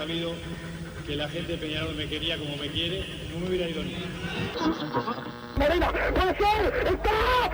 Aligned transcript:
sabido 0.00 0.32
que 1.06 1.14
la 1.14 1.28
gente 1.28 1.52
de 1.52 1.58
Peñarol 1.58 1.94
me 1.94 2.08
quería 2.08 2.38
como 2.38 2.56
me 2.56 2.68
quiere, 2.68 3.04
no 3.30 3.40
me 3.40 3.48
hubiera 3.48 3.68
ido 3.68 3.82
ni. 3.82 3.96
Marina, 5.58 5.92
puede 6.14 6.38
ser, 6.38 6.86
está, 6.86 7.50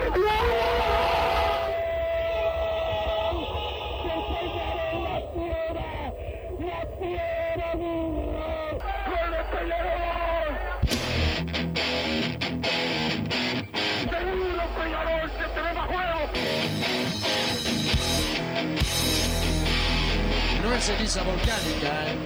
No 20.62 20.74
es 20.74 20.84
ceniza 20.84 21.23
volcánica, 21.24 22.06
¿eh? 22.06 22.26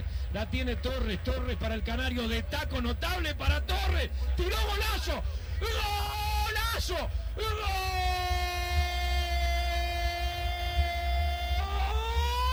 La 0.33 0.49
tiene 0.49 0.77
Torres. 0.77 1.21
Torres 1.23 1.57
para 1.57 1.75
el 1.75 1.83
Canario 1.83 2.27
de 2.27 2.41
taco 2.43 2.81
notable 2.81 3.35
para 3.35 3.61
Torres. 3.61 4.09
Tiró 4.37 4.55
golazo. 4.67 5.21
¡Golazo! 5.59 7.09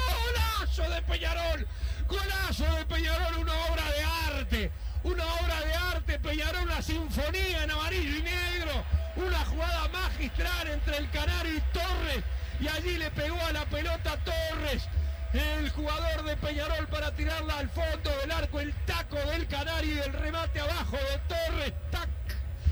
¡Golazo 0.09 0.91
de 0.91 1.03
Peñarol! 1.03 1.67
¡Golazo 2.09 2.65
de 2.77 2.87
Peñarol! 2.87 3.39
Una 3.39 3.55
obra 3.67 3.85
de 3.93 4.05
arte. 4.39 4.73
Una 5.05 5.25
obra 5.25 5.61
de 5.61 5.75
arte. 5.75 6.19
Peñarol, 6.19 6.65
una 6.65 6.83
sinfonía 6.83 7.63
en 7.63 7.71
amarillo 7.71 8.19
y 8.19 8.23
negro. 8.23 8.85
Una 9.17 9.45
jugada 9.45 9.89
magistral 9.89 10.69
entre 10.69 10.97
el 10.99 11.11
Canario 11.11 11.55
y 11.55 11.61
Torres. 11.73 12.25
Y 12.61 12.67
allí 12.69 12.99
le 12.99 13.11
pegó 13.13 13.41
a 13.41 13.53
la 13.53 13.65
pelota 13.67 14.17
Torres. 14.25 14.89
El 15.33 15.69
jugador 15.71 16.25
de 16.25 16.37
Peñarol 16.39 16.87
para 16.89 17.15
tirarla 17.15 17.59
al 17.59 17.69
fondo 17.69 18.11
del 18.21 18.31
arco, 18.31 18.61
el 18.61 18.73
taco 18.87 19.17
del 19.17 19.47
Canario 19.47 19.97
y 19.97 19.99
el 19.99 20.13
remate 20.15 20.61
abajo 20.61 20.97
de 20.97 21.19
Torres. 21.29 21.73
¡Tac! 21.91 22.09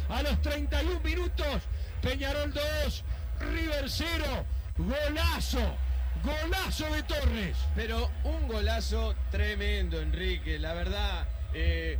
A 0.08 0.22
los 0.22 0.40
31 0.40 1.00
minutos, 1.00 1.62
Peñarol 2.00 2.54
2, 2.54 3.04
River 3.40 3.84
0. 3.90 4.24
Golazo, 4.78 5.74
golazo 6.24 6.94
de 6.94 7.02
Torres. 7.02 7.56
Pero 7.74 8.10
un 8.24 8.48
golazo 8.48 9.14
tremendo, 9.30 10.00
Enrique. 10.00 10.58
La 10.58 10.72
verdad, 10.72 11.26
eh, 11.52 11.98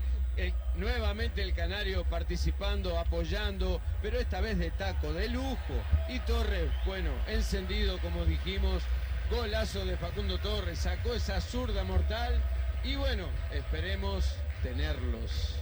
nuevamente 0.77 1.43
el 1.43 1.53
Canario 1.53 2.05
participando, 2.05 2.99
apoyando, 2.99 3.83
pero 4.01 4.19
esta 4.19 4.41
vez 4.41 4.59
de 4.59 4.71
taco, 4.71 5.13
de 5.13 5.29
lujo. 5.29 5.75
Y 6.09 6.19
Torres, 6.21 6.71
bueno, 6.87 7.11
encendido, 7.27 7.99
como 7.99 8.25
dijimos. 8.25 8.83
Golazo 9.31 9.85
de 9.85 9.97
Facundo 9.97 10.39
Torres, 10.39 10.79
sacó 10.79 11.15
esa 11.15 11.41
zurda 11.41 11.85
mortal. 11.85 12.41
Y 12.85 12.97
bueno, 12.97 13.29
esperemos 13.53 14.25
tenerlos. 14.63 15.57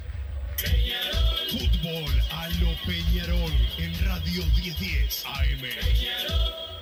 Fútbol 1.51 2.23
a 2.31 2.49
lo 2.61 2.75
Peñarol 2.87 3.53
en 3.79 4.07
Radio 4.07 4.45
1010 4.57 5.25
AM. 5.27 5.63
Restos 5.63 6.74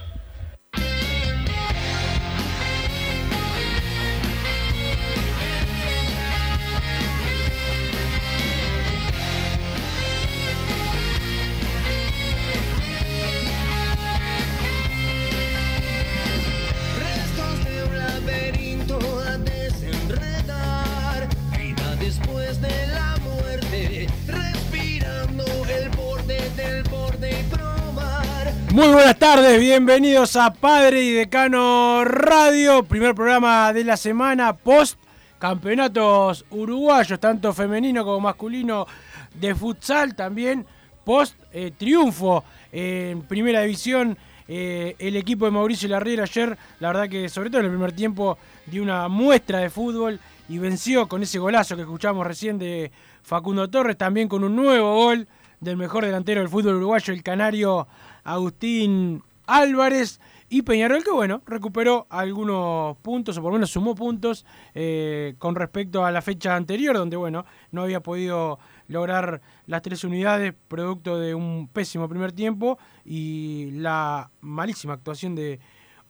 Muy 28.73 28.89
buenas 28.89 29.19
tardes, 29.19 29.61
bienvenidos 29.61 30.35
a 30.35 30.51
Padre 30.51 31.03
y 31.03 31.13
Decano 31.13 32.07
Radio, 32.07 32.83
primer 32.83 33.15
programa 33.15 33.71
de 33.71 33.85
la 33.85 33.99
semana 33.99 34.55
post 34.55 34.99
campeonatos 35.39 36.47
uruguayos, 36.49 37.21
tanto 37.21 37.53
femenino 37.53 38.03
como 38.03 38.21
masculino 38.21 38.87
de 39.35 39.55
futsal, 39.55 40.15
también 40.15 40.65
post 41.05 41.39
eh, 41.53 41.73
triunfo 41.77 42.45
en 42.73 43.21
primera 43.25 43.61
división. 43.61 44.17
eh, 44.49 44.97
el 44.99 45.17
equipo 45.17 45.45
de 45.45 45.51
Mauricio 45.51 45.91
Larriera 45.91 46.23
ayer, 46.23 46.57
la 46.81 46.89
verdad 46.89 47.11
que 47.11 47.29
sobre 47.29 47.51
todo 47.51 47.61
en 47.61 47.67
el 47.67 47.73
primer 47.73 47.93
tiempo, 47.93 48.39
dio 48.65 48.83
una 48.83 49.07
muestra 49.09 49.59
de 49.59 49.69
fútbol 49.69 50.19
y 50.49 50.57
venció 50.57 51.09
con 51.09 51.23
ese 51.23 51.39
golazo 51.39 51.77
que 51.77 51.83
escuchamos 51.83 52.27
recién 52.27 52.59
de 52.59 52.91
Facundo 53.23 53.69
Torres, 53.69 53.99
también 53.99 54.29
con 54.29 54.43
un 54.43 54.57
nuevo 54.57 54.95
gol 54.95 55.29
del 55.61 55.77
mejor 55.77 56.07
delantero 56.07 56.41
del 56.41 56.49
fútbol 56.49 56.77
uruguayo, 56.77 57.13
el 57.13 57.23
canario 57.23 57.87
Agustín 58.25 59.23
Álvarez. 59.47 60.21
Y 60.49 60.61
Peñarol 60.63 61.03
que 61.03 61.11
bueno, 61.11 61.41
recuperó 61.47 62.07
algunos 62.11 62.99
puntos, 62.99 63.39
o 63.39 63.41
por 63.41 63.53
lo 63.53 63.55
menos 63.55 63.71
sumó 63.71 63.95
puntos 63.95 64.45
eh, 64.75 65.35
con 65.39 65.55
respecto 65.55 66.05
a 66.05 66.11
la 66.13 66.21
fecha 66.21 66.55
anterior, 66.55 66.95
donde 66.95 67.17
bueno, 67.17 67.47
no 67.71 67.83
había 67.83 68.01
podido 68.01 68.59
lograr 68.89 69.41
las 69.67 69.81
tres 69.81 70.05
unidades 70.05 70.53
producto 70.69 71.19
de 71.19 71.35
un 71.35 71.69
pésimo 71.69 72.07
primer 72.07 72.33
tiempo 72.33 72.79
y 73.03 73.71
la 73.73 74.31
malísima 74.43 74.93
actuación 74.93 75.35
de 75.35 75.59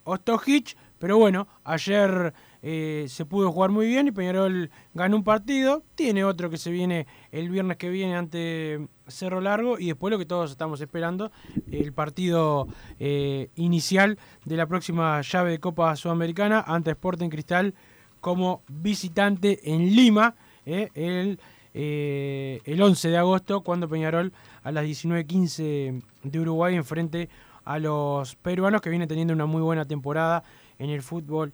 Ostojic. 0.03 0.77
Pero 0.99 1.19
bueno, 1.19 1.47
ayer 1.63 2.35
eh, 2.65 3.07
se 3.09 3.25
pudo 3.25 3.51
jugar 3.51 3.71
muy 3.71 3.87
bien 3.87 4.07
y 4.07 4.13
Peñarol 4.13 4.71
ganó 4.95 5.17
un 5.17 5.25
partido. 5.25 5.83
Tiene 5.97 6.25
otro 6.25 6.49
que 6.49 6.59
se 6.59 6.71
viene 6.71 7.09
el 7.33 7.51
viernes 7.51 7.77
que 7.77 7.91
viene 7.91 8.15
ante 8.15 8.87
Cerro 9.09 9.41
Largo 9.41 9.81
y 9.81 9.87
después 9.87 10.13
lo 10.13 10.19
que 10.19 10.27
todos 10.27 10.53
estamos 10.53 10.81
esperando, 10.81 11.33
el 11.73 11.93
partido 11.93 12.69
eh, 13.01 13.51
inicial 13.57 14.17
de 14.45 14.57
la 14.57 14.67
próxima 14.67 15.21
llave 15.23 15.51
de 15.51 15.59
Copa 15.59 15.95
Sudamericana 15.97 16.65
ante 16.65 16.93
Sporting 16.93 17.31
Cristal 17.31 17.75
como 18.21 18.63
visitante 18.69 19.73
en 19.75 19.97
Lima 19.97 20.37
eh, 20.65 20.89
el, 20.95 21.41
el 21.75 22.81
11 22.81 23.09
de 23.09 23.17
agosto 23.17 23.63
cuando 23.63 23.89
Peñarol 23.89 24.33
a 24.63 24.71
las 24.71 24.85
19.15 24.85 26.01
de 26.23 26.41
Uruguay 26.41 26.77
enfrente 26.77 27.29
a 27.65 27.81
los 27.81 28.37
peruanos 28.37 28.81
que 28.81 28.91
vienen 28.91 29.09
teniendo 29.09 29.35
una 29.35 29.47
muy 29.47 29.63
buena 29.63 29.85
temporada 29.85 30.45
en 30.79 30.91
el 30.91 31.03
fútbol 31.03 31.53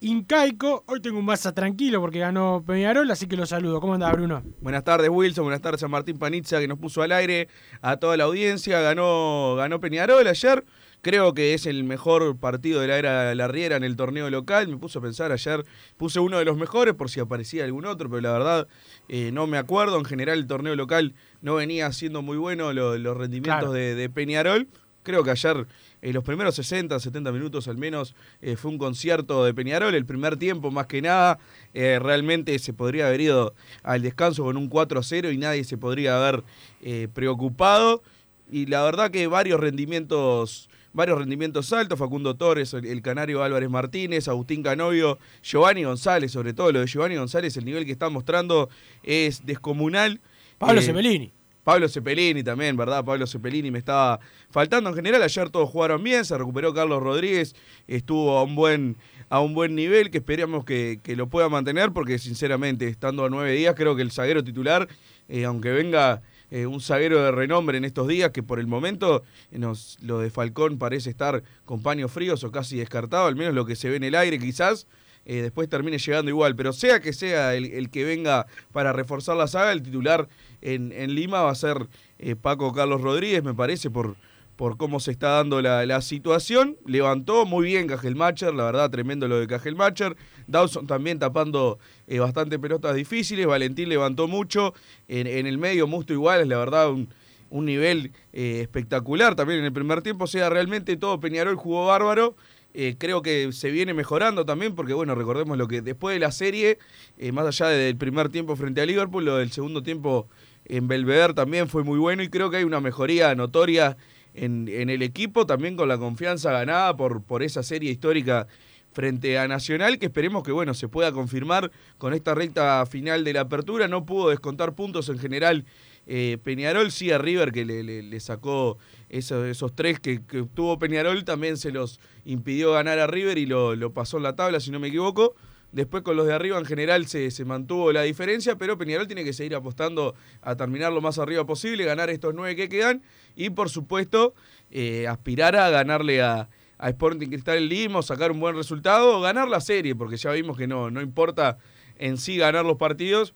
incaico. 0.00 0.82
Hoy 0.86 1.00
tengo 1.00 1.18
un 1.18 1.24
masa 1.24 1.52
tranquilo 1.54 2.00
porque 2.00 2.18
ganó 2.18 2.62
Peñarol, 2.66 3.10
así 3.10 3.26
que 3.26 3.36
lo 3.36 3.46
saludo. 3.46 3.80
¿Cómo 3.80 3.94
andás, 3.94 4.12
Bruno? 4.12 4.42
Buenas 4.60 4.84
tardes, 4.84 5.08
Wilson. 5.10 5.44
Buenas 5.44 5.60
tardes 5.62 5.82
a 5.82 5.88
Martín 5.88 6.18
Panizza, 6.18 6.58
que 6.58 6.68
nos 6.68 6.78
puso 6.78 7.02
al 7.02 7.12
aire 7.12 7.48
a 7.82 7.96
toda 7.98 8.16
la 8.16 8.24
audiencia. 8.24 8.80
Ganó, 8.80 9.54
ganó 9.56 9.80
Peñarol 9.80 10.26
ayer. 10.26 10.64
Creo 11.02 11.32
que 11.32 11.54
es 11.54 11.64
el 11.64 11.84
mejor 11.84 12.36
partido 12.38 12.80
de 12.82 12.88
la 12.88 12.98
era 12.98 13.34
Larriera 13.34 13.76
en 13.76 13.84
el 13.84 13.96
torneo 13.96 14.28
local. 14.28 14.68
Me 14.68 14.76
puse 14.76 14.98
a 14.98 15.02
pensar 15.02 15.32
ayer, 15.32 15.64
puse 15.96 16.20
uno 16.20 16.38
de 16.38 16.44
los 16.44 16.58
mejores 16.58 16.92
por 16.94 17.08
si 17.08 17.20
aparecía 17.20 17.64
algún 17.64 17.86
otro, 17.86 18.10
pero 18.10 18.20
la 18.20 18.32
verdad 18.32 18.68
eh, 19.08 19.30
no 19.32 19.46
me 19.46 19.56
acuerdo. 19.56 19.96
En 19.98 20.04
general 20.04 20.38
el 20.38 20.46
torneo 20.46 20.76
local 20.76 21.14
no 21.40 21.54
venía 21.54 21.90
siendo 21.92 22.20
muy 22.20 22.36
bueno 22.36 22.72
lo- 22.74 22.98
los 22.98 23.16
rendimientos 23.16 23.60
Claro. 23.60 23.72
de, 23.72 23.94
de 23.94 24.10
Peñarol. 24.10 24.68
Creo 25.02 25.24
que 25.24 25.30
ayer, 25.30 25.66
en 26.02 26.14
los 26.14 26.24
primeros 26.24 26.54
60, 26.54 26.98
70 26.98 27.32
minutos 27.32 27.68
al 27.68 27.76
menos, 27.76 28.14
eh, 28.40 28.56
fue 28.56 28.70
un 28.70 28.78
concierto 28.78 29.44
de 29.44 29.54
Peñarol. 29.54 29.94
El 29.94 30.06
primer 30.06 30.36
tiempo, 30.36 30.70
más 30.70 30.86
que 30.86 31.02
nada, 31.02 31.38
eh, 31.74 31.98
realmente 32.00 32.58
se 32.58 32.72
podría 32.72 33.08
haber 33.08 33.20
ido 33.20 33.54
al 33.82 34.02
descanso 34.02 34.44
con 34.44 34.56
un 34.56 34.70
4-0 34.70 35.32
y 35.32 35.38
nadie 35.38 35.64
se 35.64 35.76
podría 35.76 36.16
haber 36.16 36.42
eh, 36.82 37.08
preocupado. 37.12 38.02
Y 38.50 38.66
la 38.66 38.82
verdad 38.82 39.10
que 39.10 39.26
varios 39.26 39.60
rendimientos, 39.60 40.68
varios 40.92 41.18
rendimientos 41.18 41.72
altos, 41.72 41.98
Facundo 41.98 42.34
Torres, 42.34 42.74
el, 42.74 43.02
canario 43.02 43.42
Álvarez 43.44 43.70
Martínez, 43.70 44.26
Agustín 44.26 44.62
Canovio, 44.62 45.18
Giovanni 45.42 45.84
González, 45.84 46.32
sobre 46.32 46.52
todo 46.52 46.72
lo 46.72 46.80
de 46.80 46.86
Giovanni 46.86 47.16
González, 47.16 47.56
el 47.56 47.64
nivel 47.64 47.84
que 47.84 47.92
está 47.92 48.08
mostrando 48.08 48.68
es 49.02 49.46
descomunal. 49.46 50.20
Pablo 50.58 50.80
Eh, 50.80 50.84
Cepelini. 50.84 51.32
Pablo 51.64 51.88
Cepelini 51.88 52.42
también, 52.42 52.76
¿verdad? 52.76 53.04
Pablo 53.04 53.26
Cepelini 53.26 53.70
me 53.70 53.78
estaba 53.78 54.20
faltando. 54.50 54.90
En 54.90 54.96
general, 54.96 55.22
ayer 55.22 55.50
todos 55.50 55.68
jugaron 55.68 56.02
bien, 56.02 56.24
se 56.24 56.36
recuperó 56.36 56.72
Carlos 56.72 57.02
Rodríguez, 57.02 57.54
estuvo 57.86 58.38
a 58.38 58.42
un 58.42 58.54
buen, 58.54 58.96
a 59.28 59.40
un 59.40 59.54
buen 59.54 59.74
nivel, 59.74 60.10
que 60.10 60.18
esperamos 60.18 60.64
que, 60.64 61.00
que 61.02 61.16
lo 61.16 61.28
pueda 61.28 61.48
mantener, 61.48 61.92
porque 61.92 62.18
sinceramente, 62.18 62.88
estando 62.88 63.24
a 63.24 63.30
nueve 63.30 63.52
días, 63.52 63.74
creo 63.76 63.96
que 63.96 64.02
el 64.02 64.10
zaguero 64.10 64.42
titular, 64.42 64.88
eh, 65.28 65.44
aunque 65.44 65.70
venga 65.70 66.22
eh, 66.50 66.66
un 66.66 66.80
zaguero 66.80 67.22
de 67.22 67.30
renombre 67.30 67.78
en 67.78 67.84
estos 67.84 68.08
días, 68.08 68.30
que 68.30 68.42
por 68.42 68.58
el 68.58 68.66
momento 68.66 69.22
eh, 69.52 69.58
nos, 69.58 69.98
lo 70.02 70.18
de 70.18 70.30
Falcón 70.30 70.78
parece 70.78 71.08
estar 71.10 71.44
con 71.64 71.82
paños 71.82 72.10
fríos 72.10 72.42
o 72.42 72.50
casi 72.50 72.76
descartado, 72.76 73.26
al 73.26 73.36
menos 73.36 73.54
lo 73.54 73.64
que 73.64 73.76
se 73.76 73.88
ve 73.88 73.96
en 73.96 74.04
el 74.04 74.16
aire 74.16 74.38
quizás, 74.38 74.88
eh, 75.30 75.42
después 75.42 75.68
termine 75.68 75.96
llegando 75.96 76.28
igual. 76.28 76.56
Pero 76.56 76.72
sea 76.72 76.98
que 76.98 77.12
sea 77.12 77.54
el, 77.54 77.66
el, 77.66 77.88
que 77.88 78.02
venga 78.02 78.48
para 78.72 78.92
reforzar 78.92 79.36
la 79.36 79.46
saga, 79.46 79.70
el 79.70 79.80
titular 79.80 80.28
en, 80.60 80.90
en 80.90 81.14
Lima 81.14 81.42
va 81.42 81.52
a 81.52 81.54
ser 81.54 81.86
eh, 82.18 82.34
Paco 82.34 82.72
Carlos 82.72 83.00
Rodríguez, 83.00 83.44
me 83.44 83.54
parece, 83.54 83.90
por, 83.90 84.16
por 84.56 84.76
cómo 84.76 84.98
se 84.98 85.12
está 85.12 85.28
dando 85.28 85.62
la, 85.62 85.86
la 85.86 86.00
situación. 86.00 86.76
Levantó 86.84 87.46
muy 87.46 87.64
bien 87.66 87.86
Cajelmacher, 87.86 88.52
la 88.52 88.64
verdad, 88.64 88.90
tremendo 88.90 89.28
lo 89.28 89.38
de 89.38 89.46
Cajelmacher. 89.46 90.16
Dawson 90.48 90.88
también 90.88 91.20
tapando 91.20 91.78
eh, 92.08 92.18
bastante 92.18 92.58
pelotas 92.58 92.96
difíciles. 92.96 93.46
Valentín 93.46 93.88
levantó 93.88 94.26
mucho. 94.26 94.74
En, 95.06 95.28
en 95.28 95.46
el 95.46 95.58
medio, 95.58 95.86
Musto 95.86 96.12
igual, 96.12 96.40
es 96.40 96.48
la 96.48 96.58
verdad 96.58 96.90
un, 96.90 97.08
un 97.50 97.66
nivel 97.66 98.10
eh, 98.32 98.62
espectacular 98.62 99.36
también 99.36 99.60
en 99.60 99.66
el 99.66 99.72
primer 99.72 100.02
tiempo. 100.02 100.24
O 100.24 100.26
sea, 100.26 100.50
realmente 100.50 100.96
todo 100.96 101.20
Peñarol 101.20 101.54
jugó 101.54 101.86
bárbaro. 101.86 102.34
Eh, 102.72 102.94
creo 102.98 103.20
que 103.20 103.52
se 103.52 103.70
viene 103.70 103.94
mejorando 103.94 104.44
también, 104.44 104.74
porque 104.74 104.94
bueno, 104.94 105.14
recordemos 105.14 105.58
lo 105.58 105.66
que 105.66 105.80
después 105.82 106.14
de 106.14 106.20
la 106.20 106.30
serie, 106.30 106.78
eh, 107.18 107.32
más 107.32 107.46
allá 107.46 107.68
del 107.68 107.96
primer 107.96 108.28
tiempo 108.28 108.54
frente 108.54 108.80
a 108.80 108.86
Liverpool, 108.86 109.24
lo 109.24 109.38
del 109.38 109.50
segundo 109.50 109.82
tiempo 109.82 110.28
en 110.66 110.86
Belvedere 110.86 111.34
también 111.34 111.68
fue 111.68 111.82
muy 111.82 111.98
bueno 111.98 112.22
y 112.22 112.28
creo 112.28 112.48
que 112.48 112.58
hay 112.58 112.64
una 112.64 112.80
mejoría 112.80 113.34
notoria 113.34 113.96
en, 114.34 114.68
en 114.68 114.88
el 114.88 115.02
equipo, 115.02 115.46
también 115.46 115.76
con 115.76 115.88
la 115.88 115.98
confianza 115.98 116.52
ganada 116.52 116.96
por, 116.96 117.22
por 117.24 117.42
esa 117.42 117.64
serie 117.64 117.90
histórica 117.90 118.46
frente 118.92 119.38
a 119.38 119.48
Nacional, 119.48 119.98
que 119.98 120.06
esperemos 120.06 120.42
que 120.42 120.52
bueno 120.52 120.74
se 120.74 120.88
pueda 120.88 121.12
confirmar 121.12 121.70
con 121.98 122.12
esta 122.12 122.34
recta 122.34 122.84
final 122.86 123.24
de 123.24 123.32
la 123.32 123.42
apertura. 123.42 123.88
No 123.88 124.04
pudo 124.04 124.30
descontar 124.30 124.74
puntos 124.74 125.08
en 125.08 125.18
general 125.18 125.64
eh, 126.06 126.38
Peñarol, 126.42 126.90
sí 126.90 127.10
a 127.10 127.18
River 127.18 127.52
que 127.52 127.64
le, 127.64 127.82
le, 127.82 128.02
le 128.02 128.20
sacó 128.20 128.78
esos, 129.10 129.46
esos 129.46 129.74
tres 129.74 130.00
que, 130.00 130.24
que, 130.24 130.44
tuvo 130.54 130.78
Peñarol, 130.78 131.24
también 131.24 131.56
se 131.56 131.72
los 131.72 132.00
impidió 132.24 132.72
ganar 132.72 132.98
a 132.98 133.06
River 133.06 133.38
y 133.38 133.46
lo, 133.46 133.76
lo, 133.76 133.92
pasó 133.92 134.16
en 134.16 134.22
la 134.22 134.36
tabla, 134.36 134.60
si 134.60 134.70
no 134.70 134.80
me 134.80 134.88
equivoco. 134.88 135.34
Después 135.72 136.02
con 136.02 136.16
los 136.16 136.26
de 136.26 136.32
arriba 136.32 136.58
en 136.58 136.64
general 136.64 137.06
se, 137.06 137.30
se, 137.30 137.44
mantuvo 137.44 137.92
la 137.92 138.02
diferencia, 138.02 138.56
pero 138.56 138.76
Peñarol 138.76 139.06
tiene 139.06 139.22
que 139.22 139.32
seguir 139.32 139.54
apostando 139.54 140.14
a 140.42 140.56
terminar 140.56 140.92
lo 140.92 141.00
más 141.00 141.18
arriba 141.18 141.46
posible, 141.46 141.84
ganar 141.84 142.10
estos 142.10 142.34
nueve 142.34 142.56
que 142.56 142.68
quedan 142.68 143.02
y 143.36 143.50
por 143.50 143.68
supuesto 143.70 144.34
eh, 144.72 145.06
aspirar 145.06 145.54
a 145.54 145.70
ganarle 145.70 146.22
a, 146.22 146.48
a 146.76 146.88
Sporting 146.88 147.28
Cristal 147.28 147.68
Lima, 147.68 148.02
sacar 148.02 148.32
un 148.32 148.40
buen 148.40 148.56
resultado 148.56 149.20
ganar 149.20 149.48
la 149.48 149.60
serie, 149.60 149.94
porque 149.94 150.16
ya 150.16 150.32
vimos 150.32 150.56
que 150.58 150.66
no, 150.66 150.90
no 150.90 151.00
importa 151.00 151.58
en 151.98 152.16
sí 152.16 152.36
ganar 152.36 152.64
los 152.64 152.76
partidos, 152.76 153.34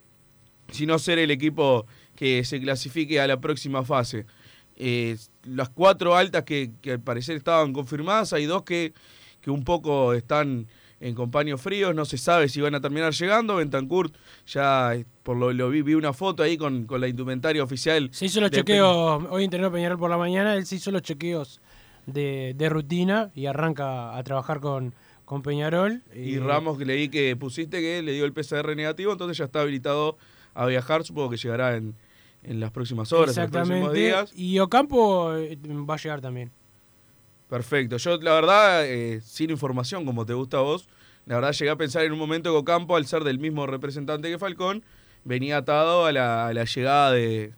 sino 0.73 0.99
ser 0.99 1.21
el 1.21 1.31
equipo 1.31 1.87
que 2.17 2.45
se 2.45 2.61
clasifique 2.61 3.21
a 3.21 3.29
la 3.29 3.41
próxima 3.41 3.85
fase. 3.85 4.27
Eh, 4.77 5.17
las 5.45 5.69
cuatro 5.69 6.17
altas 6.17 6.45
que, 6.45 6.73
que, 6.81 6.93
al 6.93 7.01
parecer 7.01 7.37
estaban 7.37 7.73
confirmadas, 7.73 8.33
hay 8.33 8.47
dos 8.47 8.63
que, 8.63 8.93
que 9.41 9.51
un 9.51 9.65
poco 9.65 10.15
están 10.15 10.67
en 11.01 11.15
compaños 11.15 11.61
fríos, 11.61 11.95
no 11.95 12.05
se 12.05 12.17
sabe 12.17 12.49
si 12.49 12.61
van 12.61 12.75
a 12.75 12.81
terminar 12.81 13.13
llegando. 13.13 13.57
Bentancurt 13.57 14.15
ya, 14.47 14.97
por 15.23 15.37
lo, 15.37 15.53
lo 15.53 15.69
vi, 15.69 15.83
vi 15.83 15.95
una 15.95 16.13
foto 16.13 16.43
ahí 16.43 16.57
con, 16.57 16.87
con 16.87 17.01
la 17.01 17.09
indumentaria 17.09 17.63
oficial. 17.63 18.09
Se 18.13 18.27
hizo 18.27 18.41
los 18.41 18.51
chequeos, 18.51 19.25
hoy 19.31 19.45
entrenó 19.45 19.71
Peñarol 19.71 19.99
por 19.99 20.11
la 20.11 20.17
mañana, 20.17 20.55
él 20.57 20.65
se 20.67 20.77
hizo 20.77 20.91
los 20.91 21.03
chequeos 21.03 21.61
de, 22.07 22.55
de 22.57 22.69
rutina 22.69 23.31
y 23.35 23.47
arranca 23.47 24.17
a 24.17 24.23
trabajar 24.23 24.61
con, 24.61 24.95
con 25.25 25.43
Peñarol. 25.43 26.03
Y, 26.15 26.21
y 26.21 26.39
Ramos, 26.39 26.79
que 26.79 26.85
leí 26.85 27.09
que 27.09 27.37
pusiste 27.37 27.81
que 27.81 28.03
le 28.03 28.13
dio 28.13 28.25
el 28.25 28.33
PCR 28.33 28.75
negativo, 28.75 29.13
entonces 29.13 29.37
ya 29.37 29.45
está 29.45 29.61
habilitado 29.61 30.17
a 30.55 30.67
viajar, 30.67 31.05
supongo 31.05 31.31
que 31.31 31.37
llegará 31.37 31.77
en, 31.77 31.95
en 32.45 32.61
las 32.61 32.71
próximas 32.71 33.13
horas, 33.13 33.37
en 33.37 33.43
los 33.45 33.51
próximos 33.51 33.93
días. 33.93 34.33
Y 34.37 34.59
Ocampo 34.59 35.35
eh, 35.35 35.59
va 35.67 35.95
a 35.95 35.97
llegar 35.97 36.21
también. 36.21 36.51
Perfecto. 37.49 37.97
Yo, 37.97 38.17
la 38.19 38.35
verdad, 38.35 38.87
eh, 38.87 39.21
sin 39.23 39.51
información, 39.51 40.05
como 40.05 40.25
te 40.25 40.35
gusta 40.35 40.59
a 40.59 40.61
vos, 40.61 40.89
la 41.27 41.37
verdad 41.37 41.53
llegué 41.53 41.71
a 41.71 41.77
pensar 41.77 42.05
en 42.05 42.13
un 42.13 42.19
momento 42.19 42.51
que 42.51 42.59
Ocampo, 42.59 42.97
al 42.97 43.07
ser 43.07 43.25
del 43.25 43.39
mismo 43.39 43.67
representante 43.67 44.31
que 44.31 44.39
Falcón, 44.39 44.83
venía 45.25 45.59
atado 45.59 46.07
a 46.07 46.13
la, 46.13 46.47
a 46.47 46.53
la 46.53 46.65
llegada 46.65 47.13
de, 47.13 47.53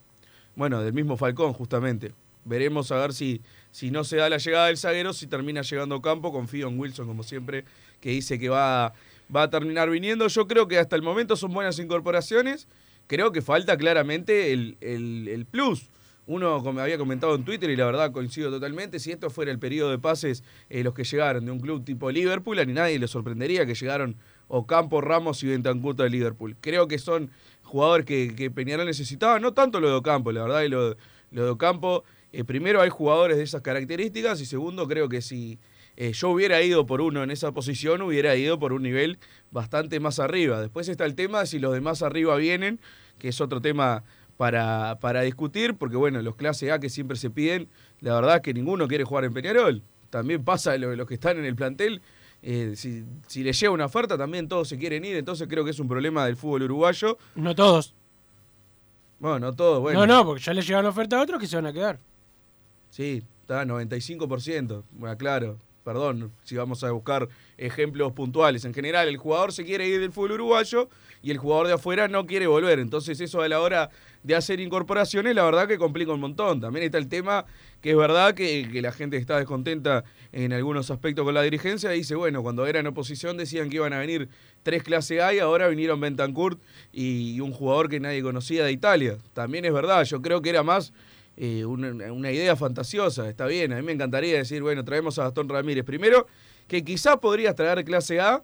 bueno, 0.55 0.83
del 0.83 0.93
mismo 0.93 1.17
Falcón, 1.17 1.53
justamente. 1.53 2.13
Veremos 2.45 2.93
a 2.93 2.97
ver 2.97 3.13
si, 3.13 3.43
si 3.73 3.91
no 3.91 4.05
se 4.05 4.17
da 4.17 4.29
la 4.29 4.39
llegada 4.39 4.67
del 4.69 4.77
zaguero, 4.77 5.13
si 5.13 5.27
termina 5.27 5.63
llegando 5.63 5.97
Ocampo. 5.97 6.33
Confío 6.33 6.69
en 6.69 6.79
Wilson, 6.79 7.07
como 7.07 7.25
siempre, 7.25 7.65
que 8.01 8.11
dice 8.11 8.39
que 8.39 8.49
va, 8.49 8.95
va 9.35 9.43
a 9.43 9.51
terminar 9.51 9.91
viniendo. 9.91 10.29
Yo 10.29 10.47
creo 10.47 10.69
que 10.69 10.79
hasta 10.79 10.95
el 10.95 11.03
momento 11.03 11.35
son 11.35 11.53
buenas 11.53 11.79
incorporaciones. 11.81 12.69
Creo 13.07 13.33
que 13.33 13.43
falta 13.43 13.77
claramente 13.77 14.53
el, 14.53 14.77
el, 14.81 15.29
el 15.29 15.47
plus 15.47 15.91
uno 16.27 16.63
como 16.63 16.81
había 16.81 16.99
comentado 16.99 17.35
en 17.37 17.45
Twitter 17.45 17.71
y 17.71 17.77
la 17.77 17.87
verdad 17.87 18.13
coincido 18.13 18.51
totalmente, 18.51 18.99
si 18.99 19.13
esto 19.13 19.31
fuera 19.31 19.53
el 19.53 19.59
periodo 19.59 19.91
de 19.91 19.99
pases, 19.99 20.43
eh, 20.69 20.83
los 20.83 20.93
que 20.93 21.05
llegaron 21.05 21.45
de 21.45 21.53
un 21.53 21.61
club 21.61 21.85
tipo 21.85 22.11
Liverpool, 22.11 22.59
a 22.59 22.65
ni 22.65 22.73
nadie 22.73 22.99
le 22.99 23.07
sorprendería 23.07 23.65
que 23.65 23.75
llegaron 23.75 24.17
Ocampo, 24.49 25.01
Ramos 25.01 25.43
y 25.43 25.49
Bentancurta 25.49 26.03
de 26.03 26.11
Liverpool. 26.11 26.57
Creo 26.61 26.89
que 26.89 26.99
son 26.99 27.31
jugadores 27.63 28.07
que, 28.07 28.35
que, 28.35 28.51
Peñarol 28.51 28.87
necesitaba, 28.87 29.39
no 29.39 29.55
tanto 29.55 29.81
lo 29.81 29.89
de 29.89 29.95
Ocampo, 29.95 30.33
la 30.33 30.43
verdad, 30.43 30.63
y 30.63 30.69
lo, 30.69 30.97
lo 31.31 31.45
de 31.45 31.51
Ocampo, 31.51 32.05
eh, 32.33 32.45
primero 32.45 32.81
hay 32.81 32.91
jugadores 32.91 33.37
de 33.37 33.45
esas 33.45 33.63
características 33.63 34.41
y 34.41 34.47
segundo 34.47 34.89
creo 34.89 35.09
que 35.09 35.23
si 35.23 35.59
eh, 35.97 36.13
yo 36.13 36.31
hubiera 36.31 36.61
ido 36.63 36.87
por 36.87 37.01
uno 37.01 37.23
en 37.23 37.31
esa 37.31 37.53
posición, 37.53 38.03
hubiera 38.03 38.37
ido 38.37 38.59
por 38.59 38.73
un 38.73 38.83
nivel 38.83 39.19
bastante 39.51 39.99
más 40.01 40.19
arriba. 40.19 40.61
Después 40.61 40.89
está 40.89 41.05
el 41.05 41.15
tema 41.15 41.41
de 41.41 41.47
si 41.47 41.59
los 41.59 41.73
demás 41.73 42.03
arriba 42.03 42.37
vienen, 42.37 42.81
que 43.19 43.29
es 43.29 43.41
otro 43.41 43.61
tema 43.61 44.05
para, 44.37 44.99
para 45.01 45.23
discutir, 45.23 45.75
porque 45.75 45.97
bueno, 45.97 46.21
los 46.23 46.37
clase 46.37 46.71
A 46.71 46.79
que 46.79 46.91
siempre 46.91 47.17
se 47.17 47.31
piden, 47.31 47.69
la 48.01 48.15
verdad 48.15 48.37
es 48.37 48.43
que 48.43 48.53
ninguno 48.53 48.87
quiere 48.89 49.05
jugar 49.05 49.25
en 49.25 49.33
Peñarol. 49.33 49.83
También 50.11 50.45
pasa 50.45 50.77
lo, 50.77 50.95
los 50.95 51.07
que 51.07 51.15
están 51.15 51.39
en 51.39 51.45
el 51.45 51.57
plantel, 51.57 52.03
eh, 52.43 52.75
si, 52.77 53.05
si 53.27 53.43
les 53.43 53.59
llega 53.59 53.73
una 53.73 53.87
oferta 53.87 54.17
también 54.17 54.47
todos 54.47 54.69
se 54.69 54.79
quieren 54.79 55.05
ir, 55.05 55.17
entonces 55.17 55.49
creo 55.49 55.65
que 55.65 55.71
es 55.71 55.81
un 55.81 55.89
problema 55.89 56.27
del 56.27 56.37
fútbol 56.37 56.63
uruguayo. 56.65 57.17
No 57.35 57.55
todos. 57.55 57.95
Bueno, 59.19 59.39
no 59.39 59.53
todos, 59.55 59.81
bueno. 59.81 60.01
No, 60.01 60.07
no, 60.07 60.25
porque 60.27 60.43
ya 60.43 60.53
les 60.53 60.67
llega 60.67 60.81
una 60.81 60.91
oferta 60.91 61.19
a 61.19 61.23
otros 61.23 61.41
que 61.41 61.47
se 61.47 61.57
van 61.57 61.67
a 61.67 61.73
quedar. 61.73 61.99
Sí, 62.91 63.23
está 63.41 63.65
95%, 63.65 64.85
bueno, 64.93 65.17
claro, 65.17 65.59
perdón, 65.87 66.33
si 66.43 66.57
vamos 66.57 66.83
a 66.83 66.91
buscar 66.91 67.29
ejemplos 67.57 68.11
puntuales. 68.11 68.65
En 68.65 68.75
general, 68.75 69.07
el 69.07 69.19
jugador 69.19 69.53
se 69.53 69.65
quiere 69.65 69.87
ir 69.87 70.01
del 70.01 70.11
fútbol 70.11 70.33
uruguayo 70.33 70.89
y 71.23 71.31
el 71.31 71.39
jugador 71.39 71.69
de 71.69 71.75
afuera 71.75 72.09
no 72.09 72.27
quiere 72.27 72.49
volver. 72.49 72.81
Entonces, 72.81 73.21
eso 73.21 73.41
a 73.41 73.49
la 73.49 73.61
hora 73.61 73.91
de 74.25 74.35
hacer 74.35 74.59
incorporaciones, 74.59 75.33
la 75.37 75.45
verdad 75.45 75.69
que 75.69 75.79
complica 75.79 76.13
un 76.13 76.19
montón. 76.19 76.61
También 76.61 76.87
está 76.87 76.99
el 76.99 77.09
tema 77.09 77.45
que 77.81 77.93
es 77.93 77.97
verdad 77.97 78.35
que, 78.35 78.69
la 78.83 78.91
gente 78.91 79.17
está 79.17 79.39
descontenta 79.39 80.03
en 80.33 80.53
algunos 80.53 80.91
aspectos 80.91 81.25
con 81.25 81.35
la 81.35 81.43
dirigencia. 81.43 81.91
Dice, 81.91 82.17
bueno, 82.17 82.43
cuando 82.43 82.67
era 82.67 82.81
en 82.81 82.89
oposición 82.89 83.37
decían 83.37 83.71
que 83.71 83.77
iban 83.77 83.93
a 83.93 84.01
venir 84.01 84.29
tres 84.65 84.83
clase 84.83 85.23
A 85.23 85.35
y 85.35 85.39
ahora 85.39 85.69
vinieron 85.69 86.01
Bentancurt 86.01 86.61
y 86.93 87.39
un 87.39 87.53
jugador 87.53 87.89
que 87.89 88.01
nadie 88.01 88.25
conocía 88.25 88.65
de 88.65 88.73
Italia. 88.73 89.19
También 89.35 89.65
es 89.65 89.73
verdad, 89.73 90.03
yo 90.03 90.21
creo 90.21 90.43
que 90.43 90.51
era 90.51 90.65
más 90.65 90.93
eh, 91.37 91.65
una, 91.65 92.33
idea 92.33 92.57
fantasiosa, 92.57 93.29
está 93.29 93.47
bien, 93.47 93.73
a 93.73 93.77
mí 93.77 93.83
me 93.83 93.93
encantaría 93.93 94.39
decir, 94.39 94.63
bueno, 94.63 94.85
traemos 94.85 95.19
a 95.19 95.25
Gastón 95.25 95.49
Ramírez. 95.49 95.85
Primero, 95.85 96.27
que 96.67 96.83
quizás 96.83 97.19
podrías 97.19 97.55
traer 97.55 97.85
clase 97.85 98.21
A 98.21 98.43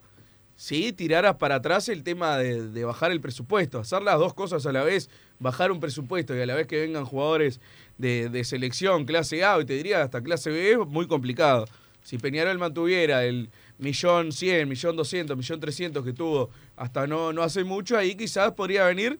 si 0.56 0.92
tiraras 0.92 1.36
para 1.36 1.56
atrás 1.56 1.88
el 1.88 2.04
tema 2.04 2.36
de, 2.36 2.68
de, 2.68 2.84
bajar 2.84 3.10
el 3.10 3.20
presupuesto, 3.20 3.78
hacer 3.78 4.02
las 4.02 4.18
dos 4.18 4.34
cosas 4.34 4.66
a 4.66 4.72
la 4.72 4.84
vez, 4.84 5.08
bajar 5.38 5.72
un 5.72 5.80
presupuesto 5.80 6.36
y 6.36 6.40
a 6.40 6.46
la 6.46 6.54
vez 6.54 6.66
que 6.66 6.80
vengan 6.80 7.04
jugadores 7.04 7.60
de, 7.96 8.28
de 8.28 8.44
selección, 8.44 9.06
clase 9.06 9.42
A, 9.42 9.58
y 9.60 9.64
te 9.64 9.72
diría 9.74 10.02
hasta 10.02 10.22
clase 10.22 10.50
B, 10.50 10.84
muy 10.86 11.06
complicado. 11.06 11.64
Si 12.02 12.18
Peñarol 12.18 12.58
mantuviera 12.58 13.24
el 13.24 13.50
millón 13.78 14.32
cien, 14.32 14.68
millón 14.68 14.96
doscientos, 14.96 15.36
millón 15.36 15.60
trescientos 15.60 16.04
que 16.04 16.12
tuvo 16.12 16.50
hasta 16.76 17.06
no, 17.06 17.32
no 17.32 17.42
hace 17.42 17.64
mucho, 17.64 17.96
ahí 17.96 18.14
quizás 18.16 18.52
podría 18.52 18.84
venir 18.84 19.18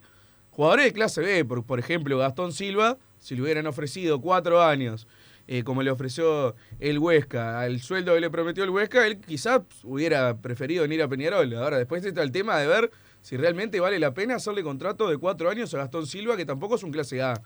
jugadores 0.50 0.86
de 0.86 0.92
clase 0.92 1.20
B, 1.22 1.44
por, 1.44 1.64
por 1.64 1.78
ejemplo, 1.78 2.18
Gastón 2.18 2.52
Silva, 2.52 2.98
si 3.22 3.36
le 3.36 3.42
hubieran 3.42 3.68
ofrecido 3.68 4.20
cuatro 4.20 4.60
años, 4.60 5.06
eh, 5.46 5.62
como 5.62 5.82
le 5.82 5.92
ofreció 5.92 6.56
el 6.80 6.98
Huesca, 6.98 7.60
al 7.60 7.80
sueldo 7.80 8.14
que 8.14 8.20
le 8.20 8.30
prometió 8.30 8.64
el 8.64 8.70
Huesca, 8.70 9.06
él 9.06 9.18
quizás 9.18 9.60
hubiera 9.84 10.36
preferido 10.38 10.82
venir 10.82 11.02
a 11.02 11.08
Peñarol. 11.08 11.54
Ahora, 11.54 11.78
después 11.78 12.04
está 12.04 12.22
el 12.22 12.32
tema 12.32 12.58
de 12.58 12.66
ver 12.66 12.90
si 13.22 13.36
realmente 13.36 13.78
vale 13.78 14.00
la 14.00 14.12
pena 14.12 14.34
hacerle 14.34 14.64
contrato 14.64 15.08
de 15.08 15.18
cuatro 15.18 15.48
años 15.48 15.72
a 15.72 15.78
Gastón 15.78 16.06
Silva, 16.06 16.36
que 16.36 16.44
tampoco 16.44 16.74
es 16.74 16.82
un 16.82 16.90
clase 16.90 17.22
A. 17.22 17.40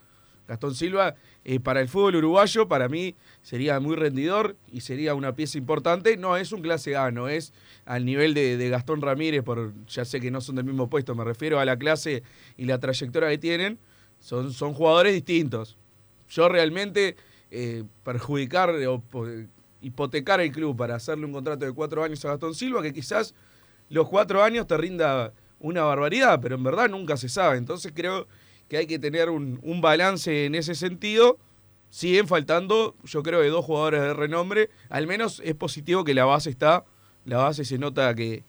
Gastón 0.49 0.75
Silva, 0.75 1.17
eh, 1.45 1.61
para 1.61 1.81
el 1.81 1.89
fútbol 1.89 2.17
uruguayo, 2.17 2.69
para 2.69 2.89
mí 2.89 3.17
sería 3.43 3.81
muy 3.81 3.97
rendidor 3.97 4.57
y 4.73 4.81
sería 4.81 5.15
una 5.15 5.35
pieza 5.35 5.59
importante. 5.59 6.17
No 6.17 6.39
es 6.39 6.53
un 6.53 6.63
clase 6.63 6.97
A, 6.97 7.11
no 7.11 7.29
es 7.29 7.53
al 7.85 8.07
nivel 8.07 8.33
de, 8.33 8.57
de, 8.57 8.69
Gastón 8.71 9.03
Ramírez, 9.03 9.43
por 9.43 9.75
ya 9.89 10.07
sé 10.07 10.21
que 10.21 10.31
no 10.31 10.41
son 10.41 10.55
del 10.55 10.65
mismo 10.65 10.89
puesto, 10.89 11.15
me 11.15 11.25
refiero 11.25 11.61
a 11.61 11.65
la 11.67 11.77
clase 11.77 12.23
y 12.57 12.65
la 12.65 12.79
trayectoria 12.79 13.29
que 13.29 13.39
tienen 13.39 13.79
son, 14.21 14.53
son 14.53 14.75
jugadores 14.75 15.15
distintos. 15.15 15.77
Yo 16.29 16.49
realmente 16.49 17.17
eh, 17.51 17.85
perjudicar 18.03 18.71
o 18.71 19.01
po- 19.01 19.27
hipotecar 19.81 20.41
el 20.41 20.51
club 20.51 20.77
para 20.77 20.97
hacerle 20.97 21.27
un 21.27 21.33
contrato 21.33 21.65
de 21.65 21.73
cuatro 21.73 22.03
años 22.03 22.25
a 22.25 22.29
Gastón 22.29 22.55
Silva, 22.55 22.83
que 22.83 22.93
quizás 22.93 23.35
los 23.89 24.09
cuatro 24.09 24.43
años 24.43 24.67
te 24.67 24.77
rinda 24.77 25.33
una 25.61 25.83
barbaridad, 25.85 26.41
pero 26.41 26.57
en 26.57 26.65
verdad 26.65 26.89
nunca 26.89 27.17
se 27.17 27.29
sabe. 27.29 27.57
Entonces 27.57 27.93
creo 27.95 28.27
que 28.69 28.79
hay 28.79 28.87
que 28.87 28.99
tener 28.99 29.31
un, 29.31 29.61
un 29.63 29.81
balance 29.81 30.47
en 30.47 30.55
ese 30.55 30.75
sentido. 30.75 31.39
Siguen 31.89 32.27
faltando, 32.27 32.97
yo 33.05 33.23
creo, 33.23 33.41
de 33.41 33.49
dos 33.49 33.65
jugadores 33.65 34.01
de 34.01 34.13
renombre. 34.13 34.71
Al 34.89 35.07
menos 35.07 35.41
es 35.45 35.55
positivo 35.55 36.03
que 36.03 36.15
la 36.15 36.25
base 36.25 36.51
está. 36.51 36.85
La 37.25 37.39
base 37.39 37.65
se 37.65 37.79
nota 37.79 38.13
que, 38.15 38.43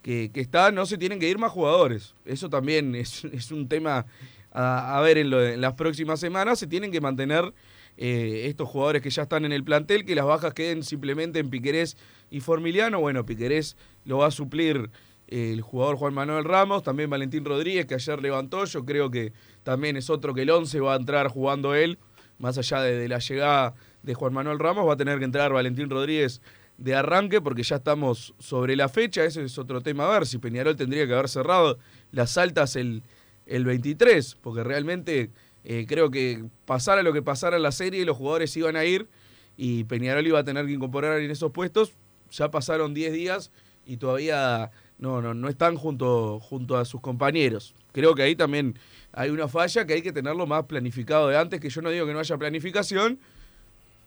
que, 0.00 0.30
que 0.32 0.40
está. 0.40 0.70
No 0.70 0.86
se 0.86 0.96
tienen 0.96 1.18
que 1.18 1.28
ir 1.28 1.38
más 1.38 1.50
jugadores. 1.50 2.14
Eso 2.24 2.48
también 2.48 2.94
es, 2.94 3.24
es 3.24 3.50
un 3.50 3.68
tema 3.68 4.06
a, 4.54 5.00
ver 5.02 5.18
en, 5.18 5.30
lo- 5.30 5.44
en 5.46 5.60
las 5.60 5.74
próximas 5.74 6.20
semanas. 6.20 6.58
Se 6.58 6.66
tienen 6.66 6.90
que 6.92 7.00
mantener 7.00 7.52
eh, 7.96 8.44
estos 8.46 8.68
jugadores 8.68 9.02
que 9.02 9.10
ya 9.10 9.22
están 9.22 9.44
en 9.44 9.52
el 9.52 9.64
plantel, 9.64 10.04
que 10.04 10.14
las 10.14 10.24
bajas 10.24 10.54
queden 10.54 10.82
simplemente 10.82 11.38
en 11.40 11.50
Piquerés 11.50 11.96
y 12.30 12.40
Formiliano. 12.40 13.00
Bueno, 13.00 13.26
Piquerés 13.26 13.76
lo 14.04 14.18
va 14.18 14.28
a 14.28 14.30
suplir 14.30 14.90
eh, 15.28 15.52
el 15.52 15.60
jugador 15.60 15.96
Juan 15.96 16.14
Manuel 16.14 16.44
Ramos, 16.44 16.82
también 16.82 17.10
Valentín 17.10 17.44
Rodríguez, 17.44 17.86
que 17.86 17.94
ayer 17.94 18.22
levantó. 18.22 18.64
Yo 18.64 18.84
creo 18.84 19.10
que 19.10 19.32
también 19.62 19.96
es 19.96 20.08
otro 20.08 20.34
que 20.34 20.42
el 20.42 20.50
11 20.50 20.80
va 20.80 20.94
a 20.94 20.96
entrar 20.96 21.28
jugando 21.28 21.74
él, 21.74 21.98
más 22.38 22.56
allá 22.58 22.80
de, 22.80 22.96
de 22.98 23.08
la 23.08 23.18
llegada 23.18 23.74
de 24.02 24.14
Juan 24.14 24.32
Manuel 24.32 24.58
Ramos, 24.58 24.86
va 24.88 24.94
a 24.94 24.96
tener 24.96 25.18
que 25.18 25.24
entrar 25.24 25.52
Valentín 25.52 25.88
Rodríguez 25.90 26.40
de 26.76 26.94
arranque 26.94 27.40
porque 27.40 27.62
ya 27.62 27.76
estamos 27.76 28.34
sobre 28.40 28.74
la 28.76 28.88
fecha, 28.88 29.24
ese 29.24 29.44
es 29.44 29.56
otro 29.58 29.80
tema 29.80 30.06
a 30.06 30.18
ver, 30.18 30.26
si 30.26 30.38
Peñarol 30.38 30.74
tendría 30.74 31.06
que 31.06 31.12
haber 31.14 31.28
cerrado 31.28 31.78
las 32.10 32.36
altas 32.36 32.74
el, 32.74 33.04
el 33.46 33.64
23, 33.64 34.36
porque 34.40 34.64
realmente 34.64 35.30
eh, 35.64 35.86
creo 35.88 36.10
que 36.10 36.44
pasara 36.64 37.02
lo 37.02 37.12
que 37.12 37.22
pasara 37.22 37.56
en 37.56 37.62
la 37.62 37.72
serie, 37.72 38.04
los 38.04 38.16
jugadores 38.16 38.56
iban 38.56 38.76
a 38.76 38.84
ir 38.84 39.08
y 39.56 39.84
Peñarol 39.84 40.26
iba 40.26 40.38
a 40.38 40.44
tener 40.44 40.66
que 40.66 40.72
incorporar 40.72 41.20
en 41.20 41.30
esos 41.30 41.52
puestos, 41.52 41.92
ya 42.30 42.50
pasaron 42.50 42.94
10 42.94 43.12
días 43.12 43.50
y 43.86 43.96
todavía 43.96 44.70
no, 44.98 45.20
no, 45.20 45.34
no 45.34 45.48
están 45.48 45.76
junto, 45.76 46.40
junto 46.40 46.76
a 46.76 46.84
sus 46.84 47.00
compañeros. 47.00 47.74
Creo 47.92 48.14
que 48.14 48.22
ahí 48.22 48.34
también 48.34 48.78
hay 49.12 49.30
una 49.30 49.48
falla 49.48 49.86
que 49.86 49.94
hay 49.94 50.02
que 50.02 50.12
tenerlo 50.12 50.46
más 50.46 50.64
planificado 50.64 51.28
de 51.28 51.38
antes, 51.38 51.60
que 51.60 51.70
yo 51.70 51.80
no 51.80 51.90
digo 51.90 52.06
que 52.06 52.12
no 52.12 52.18
haya 52.18 52.36
planificación, 52.36 53.18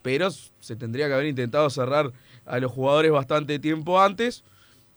pero 0.02 0.30
se 0.32 0.76
tendría 0.76 1.08
que 1.08 1.14
haber 1.14 1.28
intentado 1.28 1.70
cerrar 1.70 2.12
a 2.46 2.60
los 2.60 2.72
jugadores 2.72 3.12
bastante 3.12 3.60
tiempo 3.60 4.02
antes. 4.02 4.44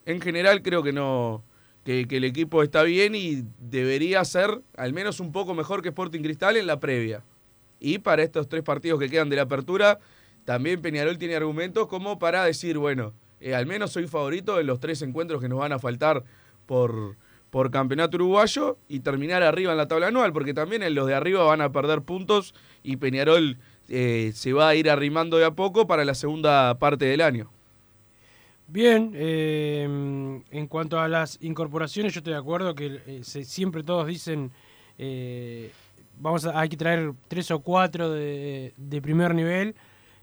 En 0.06 0.20
general 0.20 0.62
creo 0.62 0.82
que 0.82 0.92
no 0.92 1.42
que, 1.84 2.06
el 2.08 2.24
equipo 2.24 2.62
está 2.62 2.82
bien 2.82 3.14
y 3.14 3.44
debería 3.58 4.24
ser 4.24 4.62
al 4.76 4.92
menos 4.92 5.20
un 5.20 5.32
poco 5.32 5.54
mejor 5.54 5.82
que 5.82 5.88
Sporting 5.88 6.22
Cristal 6.22 6.56
en 6.56 6.66
la 6.66 6.80
previa. 6.80 7.24
Y 7.78 7.98
para 7.98 8.22
estos 8.22 8.48
tres 8.48 8.62
partidos 8.62 9.00
que 9.00 9.08
quedan 9.08 9.30
de 9.30 9.36
la 9.36 9.42
apertura, 9.42 9.98
también 10.44 10.82
Peñarol 10.82 11.18
tiene 11.18 11.36
argumentos 11.36 11.86
como 11.88 12.18
para 12.18 12.44
decir, 12.44 12.76
bueno, 12.78 13.14
eh, 13.40 13.54
al 13.54 13.66
menos 13.66 13.92
soy 13.92 14.06
favorito 14.06 14.60
en 14.60 14.66
los 14.66 14.80
tres 14.80 15.00
encuentros 15.02 15.40
que 15.40 15.48
nos 15.48 15.58
van 15.58 15.72
a 15.72 15.78
faltar 15.78 16.24
por, 16.66 17.16
por 17.50 17.70
campeonato 17.70 18.16
uruguayo 18.16 18.78
y 18.86 19.00
terminar 19.00 19.42
arriba 19.42 19.72
en 19.72 19.78
la 19.78 19.88
tabla 19.88 20.08
anual, 20.08 20.32
porque 20.32 20.52
también 20.52 20.82
en 20.82 20.94
los 20.94 21.06
de 21.06 21.14
arriba 21.14 21.44
van 21.44 21.62
a 21.62 21.72
perder 21.72 22.02
puntos 22.02 22.54
y 22.82 22.96
Peñarol 22.96 23.58
eh, 23.88 24.32
se 24.34 24.52
va 24.52 24.68
a 24.68 24.74
ir 24.74 24.90
arrimando 24.90 25.38
de 25.38 25.46
a 25.46 25.50
poco 25.52 25.86
para 25.86 26.04
la 26.04 26.14
segunda 26.14 26.78
parte 26.78 27.06
del 27.06 27.22
año. 27.22 27.50
Bien, 28.72 29.10
eh, 29.16 29.82
en 29.82 30.66
cuanto 30.68 31.00
a 31.00 31.08
las 31.08 31.42
incorporaciones, 31.42 32.14
yo 32.14 32.18
estoy 32.20 32.34
de 32.34 32.38
acuerdo 32.38 32.72
que 32.76 33.00
eh, 33.04 33.24
siempre 33.24 33.82
todos 33.82 34.06
dicen, 34.06 34.52
eh, 34.96 35.72
vamos 36.20 36.46
a, 36.46 36.56
hay 36.60 36.68
que 36.68 36.76
traer 36.76 37.12
tres 37.26 37.50
o 37.50 37.58
cuatro 37.58 38.10
de, 38.12 38.72
de 38.76 39.02
primer 39.02 39.34
nivel, 39.34 39.74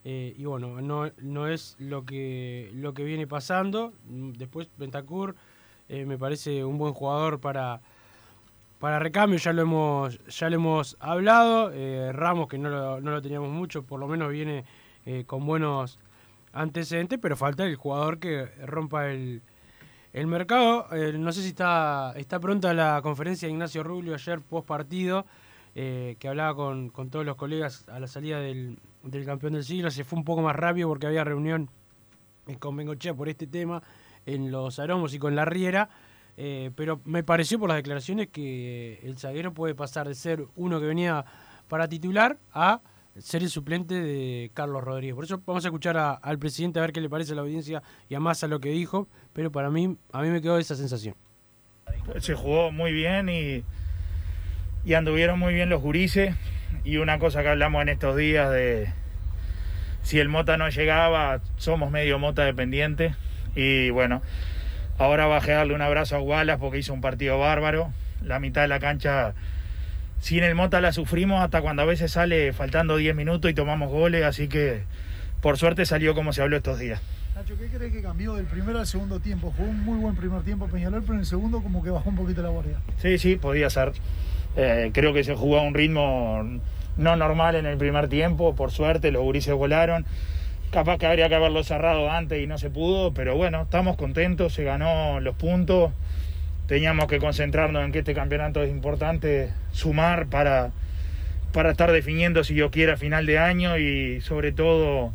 eh, 0.06 0.34
y 0.38 0.46
bueno, 0.46 0.80
no, 0.80 1.12
no 1.18 1.48
es 1.50 1.75
lo 1.77 2.06
que, 2.06 2.72
lo 2.74 2.94
que 2.94 3.04
viene 3.04 3.27
pasando. 3.27 3.92
Después 4.06 4.70
Bentancur 4.77 5.36
eh, 5.89 6.06
me 6.06 6.18
parece 6.18 6.63
un 6.63 6.77
buen 6.77 6.94
jugador 6.94 7.42
para, 7.42 7.82
para 8.80 8.98
recambio, 9.00 9.39
ya 9.39 9.51
lo 9.51 9.63
hemos, 9.63 10.25
ya 10.25 10.50
lo 10.50 10.56
hemos 10.56 10.96
hablado. 11.01 11.74
Ramos, 12.13 12.48
que 12.48 12.58
no 12.58 12.70
lo, 12.70 13.01
no 13.01 13.12
lo 13.12 13.22
teníamos 13.22 13.50
mucho, 13.50 13.84
por 13.84 14.00
lo 14.00 14.08
menos 14.08 14.32
viene 14.32 14.63
con 15.25 15.46
buenos 15.46 16.00
antecedentes, 16.58 17.20
pero 17.22 17.36
falta 17.36 17.66
el 17.66 17.76
jugador 17.76 18.20
que 18.20 18.46
rompa 18.66 19.10
el, 19.10 19.42
el 20.14 20.28
mercado. 20.28 20.88
Eh, 20.92 21.14
no 21.18 21.32
sé 21.32 21.42
si 21.44 21.50
está, 21.50 22.14
está 22.16 22.40
pronta 22.40 22.74
la 22.74 23.00
conferencia 23.02 23.48
de 23.48 23.54
Ignacio 23.54 23.84
Rubio 23.84 24.14
ayer 24.14 24.42
post 24.42 24.68
partido, 24.68 25.26
eh, 25.76 26.16
que 26.20 26.28
hablaba 26.28 26.56
con, 26.56 26.90
con 26.90 27.10
todos 27.10 27.26
los 27.26 27.36
colegas 27.36 27.88
a 27.90 28.00
la 28.00 28.08
salida 28.08 28.40
del, 28.40 28.80
del 29.04 29.26
campeón 29.26 29.54
del 29.54 29.64
siglo. 29.64 29.92
Se 29.92 30.04
fue 30.04 30.18
un 30.18 30.26
poco 30.26 30.42
más 30.42 30.56
rápido 30.56 30.90
porque 30.90 31.08
había 31.08 31.24
reunión 31.24 31.70
eh, 32.48 32.58
con 32.58 32.76
Bengochea 32.76 33.14
por 33.14 33.30
este 33.30 33.48
tema 33.48 33.84
en 34.26 34.52
los 34.52 34.80
aromos 34.80 35.14
y 35.14 35.20
con 35.20 35.36
la 35.36 35.46
riera. 35.46 35.90
pero 36.36 37.00
me 37.06 37.24
pareció 37.24 37.58
por 37.60 37.70
las 37.70 37.78
declaraciones 37.78 38.28
que 38.28 39.00
el 39.04 39.18
zaguero 39.18 39.54
puede 39.54 39.74
pasar 39.74 40.08
de 40.08 40.16
ser 40.16 40.46
uno 40.56 40.80
que 40.80 40.86
venía 40.86 41.24
para 41.68 41.88
titular 41.88 42.38
a 42.54 42.82
ser 43.20 43.44
el 43.44 43.50
suplente 43.50 43.96
de 43.96 44.52
Carlos 44.54 44.84
Rodríguez. 44.84 45.16
Por 45.16 45.24
eso 45.24 45.42
vamos 45.46 45.64
a 45.66 45.68
escuchar 45.68 46.20
al 46.22 46.40
presidente 46.40 46.80
a 46.80 46.82
ver 46.82 46.92
qué 46.92 47.02
le 47.02 47.10
parece 47.10 47.34
a 47.34 47.36
la 47.36 47.42
audiencia 47.42 47.82
y 48.10 48.16
a 48.16 48.20
Massa 48.20 48.48
lo 48.48 48.60
que 48.60 48.70
dijo, 48.70 49.08
pero 49.34 49.52
para 49.52 49.70
mí, 49.70 49.98
a 50.12 50.22
mí 50.22 50.30
me 50.30 50.42
quedó 50.42 50.58
esa 50.58 50.76
sensación. 50.76 51.16
se 52.20 52.36
jugó 52.36 52.72
muy 52.72 52.92
bien 52.92 53.30
y, 53.30 53.64
anduvieron 54.94 55.40
muy 55.40 55.54
bien 55.54 55.70
los 55.70 55.82
gurises. 55.82 56.36
Y 56.84 56.98
una 56.98 57.20
cosa 57.20 57.42
que 57.42 57.50
hablamos 57.50 57.82
en 57.82 57.90
estos 57.90 58.16
días 58.16 58.52
de 58.52 58.90
si 60.04 60.20
el 60.20 60.30
Mota 60.30 60.58
no 60.58 60.70
llegaba, 60.70 61.42
somos 61.58 61.92
medio 61.92 62.20
Mota 62.20 62.46
dependiente. 62.46 63.16
Y 63.56 63.90
bueno, 63.90 64.22
ahora 64.98 65.26
bajé 65.26 65.54
a 65.54 65.58
darle 65.58 65.74
un 65.74 65.82
abrazo 65.82 66.16
a 66.16 66.20
Wallace 66.20 66.60
porque 66.60 66.80
hizo 66.80 66.94
un 66.94 67.02
partido 67.02 67.40
bárbaro. 67.40 67.92
La 68.22 68.40
mitad 68.40 68.62
de 68.62 68.68
la 68.68 68.80
cancha 68.80 69.34
sin 70.20 70.44
el 70.44 70.56
Mota 70.56 70.82
la 70.82 70.92
sufrimos 70.92 71.44
hasta 71.44 71.62
cuando 71.62 71.82
a 71.82 71.86
veces 71.86 72.12
sale 72.12 72.54
faltando 72.54 72.98
10 72.98 73.16
minutos 73.16 73.50
y 73.52 73.54
tomamos 73.54 73.90
goles. 73.90 74.24
Así 74.24 74.48
que 74.48 74.84
por 75.42 75.58
suerte 75.58 75.86
salió 75.86 76.16
como 76.16 76.34
se 76.34 76.42
habló 76.42 76.58
estos 76.58 76.80
días. 76.80 77.02
Nacho, 77.36 77.56
¿qué 77.58 77.68
crees 77.68 77.94
que 77.94 78.02
cambió 78.02 78.34
del 78.34 78.46
primero 78.46 78.80
al 78.80 78.88
segundo 78.88 79.20
tiempo? 79.20 79.54
Fue 79.56 79.66
un 79.66 79.84
muy 79.84 80.00
buen 80.00 80.16
primer 80.16 80.42
tiempo 80.42 80.68
Peñarol, 80.68 81.02
pero 81.02 81.14
en 81.14 81.20
el 81.20 81.26
segundo 81.26 81.62
como 81.62 81.84
que 81.84 81.92
bajó 81.92 82.10
un 82.10 82.16
poquito 82.16 82.42
la 82.42 82.50
guardia. 82.50 82.78
Sí, 82.98 83.18
sí, 83.20 83.36
podía 83.36 83.70
ser. 83.70 83.94
Eh, 84.56 84.90
creo 84.92 85.14
que 85.14 85.24
se 85.24 85.36
jugó 85.36 85.60
a 85.60 85.62
un 85.62 85.76
ritmo 85.76 86.44
no 86.98 87.16
normal 87.16 87.56
en 87.56 87.68
el 87.68 87.78
primer 87.78 88.10
tiempo, 88.10 88.56
por 88.56 88.72
suerte, 88.72 89.12
los 89.12 89.22
gurises 89.22 89.54
volaron. 89.54 90.06
Capaz 90.72 90.98
que 90.98 91.06
habría 91.06 91.30
que 91.30 91.36
haberlo 91.36 91.64
cerrado 91.64 92.12
antes 92.12 92.44
y 92.44 92.48
no 92.48 92.58
se 92.58 92.70
pudo, 92.70 93.14
pero 93.14 93.38
bueno, 93.38 93.62
estamos 93.62 93.96
contentos, 93.96 94.54
se 94.54 94.64
ganó 94.64 95.20
los 95.20 95.36
puntos. 95.36 95.92
Teníamos 96.68 97.08
que 97.08 97.20
concentrarnos 97.20 97.86
en 97.86 97.94
que 97.94 98.00
este 98.00 98.14
campeonato 98.14 98.62
es 98.62 98.70
importante, 98.70 99.54
sumar 99.72 100.28
para, 100.28 100.72
para 101.54 101.72
estar 101.72 101.92
definiendo, 101.92 102.44
si 102.44 102.56
yo 102.56 102.72
quiera, 102.72 102.98
final 102.98 103.26
de 103.26 103.40
año 103.40 103.78
y 103.78 104.20
sobre 104.22 104.52
todo 104.52 105.14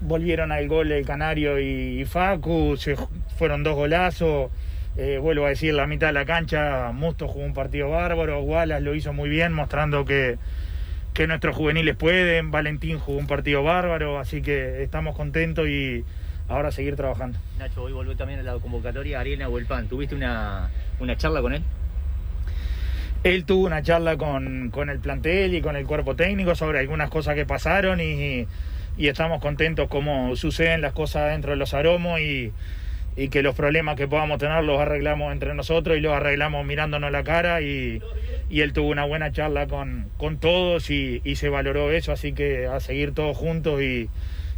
volvieron 0.00 0.50
al 0.50 0.68
gol 0.68 0.90
el 0.90 1.04
Canario 1.04 1.60
y, 1.60 2.04
Facu, 2.06 2.76
se 2.78 2.96
fueron 3.36 3.62
dos 3.62 3.74
golazos. 3.74 4.50
Eh, 4.96 5.18
vuelvo 5.18 5.46
a 5.46 5.50
decir, 5.50 5.72
la 5.74 5.86
mitad 5.86 6.08
de 6.08 6.12
la 6.14 6.24
cancha, 6.24 6.92
Musto 6.92 7.28
jugó 7.28 7.44
un 7.44 7.54
partido 7.54 7.90
bárbaro, 7.90 8.40
Wallace 8.42 8.82
lo 8.82 8.94
hizo 8.94 9.12
muy 9.12 9.30
bien, 9.30 9.52
mostrando 9.52 10.04
que, 10.04 10.38
que 11.14 11.26
nuestros 11.26 11.56
juveniles 11.56 11.96
pueden, 11.96 12.50
Valentín 12.50 12.98
jugó 12.98 13.18
un 13.18 13.26
partido 13.26 13.62
bárbaro, 13.62 14.18
así 14.18 14.42
que 14.42 14.82
estamos 14.82 15.16
contentos 15.16 15.66
y 15.68 16.04
ahora 16.48 16.70
seguir 16.70 16.96
trabajando. 16.96 17.38
Nacho, 17.58 17.82
hoy 17.82 17.92
volvió 17.92 18.16
también 18.16 18.40
a 18.40 18.42
la 18.42 18.54
convocatoria 18.54 19.20
Ariel 19.20 19.38
Nahuelpan. 19.38 19.88
¿Tuviste 19.88 20.14
una, 20.14 20.70
una 21.00 21.16
charla 21.16 21.40
con 21.40 21.54
él? 21.54 21.62
Él 23.24 23.44
tuvo 23.44 23.66
una 23.66 23.82
charla 23.82 24.16
con, 24.16 24.70
con 24.70 24.90
el 24.90 24.98
plantel 24.98 25.54
y 25.54 25.60
con 25.62 25.76
el 25.76 25.86
cuerpo 25.86 26.16
técnico 26.16 26.54
sobre 26.54 26.80
algunas 26.80 27.08
cosas 27.08 27.36
que 27.36 27.46
pasaron 27.46 28.00
y, 28.00 28.48
y 28.98 29.06
estamos 29.06 29.40
contentos 29.40 29.88
como 29.88 30.34
suceden 30.34 30.80
las 30.80 30.92
cosas 30.92 31.30
dentro 31.30 31.52
de 31.52 31.56
los 31.56 31.72
aromos 31.72 32.18
y, 32.20 32.52
y 33.16 33.28
que 33.28 33.42
los 33.42 33.54
problemas 33.54 33.94
que 33.94 34.08
podamos 34.08 34.38
tener 34.38 34.64
los 34.64 34.80
arreglamos 34.80 35.32
entre 35.32 35.54
nosotros 35.54 35.96
y 35.96 36.00
los 36.00 36.12
arreglamos 36.12 36.66
mirándonos 36.66 37.12
la 37.12 37.22
cara 37.22 37.60
y, 37.60 38.02
y 38.50 38.60
él 38.62 38.72
tuvo 38.72 38.88
una 38.88 39.04
buena 39.04 39.30
charla 39.30 39.68
con, 39.68 40.08
con 40.16 40.38
todos 40.38 40.90
y, 40.90 41.20
y 41.22 41.36
se 41.36 41.48
valoró 41.48 41.92
eso, 41.92 42.10
así 42.10 42.32
que 42.32 42.66
a 42.66 42.80
seguir 42.80 43.14
todos 43.14 43.36
juntos 43.36 43.80
y, 43.82 44.10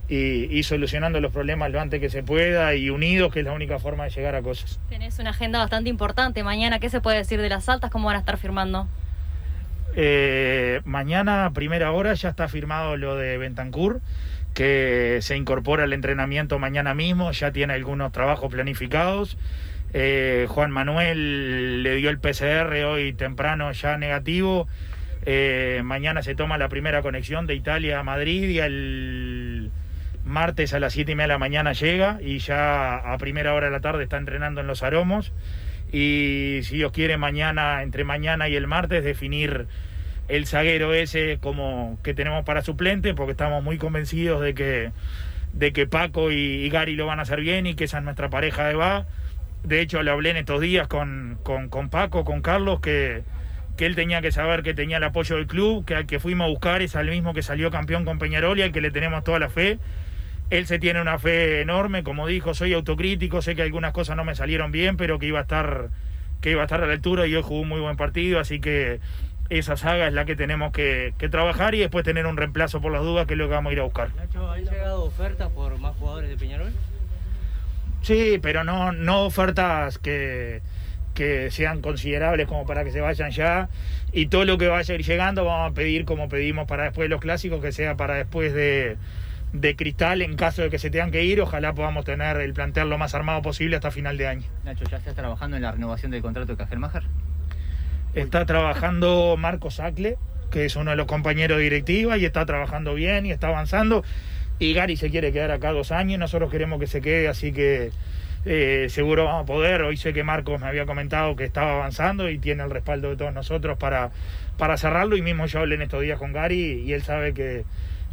y- 0.08 0.44
y 0.50 0.62
solucionando 0.64 1.20
los 1.20 1.32
problemas 1.32 1.70
lo 1.70 1.80
antes 1.80 2.00
que 2.00 2.10
se 2.10 2.22
pueda 2.22 2.74
y 2.74 2.90
unidos, 2.90 3.32
que 3.32 3.40
es 3.40 3.44
la 3.46 3.52
única 3.52 3.78
forma 3.78 4.04
de 4.04 4.10
llegar 4.10 4.34
a 4.34 4.42
cosas. 4.42 4.78
Tenés 4.88 5.18
una 5.18 5.30
agenda 5.30 5.58
bastante 5.58 5.88
importante. 5.90 6.42
Mañana, 6.42 6.78
¿qué 6.78 6.90
se 6.90 7.00
puede 7.00 7.18
decir 7.18 7.40
de 7.40 7.48
las 7.48 7.68
altas? 7.68 7.90
¿Cómo 7.90 8.06
van 8.06 8.16
a 8.16 8.20
estar 8.20 8.36
firmando? 8.36 8.86
Eh, 9.96 10.80
mañana, 10.84 11.46
a 11.46 11.50
primera 11.52 11.92
hora, 11.92 12.14
ya 12.14 12.28
está 12.30 12.48
firmado 12.48 12.96
lo 12.96 13.16
de 13.16 13.38
Bentancur, 13.38 14.00
que 14.52 15.18
se 15.22 15.36
incorpora 15.36 15.84
al 15.84 15.92
entrenamiento 15.92 16.58
mañana 16.58 16.94
mismo, 16.94 17.30
ya 17.32 17.52
tiene 17.52 17.74
algunos 17.74 18.12
trabajos 18.12 18.52
planificados. 18.52 19.36
Eh, 19.92 20.46
Juan 20.48 20.72
Manuel 20.72 21.82
le 21.84 21.94
dio 21.96 22.10
el 22.10 22.18
PCR 22.18 22.84
hoy 22.84 23.12
temprano 23.12 23.70
ya 23.72 23.96
negativo 23.96 24.66
Eh, 25.26 25.80
mañana 25.84 26.22
se 26.22 26.34
toma 26.34 26.58
la 26.58 26.68
primera 26.68 27.00
conexión 27.00 27.46
de 27.46 27.54
Italia 27.54 27.98
a 28.00 28.02
Madrid 28.02 28.46
y 28.50 28.58
el 28.58 29.43
martes 30.24 30.72
a 30.74 30.80
las 30.80 30.92
7 30.94 31.12
y 31.12 31.14
media 31.14 31.28
de 31.28 31.34
la 31.34 31.38
mañana 31.38 31.72
llega 31.72 32.18
y 32.20 32.38
ya 32.38 32.96
a 32.96 33.18
primera 33.18 33.54
hora 33.54 33.66
de 33.66 33.72
la 33.72 33.80
tarde 33.80 34.04
está 34.04 34.16
entrenando 34.16 34.60
en 34.60 34.66
los 34.66 34.82
aromos. 34.82 35.32
Y 35.92 36.60
si 36.62 36.76
Dios 36.76 36.92
quiere, 36.92 37.16
mañana, 37.16 37.82
entre 37.82 38.04
mañana 38.04 38.48
y 38.48 38.56
el 38.56 38.66
martes, 38.66 39.04
definir 39.04 39.66
el 40.28 40.46
zaguero 40.46 40.94
ese 40.94 41.38
como 41.40 41.98
que 42.02 42.14
tenemos 42.14 42.44
para 42.44 42.62
suplente, 42.62 43.14
porque 43.14 43.32
estamos 43.32 43.62
muy 43.62 43.78
convencidos 43.78 44.40
de 44.40 44.54
que, 44.54 44.90
de 45.52 45.72
que 45.72 45.86
Paco 45.86 46.32
y, 46.32 46.68
Gary 46.70 46.96
lo 46.96 47.06
van 47.06 47.18
a 47.18 47.22
hacer 47.22 47.40
bien 47.40 47.66
y 47.66 47.74
que 47.74 47.84
esa 47.84 47.98
es 47.98 48.04
nuestra 48.04 48.30
pareja 48.30 48.66
de 48.66 48.74
va. 48.74 49.06
De 49.62 49.80
hecho, 49.80 50.02
le 50.02 50.10
hablé 50.10 50.30
en 50.30 50.38
estos 50.38 50.60
días 50.60 50.88
con, 50.88 51.38
con, 51.42 51.68
con 51.68 51.90
Paco, 51.90 52.24
con 52.24 52.42
Carlos, 52.42 52.80
que, 52.80 53.22
que 53.76 53.86
él 53.86 53.94
tenía 53.94 54.20
que 54.20 54.32
saber 54.32 54.62
que 54.62 54.74
tenía 54.74 54.98
el 54.98 55.04
apoyo 55.04 55.36
del 55.36 55.46
club, 55.46 55.84
que 55.84 55.94
al 55.94 56.06
que 56.06 56.18
fuimos 56.18 56.46
a 56.46 56.50
buscar 56.50 56.82
es 56.82 56.96
al 56.96 57.08
mismo 57.08 57.34
que 57.34 57.42
salió 57.42 57.70
campeón 57.70 58.04
con 58.04 58.18
Peñarol 58.18 58.58
y 58.58 58.62
al 58.62 58.72
que 58.72 58.80
le 58.80 58.90
tenemos 58.90 59.24
toda 59.24 59.38
la 59.38 59.48
fe. 59.48 59.78
Él 60.54 60.68
se 60.68 60.78
tiene 60.78 61.00
una 61.00 61.18
fe 61.18 61.62
enorme, 61.62 62.04
como 62.04 62.28
dijo, 62.28 62.54
soy 62.54 62.74
autocrítico, 62.74 63.42
sé 63.42 63.56
que 63.56 63.62
algunas 63.62 63.92
cosas 63.92 64.16
no 64.16 64.24
me 64.24 64.36
salieron 64.36 64.70
bien, 64.70 64.96
pero 64.96 65.18
que 65.18 65.26
iba 65.26 65.40
a 65.40 65.42
estar, 65.42 65.88
que 66.40 66.52
iba 66.52 66.60
a 66.60 66.66
estar 66.66 66.80
a 66.80 66.86
la 66.86 66.92
altura 66.92 67.26
y 67.26 67.34
hoy 67.34 67.42
jugó 67.42 67.62
un 67.62 67.68
muy 67.68 67.80
buen 67.80 67.96
partido, 67.96 68.38
así 68.38 68.60
que 68.60 69.00
esa 69.50 69.76
saga 69.76 70.06
es 70.06 70.12
la 70.12 70.26
que 70.26 70.36
tenemos 70.36 70.70
que, 70.70 71.12
que 71.18 71.28
trabajar 71.28 71.74
y 71.74 71.80
después 71.80 72.04
tener 72.04 72.24
un 72.26 72.36
reemplazo 72.36 72.80
por 72.80 72.92
las 72.92 73.02
dudas, 73.02 73.26
que 73.26 73.34
es 73.34 73.38
lo 73.38 73.48
que 73.48 73.54
vamos 73.54 73.70
a 73.70 73.72
ir 73.72 73.80
a 73.80 73.82
buscar. 73.82 74.14
Nacho, 74.14 74.48
¿han 74.48 74.64
llegado 74.64 75.02
ofertas 75.02 75.50
por 75.50 75.76
más 75.80 75.96
jugadores 75.96 76.30
de 76.30 76.36
Peñarol? 76.36 76.72
Sí, 78.02 78.38
pero 78.40 78.62
no, 78.62 78.92
no 78.92 79.22
ofertas 79.24 79.98
que, 79.98 80.62
que 81.14 81.50
sean 81.50 81.82
considerables 81.82 82.46
como 82.46 82.64
para 82.64 82.84
que 82.84 82.92
se 82.92 83.00
vayan 83.00 83.32
ya. 83.32 83.68
Y 84.12 84.26
todo 84.26 84.44
lo 84.44 84.56
que 84.56 84.68
vaya 84.68 84.94
a 84.94 84.94
ir 84.96 85.04
llegando 85.04 85.44
vamos 85.44 85.72
a 85.72 85.74
pedir 85.74 86.04
como 86.04 86.28
pedimos 86.28 86.68
para 86.68 86.84
después 86.84 87.06
de 87.06 87.08
los 87.08 87.20
clásicos, 87.20 87.60
que 87.60 87.72
sea 87.72 87.96
para 87.96 88.14
después 88.14 88.54
de, 88.54 88.98
de 89.54 89.76
Cristal 89.76 90.20
en 90.20 90.34
caso 90.36 90.62
de 90.62 90.68
que 90.68 90.78
se 90.78 90.90
tengan 90.90 91.12
que 91.12 91.24
ir. 91.24 91.40
Ojalá 91.40 91.72
podamos 91.72 92.04
tener 92.04 92.36
el 92.38 92.52
plantel 92.52 92.90
lo 92.90 92.98
más 92.98 93.14
armado 93.14 93.40
posible 93.40 93.76
hasta 93.76 93.90
final 93.90 94.18
de 94.18 94.26
año. 94.26 94.42
Nacho, 94.64 94.84
¿ya 94.90 94.98
estás 94.98 95.14
trabajando 95.14 95.56
en 95.56 95.62
la 95.62 95.72
renovación 95.72 96.10
del 96.10 96.22
contrato 96.22 96.52
de 96.52 96.58
Cajelmacher? 96.58 97.04
Está 98.14 98.44
trabajando 98.46 99.36
Marco 99.38 99.70
Sacle, 99.70 100.18
que 100.50 100.64
es 100.64 100.76
uno 100.76 100.90
de 100.90 100.96
los 100.96 101.06
compañeros 101.06 101.58
de 101.58 101.64
directiva, 101.64 102.18
y 102.18 102.24
está 102.24 102.44
trabajando 102.46 102.94
bien 102.94 103.26
y 103.26 103.30
está 103.30 103.48
avanzando. 103.48 104.04
Y 104.58 104.72
Gary 104.74 104.96
se 104.96 105.10
quiere 105.10 105.32
quedar 105.32 105.52
acá 105.52 105.70
dos 105.70 105.92
años, 105.92 106.18
nosotros 106.18 106.50
queremos 106.50 106.80
que 106.80 106.86
se 106.88 107.00
quede, 107.00 107.28
así 107.28 107.52
que 107.52 107.90
eh, 108.44 108.86
seguro 108.90 109.24
vamos 109.24 109.44
a 109.44 109.46
poder. 109.46 109.82
Hoy 109.82 109.96
sé 109.96 110.12
que 110.12 110.24
Marcos 110.24 110.60
me 110.60 110.66
había 110.66 110.84
comentado 110.84 111.36
que 111.36 111.44
estaba 111.44 111.74
avanzando 111.74 112.28
y 112.28 112.38
tiene 112.38 112.64
el 112.64 112.70
respaldo 112.70 113.10
de 113.10 113.16
todos 113.16 113.32
nosotros 113.32 113.78
para, 113.78 114.10
para 114.58 114.76
cerrarlo. 114.76 115.16
Y 115.16 115.22
mismo 115.22 115.46
yo 115.46 115.60
hablé 115.60 115.76
en 115.76 115.82
estos 115.82 116.02
días 116.02 116.18
con 116.18 116.32
Gary 116.32 116.82
y 116.86 116.92
él 116.92 117.02
sabe 117.02 117.34
que, 117.34 117.64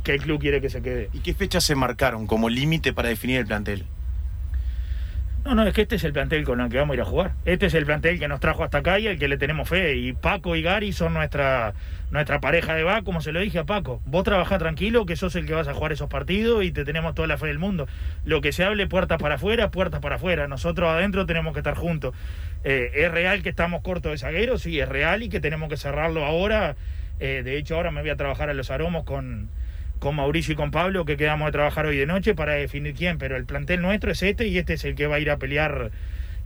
que 0.03 0.13
el 0.13 0.21
club 0.21 0.39
quiere 0.39 0.61
que 0.61 0.69
se 0.69 0.81
quede. 0.81 1.09
¿Y 1.13 1.19
qué 1.19 1.33
fechas 1.33 1.63
se 1.63 1.75
marcaron 1.75 2.27
como 2.27 2.49
límite 2.49 2.93
para 2.93 3.09
definir 3.09 3.39
el 3.39 3.45
plantel? 3.45 3.85
No, 5.43 5.55
no, 5.55 5.65
es 5.65 5.73
que 5.73 5.81
este 5.81 5.95
es 5.95 6.03
el 6.03 6.13
plantel 6.13 6.43
con 6.43 6.61
el 6.61 6.69
que 6.69 6.77
vamos 6.77 6.93
a 6.93 6.95
ir 6.95 7.01
a 7.01 7.05
jugar. 7.05 7.31
Este 7.45 7.65
es 7.65 7.73
el 7.73 7.85
plantel 7.85 8.19
que 8.19 8.27
nos 8.27 8.39
trajo 8.39 8.63
hasta 8.63 8.77
acá 8.77 8.99
y 8.99 9.07
al 9.07 9.17
que 9.17 9.27
le 9.27 9.37
tenemos 9.37 9.67
fe. 9.67 9.95
Y 9.95 10.13
Paco 10.13 10.55
y 10.55 10.61
Gary 10.61 10.93
son 10.93 11.15
nuestra, 11.15 11.73
nuestra 12.11 12.39
pareja 12.39 12.75
de 12.75 12.83
va, 12.83 13.01
como 13.01 13.21
se 13.21 13.31
lo 13.31 13.39
dije 13.39 13.57
a 13.57 13.63
Paco. 13.63 14.01
Vos 14.05 14.23
trabajás 14.23 14.59
tranquilo, 14.59 15.07
que 15.07 15.15
sos 15.15 15.35
el 15.35 15.47
que 15.47 15.55
vas 15.55 15.67
a 15.67 15.73
jugar 15.73 15.93
esos 15.93 16.09
partidos 16.09 16.63
y 16.63 16.71
te 16.71 16.85
tenemos 16.85 17.15
toda 17.15 17.27
la 17.27 17.39
fe 17.39 17.47
del 17.47 17.57
mundo. 17.57 17.87
Lo 18.23 18.39
que 18.41 18.51
se 18.51 18.63
hable, 18.63 18.85
puertas 18.85 19.19
para 19.19 19.35
afuera, 19.35 19.71
puertas 19.71 19.99
para 19.99 20.17
afuera. 20.17 20.47
Nosotros 20.47 20.87
adentro 20.89 21.25
tenemos 21.25 21.53
que 21.53 21.59
estar 21.59 21.75
juntos. 21.75 22.13
Eh, 22.63 22.91
¿Es 22.93 23.11
real 23.11 23.41
que 23.41 23.49
estamos 23.49 23.81
cortos 23.81 24.11
de 24.11 24.19
zagueros? 24.19 24.61
Sí, 24.61 24.79
es 24.79 24.87
real 24.87 25.23
y 25.23 25.29
que 25.29 25.39
tenemos 25.39 25.69
que 25.69 25.77
cerrarlo 25.77 26.23
ahora. 26.23 26.75
Eh, 27.19 27.41
de 27.43 27.57
hecho, 27.57 27.77
ahora 27.77 27.89
me 27.89 28.01
voy 28.01 28.11
a 28.11 28.15
trabajar 28.15 28.51
a 28.51 28.53
los 28.53 28.69
aromos 28.69 29.05
con, 29.05 29.49
con 30.01 30.15
Mauricio 30.15 30.53
y 30.53 30.55
con 30.55 30.71
Pablo, 30.71 31.05
que 31.05 31.15
quedamos 31.15 31.45
de 31.45 31.51
trabajar 31.51 31.85
hoy 31.85 31.95
de 31.95 32.07
noche 32.07 32.33
para 32.33 32.53
definir 32.53 32.95
quién, 32.95 33.19
pero 33.19 33.37
el 33.37 33.45
plantel 33.45 33.83
nuestro 33.83 34.11
es 34.11 34.23
este 34.23 34.47
y 34.47 34.57
este 34.57 34.73
es 34.73 34.83
el 34.83 34.95
que 34.95 35.05
va 35.05 35.17
a 35.17 35.19
ir 35.19 35.29
a 35.29 35.37
pelear 35.37 35.91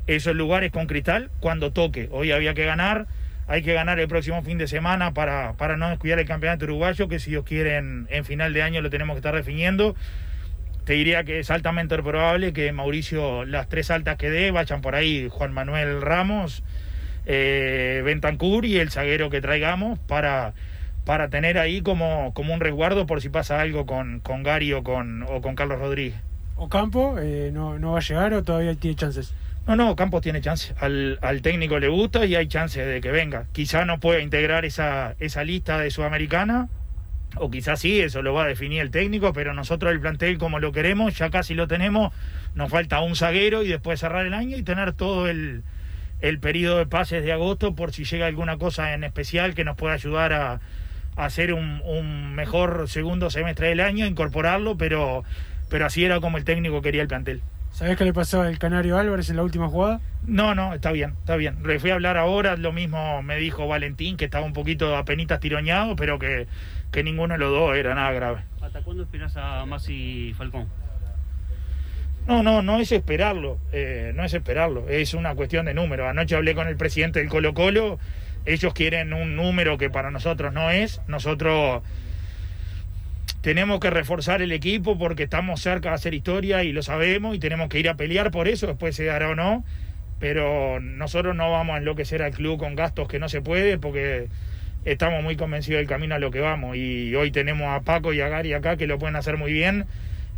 esos 0.07 0.35
lugares 0.35 0.73
con 0.73 0.87
Cristal 0.87 1.31
cuando 1.39 1.71
toque. 1.71 2.09
Hoy 2.11 2.33
había 2.33 2.53
que 2.53 2.65
ganar, 2.65 3.07
hay 3.47 3.63
que 3.63 3.73
ganar 3.73 3.97
el 3.97 4.09
próximo 4.09 4.43
fin 4.43 4.57
de 4.57 4.67
semana 4.67 5.13
para, 5.13 5.53
para 5.53 5.77
no 5.77 5.89
descuidar 5.89 6.19
el 6.19 6.25
campeonato 6.25 6.65
uruguayo, 6.65 7.07
que 7.07 7.17
si 7.17 7.29
Dios 7.29 7.45
quiere 7.45 7.77
en, 7.77 8.07
en 8.09 8.25
final 8.25 8.51
de 8.51 8.61
año 8.61 8.81
lo 8.81 8.89
tenemos 8.89 9.15
que 9.15 9.19
estar 9.19 9.33
definiendo. 9.33 9.95
Te 10.83 10.91
diría 10.91 11.23
que 11.23 11.39
es 11.39 11.49
altamente 11.49 11.97
probable 12.03 12.51
que 12.51 12.73
Mauricio, 12.73 13.45
las 13.45 13.69
tres 13.69 13.89
altas 13.89 14.17
que 14.17 14.29
dé, 14.29 14.51
vayan 14.51 14.81
por 14.81 14.95
ahí 14.95 15.29
Juan 15.31 15.53
Manuel 15.53 16.01
Ramos, 16.01 16.61
eh, 17.25 18.01
Bentancur 18.03 18.65
y 18.65 18.79
el 18.79 18.91
zaguero 18.91 19.29
que 19.29 19.39
traigamos 19.39 19.97
para 19.97 20.53
para 21.05 21.29
tener 21.29 21.57
ahí 21.57 21.81
como, 21.81 22.33
como 22.33 22.53
un 22.53 22.59
resguardo 22.59 23.05
por 23.05 23.21
si 23.21 23.29
pasa 23.29 23.61
algo 23.61 23.85
con, 23.85 24.19
con 24.19 24.43
Gary 24.43 24.73
o 24.73 24.83
con, 24.83 25.23
o 25.23 25.41
con 25.41 25.55
Carlos 25.55 25.79
Rodríguez. 25.79 26.15
¿Ocampo 26.57 27.17
eh, 27.19 27.51
no, 27.53 27.77
no 27.79 27.93
va 27.93 27.99
a 27.99 28.01
llegar 28.01 28.33
o 28.33 28.43
todavía 28.43 28.75
tiene 28.75 28.95
chances? 28.95 29.33
No, 29.67 29.75
no, 29.75 29.95
Campos 29.95 30.21
tiene 30.21 30.41
chance. 30.41 30.73
Al, 30.79 31.17
al, 31.21 31.41
técnico 31.41 31.79
le 31.79 31.87
gusta 31.87 32.25
y 32.25 32.35
hay 32.35 32.47
chance 32.47 32.83
de 32.83 33.01
que 33.01 33.11
venga. 33.11 33.45
Quizá 33.51 33.85
no 33.85 33.99
pueda 33.99 34.19
integrar 34.19 34.63
esa, 34.63 35.15
esa 35.19 35.43
lista 35.43 35.79
de 35.79 35.89
Sudamericana, 35.89 36.69
o 37.35 37.49
quizás 37.49 37.79
sí, 37.79 37.99
eso 37.99 38.21
lo 38.21 38.33
va 38.33 38.43
a 38.43 38.47
definir 38.47 38.81
el 38.81 38.91
técnico, 38.91 39.33
pero 39.33 39.53
nosotros 39.53 39.91
el 39.91 39.99
plantel 39.99 40.37
como 40.37 40.59
lo 40.59 40.71
queremos, 40.71 41.17
ya 41.17 41.31
casi 41.31 41.55
lo 41.55 41.67
tenemos, 41.67 42.13
nos 42.53 42.69
falta 42.69 43.01
un 43.01 43.15
zaguero 43.15 43.63
y 43.63 43.67
después 43.67 43.99
cerrar 43.99 44.25
el 44.27 44.35
año 44.35 44.55
y 44.55 44.61
tener 44.61 44.93
todo 44.93 45.27
el, 45.27 45.63
el 46.21 46.39
periodo 46.39 46.77
de 46.77 46.85
pases 46.85 47.23
de 47.23 47.31
agosto 47.31 47.75
por 47.75 47.91
si 47.91 48.05
llega 48.05 48.27
alguna 48.27 48.57
cosa 48.57 48.93
en 48.93 49.03
especial 49.03 49.55
que 49.55 49.65
nos 49.65 49.75
pueda 49.75 49.95
ayudar 49.95 50.31
a, 50.31 50.61
hacer 51.15 51.53
un, 51.53 51.81
un, 51.85 52.35
mejor 52.35 52.89
segundo 52.89 53.29
semestre 53.29 53.69
del 53.69 53.79
año, 53.79 54.05
incorporarlo, 54.05 54.77
pero, 54.77 55.23
pero 55.69 55.85
así 55.85 56.03
era 56.03 56.19
como 56.19 56.37
el 56.37 56.43
técnico 56.43 56.81
quería 56.81 57.01
el 57.01 57.07
plantel. 57.07 57.41
¿Sabés 57.71 57.97
qué 57.97 58.05
le 58.05 58.13
pasó 58.13 58.41
al 58.41 58.57
Canario 58.57 58.97
Álvarez 58.97 59.29
en 59.29 59.35
la 59.35 59.43
última 59.43 59.67
jugada? 59.67 59.99
No, 60.25 60.55
no, 60.55 60.73
está 60.73 60.93
bien, 60.93 61.15
está 61.19 61.35
bien. 61.35 61.57
Le 61.65 61.77
fui 61.77 61.91
a 61.91 61.95
hablar 61.95 62.15
ahora, 62.15 62.55
lo 62.55 62.71
mismo 62.71 63.21
me 63.21 63.35
dijo 63.35 63.67
Valentín, 63.67 64.15
que 64.15 64.25
estaba 64.25 64.45
un 64.45 64.53
poquito 64.53 64.95
apenitas 64.95 65.41
tiroñado, 65.41 65.97
pero 65.97 66.17
que, 66.17 66.47
que 66.91 67.03
ninguno 67.03 67.33
de 67.33 67.39
los 67.39 67.51
dos 67.51 67.75
era 67.75 67.93
nada 67.93 68.11
grave. 68.13 68.43
¿Hasta 68.61 68.81
cuándo 68.81 69.03
esperas 69.03 69.35
a 69.35 69.65
Masi 69.65 70.33
Falcón? 70.37 70.67
No, 72.27 72.41
no, 72.41 72.61
no 72.61 72.79
es 72.79 72.91
esperarlo, 72.91 73.59
eh, 73.71 74.13
no 74.15 74.23
es 74.23 74.33
esperarlo, 74.33 74.87
es 74.89 75.13
una 75.13 75.35
cuestión 75.35 75.65
de 75.65 75.73
número. 75.73 76.07
Anoche 76.07 76.35
hablé 76.35 76.55
con 76.55 76.67
el 76.67 76.77
presidente 76.77 77.19
del 77.19 77.27
Colo 77.27 77.53
Colo 77.53 77.99
ellos 78.45 78.73
quieren 78.73 79.13
un 79.13 79.35
número 79.35 79.77
que 79.77 79.89
para 79.89 80.11
nosotros 80.11 80.53
no 80.53 80.69
es. 80.71 81.01
Nosotros 81.07 81.81
tenemos 83.41 83.79
que 83.79 83.89
reforzar 83.89 84.41
el 84.41 84.51
equipo 84.51 84.97
porque 84.97 85.23
estamos 85.23 85.61
cerca 85.61 85.89
de 85.89 85.95
hacer 85.95 86.13
historia 86.13 86.63
y 86.63 86.71
lo 86.71 86.81
sabemos 86.81 87.35
y 87.35 87.39
tenemos 87.39 87.69
que 87.69 87.79
ir 87.79 87.89
a 87.89 87.95
pelear 87.95 88.31
por 88.31 88.47
eso, 88.47 88.67
después 88.67 88.95
se 88.95 89.05
dará 89.05 89.29
o 89.29 89.35
no. 89.35 89.63
Pero 90.19 90.79
nosotros 90.79 91.35
no 91.35 91.51
vamos 91.51 91.75
a 91.75 91.77
enloquecer 91.79 92.23
al 92.23 92.31
club 92.31 92.57
con 92.57 92.75
gastos 92.75 93.07
que 93.07 93.19
no 93.19 93.29
se 93.29 93.41
puede 93.41 93.77
porque 93.77 94.27
estamos 94.85 95.23
muy 95.23 95.35
convencidos 95.35 95.79
del 95.79 95.87
camino 95.87 96.15
a 96.15 96.19
lo 96.19 96.31
que 96.31 96.39
vamos. 96.39 96.77
Y 96.77 97.13
hoy 97.15 97.31
tenemos 97.31 97.67
a 97.67 97.81
Paco 97.81 98.13
y 98.13 98.21
a 98.21 98.29
Gary 98.29 98.53
acá 98.53 98.77
que 98.77 98.87
lo 98.87 98.97
pueden 98.97 99.15
hacer 99.15 99.37
muy 99.37 99.51
bien. 99.51 99.85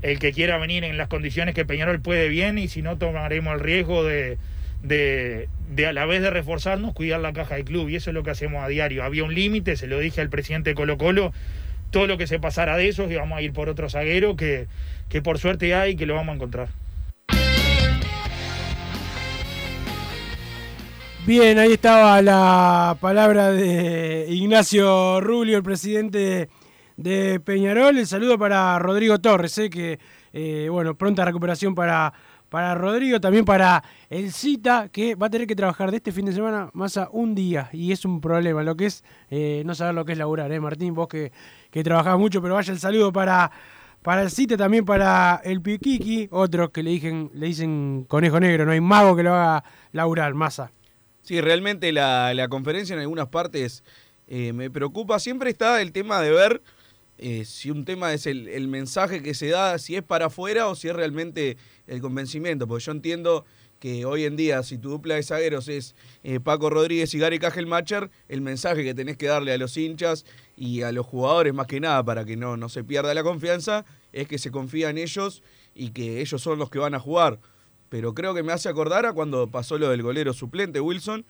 El 0.01 0.19
que 0.19 0.31
quiera 0.31 0.57
venir 0.57 0.83
en 0.83 0.97
las 0.97 1.07
condiciones 1.07 1.55
que 1.55 1.65
Peñarol 1.65 1.99
puede 1.99 2.29
bien 2.29 2.57
y 2.57 2.67
si 2.67 2.81
no 2.81 2.97
tomaremos 2.97 3.53
el 3.53 3.59
riesgo 3.59 4.03
de, 4.03 4.37
de, 4.83 5.49
de, 5.67 5.87
a 5.87 5.93
la 5.93 6.05
vez 6.05 6.21
de 6.21 6.29
reforzarnos, 6.29 6.93
cuidar 6.93 7.19
la 7.19 7.33
caja 7.33 7.55
del 7.55 7.65
club. 7.65 7.89
Y 7.89 7.95
eso 7.95 8.09
es 8.09 8.13
lo 8.13 8.23
que 8.23 8.31
hacemos 8.31 8.63
a 8.63 8.67
diario. 8.67 9.03
Había 9.03 9.23
un 9.23 9.33
límite, 9.33 9.75
se 9.75 9.87
lo 9.87 9.99
dije 9.99 10.21
al 10.21 10.29
presidente 10.29 10.71
de 10.71 10.75
Colo 10.75 10.97
Colo, 10.97 11.33
todo 11.91 12.07
lo 12.07 12.17
que 12.17 12.27
se 12.27 12.39
pasara 12.39 12.77
de 12.77 12.89
eso, 12.89 13.09
íbamos 13.09 13.37
a 13.37 13.41
ir 13.41 13.53
por 13.53 13.69
otro 13.69 13.89
zaguero 13.89 14.35
que, 14.35 14.67
que 15.09 15.21
por 15.21 15.39
suerte 15.39 15.73
hay 15.73 15.93
y 15.93 15.95
que 15.95 16.05
lo 16.05 16.15
vamos 16.15 16.33
a 16.33 16.35
encontrar. 16.35 16.67
Bien, 21.25 21.59
ahí 21.59 21.73
estaba 21.73 22.21
la 22.21 22.97
palabra 23.01 23.51
de 23.51 24.27
Ignacio 24.29 25.19
Rulio, 25.19 25.57
el 25.57 25.63
presidente 25.63 26.47
de 26.95 27.39
Peñarol. 27.41 27.97
El 27.97 28.07
saludo 28.07 28.37
para 28.37 28.79
Rodrigo 28.79 29.19
Torres, 29.19 29.57
eh, 29.57 29.69
que 29.69 29.99
eh, 30.31 30.69
bueno, 30.69 30.95
pronta 30.95 31.25
recuperación 31.25 31.75
para 31.75 32.13
para 32.49 32.75
Rodrigo, 32.75 33.19
también 33.19 33.45
para 33.45 33.83
el 34.09 34.31
Cita, 34.31 34.89
que 34.89 35.15
va 35.15 35.27
a 35.27 35.29
tener 35.29 35.47
que 35.47 35.55
trabajar 35.55 35.91
de 35.91 35.97
este 35.97 36.11
fin 36.11 36.25
de 36.25 36.33
semana 36.33 36.69
más 36.73 36.97
a 36.97 37.09
un 37.11 37.35
día, 37.35 37.69
y 37.73 37.91
es 37.91 38.05
un 38.05 38.21
problema, 38.21 38.63
lo 38.63 38.75
que 38.75 38.85
es 38.85 39.03
eh, 39.29 39.63
no 39.65 39.75
saber 39.75 39.95
lo 39.95 40.05
que 40.05 40.13
es 40.13 40.17
laburar, 40.17 40.51
¿eh, 40.51 40.59
Martín? 40.59 40.93
Vos 40.93 41.07
que, 41.07 41.31
que 41.71 41.83
trabajás 41.83 42.17
mucho, 42.17 42.41
pero 42.41 42.55
vaya 42.55 42.71
el 42.71 42.79
saludo 42.79 43.11
para, 43.11 43.51
para 44.01 44.21
el 44.21 44.31
Cita, 44.31 44.55
también 44.55 44.85
para 44.85 45.41
el 45.43 45.61
Piquiqui, 45.61 46.29
otros 46.31 46.69
que 46.71 46.83
le 46.83 46.91
dicen, 46.91 47.29
le 47.33 47.47
dicen 47.47 48.05
conejo 48.07 48.39
negro, 48.39 48.65
no 48.65 48.71
hay 48.71 48.81
mago 48.81 49.15
que 49.15 49.23
lo 49.23 49.33
haga 49.33 49.63
laburar, 49.91 50.33
masa. 50.33 50.71
Sí, 51.21 51.41
realmente 51.41 51.91
la, 51.91 52.33
la 52.33 52.47
conferencia 52.47 52.93
en 52.93 53.01
algunas 53.01 53.27
partes 53.27 53.83
eh, 54.27 54.53
me 54.53 54.69
preocupa, 54.69 55.19
siempre 55.19 55.49
está 55.49 55.81
el 55.81 55.91
tema 55.91 56.21
de 56.21 56.31
ver 56.31 56.61
eh, 57.17 57.45
si 57.45 57.71
un 57.71 57.83
tema 57.83 58.13
es 58.13 58.27
el, 58.27 58.67
mensaje 58.67 59.23
que 59.23 59.33
se 59.33 59.47
da, 59.47 59.77
si 59.79 59.95
es 59.95 60.03
para 60.03 60.27
afuera 60.27 60.67
o 60.67 60.75
si 60.75 60.87
es 60.87 60.95
realmente 60.95 61.57
el 61.87 62.01
convencimiento. 62.01 62.67
Porque 62.67 62.85
yo 62.85 62.91
entiendo 62.91 63.45
que 63.79 64.05
hoy 64.05 64.25
en 64.25 64.35
día, 64.35 64.61
si 64.63 64.77
tu 64.77 64.89
dupla 64.89 65.15
de 65.15 65.23
zagueros 65.23 65.67
es 65.67 65.95
eh, 66.23 66.39
Paco 66.39 66.69
Rodríguez 66.69 67.13
y 67.13 67.19
Gary 67.19 67.39
Cajelmacher, 67.39 68.09
el 68.27 68.41
mensaje 68.41 68.83
que 68.83 68.93
tenés 68.93 69.17
que 69.17 69.27
darle 69.27 69.53
a 69.53 69.57
los 69.57 69.77
hinchas 69.77 70.25
y 70.55 70.81
a 70.81 70.91
los 70.91 71.05
jugadores, 71.05 71.53
más 71.53 71.67
que 71.67 71.79
nada, 71.79 72.03
para 72.03 72.25
que 72.25 72.37
no, 72.37 72.57
no 72.57 72.69
se 72.69 72.83
pierda 72.83 73.13
la 73.13 73.23
confianza, 73.23 73.85
es 74.13 74.27
que 74.27 74.37
se 74.37 74.51
confía 74.51 74.89
en 74.89 74.97
ellos 74.97 75.43
y 75.73 75.89
que 75.89 76.21
ellos 76.21 76.41
son 76.41 76.59
los 76.59 76.69
que 76.69 76.79
van 76.79 76.93
a 76.93 76.99
jugar. 76.99 77.39
Pero 77.89 78.13
creo 78.13 78.33
que 78.33 78.43
me 78.43 78.51
hace 78.51 78.69
acordar 78.69 79.05
a 79.05 79.13
cuando 79.13 79.47
pasó 79.47 79.77
lo 79.77 79.89
del 79.89 80.03
golero 80.03 80.33
suplente 80.33 80.81
Wilson, 80.81 81.25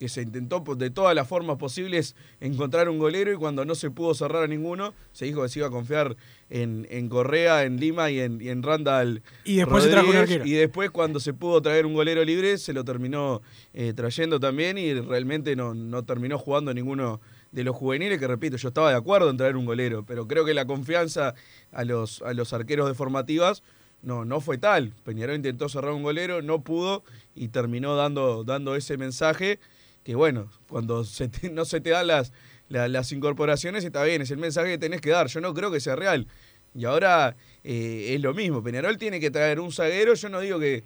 que 0.00 0.08
se 0.08 0.22
intentó 0.22 0.64
de 0.76 0.88
todas 0.88 1.14
las 1.14 1.28
formas 1.28 1.58
posibles 1.58 2.16
encontrar 2.40 2.88
un 2.88 2.98
golero 2.98 3.30
y 3.30 3.36
cuando 3.36 3.66
no 3.66 3.74
se 3.74 3.90
pudo 3.90 4.14
cerrar 4.14 4.44
a 4.44 4.46
ninguno, 4.46 4.94
se 5.12 5.26
dijo 5.26 5.42
que 5.42 5.50
se 5.50 5.58
iba 5.58 5.68
a 5.68 5.70
confiar 5.70 6.16
en, 6.48 6.86
en 6.88 7.10
Correa, 7.10 7.64
en 7.64 7.78
Lima 7.78 8.10
y 8.10 8.18
en, 8.18 8.40
y 8.40 8.48
en 8.48 8.62
Randall. 8.62 9.22
Y 9.44 9.56
después 9.56 9.84
se 9.84 9.90
trajo 9.90 10.08
un 10.08 10.16
arquero. 10.16 10.46
Y 10.46 10.52
después 10.52 10.90
cuando 10.90 11.20
se 11.20 11.34
pudo 11.34 11.60
traer 11.60 11.84
un 11.84 11.92
golero 11.92 12.24
libre, 12.24 12.56
se 12.56 12.72
lo 12.72 12.82
terminó 12.82 13.42
eh, 13.74 13.92
trayendo 13.94 14.40
también 14.40 14.78
y 14.78 14.94
realmente 14.94 15.54
no, 15.54 15.74
no 15.74 16.02
terminó 16.02 16.38
jugando 16.38 16.72
ninguno 16.72 17.20
de 17.52 17.62
los 17.62 17.76
juveniles, 17.76 18.18
que 18.18 18.26
repito, 18.26 18.56
yo 18.56 18.68
estaba 18.68 18.88
de 18.88 18.96
acuerdo 18.96 19.28
en 19.28 19.36
traer 19.36 19.56
un 19.56 19.66
golero, 19.66 20.06
pero 20.06 20.26
creo 20.26 20.46
que 20.46 20.54
la 20.54 20.64
confianza 20.64 21.34
a 21.72 21.84
los, 21.84 22.22
a 22.22 22.32
los 22.32 22.54
arqueros 22.54 22.88
de 22.88 22.94
formativas 22.94 23.62
no, 24.00 24.24
no 24.24 24.40
fue 24.40 24.56
tal. 24.56 24.94
Peñarol 25.04 25.36
intentó 25.36 25.68
cerrar 25.68 25.92
un 25.92 26.02
golero, 26.02 26.40
no 26.40 26.62
pudo 26.62 27.04
y 27.34 27.48
terminó 27.48 27.96
dando, 27.96 28.44
dando 28.44 28.76
ese 28.76 28.96
mensaje 28.96 29.60
que 30.02 30.14
bueno, 30.14 30.50
cuando 30.68 31.04
no 31.52 31.64
se 31.64 31.80
te 31.80 31.90
dan 31.90 32.06
las, 32.06 32.32
la- 32.68 32.88
las 32.88 33.12
incorporaciones 33.12 33.84
está 33.84 34.02
bien, 34.04 34.22
es 34.22 34.30
el 34.30 34.38
mensaje 34.38 34.70
que 34.70 34.78
tenés 34.78 35.00
que 35.00 35.10
dar. 35.10 35.26
Yo 35.26 35.40
no 35.40 35.52
creo 35.54 35.70
que 35.70 35.80
sea 35.80 35.96
real. 35.96 36.26
Y 36.74 36.84
ahora 36.84 37.36
eh, 37.64 38.14
es 38.14 38.20
lo 38.20 38.32
mismo. 38.32 38.62
Peñarol 38.62 38.96
tiene 38.96 39.20
que 39.20 39.30
traer 39.30 39.60
un 39.60 39.72
zaguero. 39.72 40.14
Yo 40.14 40.28
no 40.28 40.40
digo 40.40 40.58
que, 40.58 40.84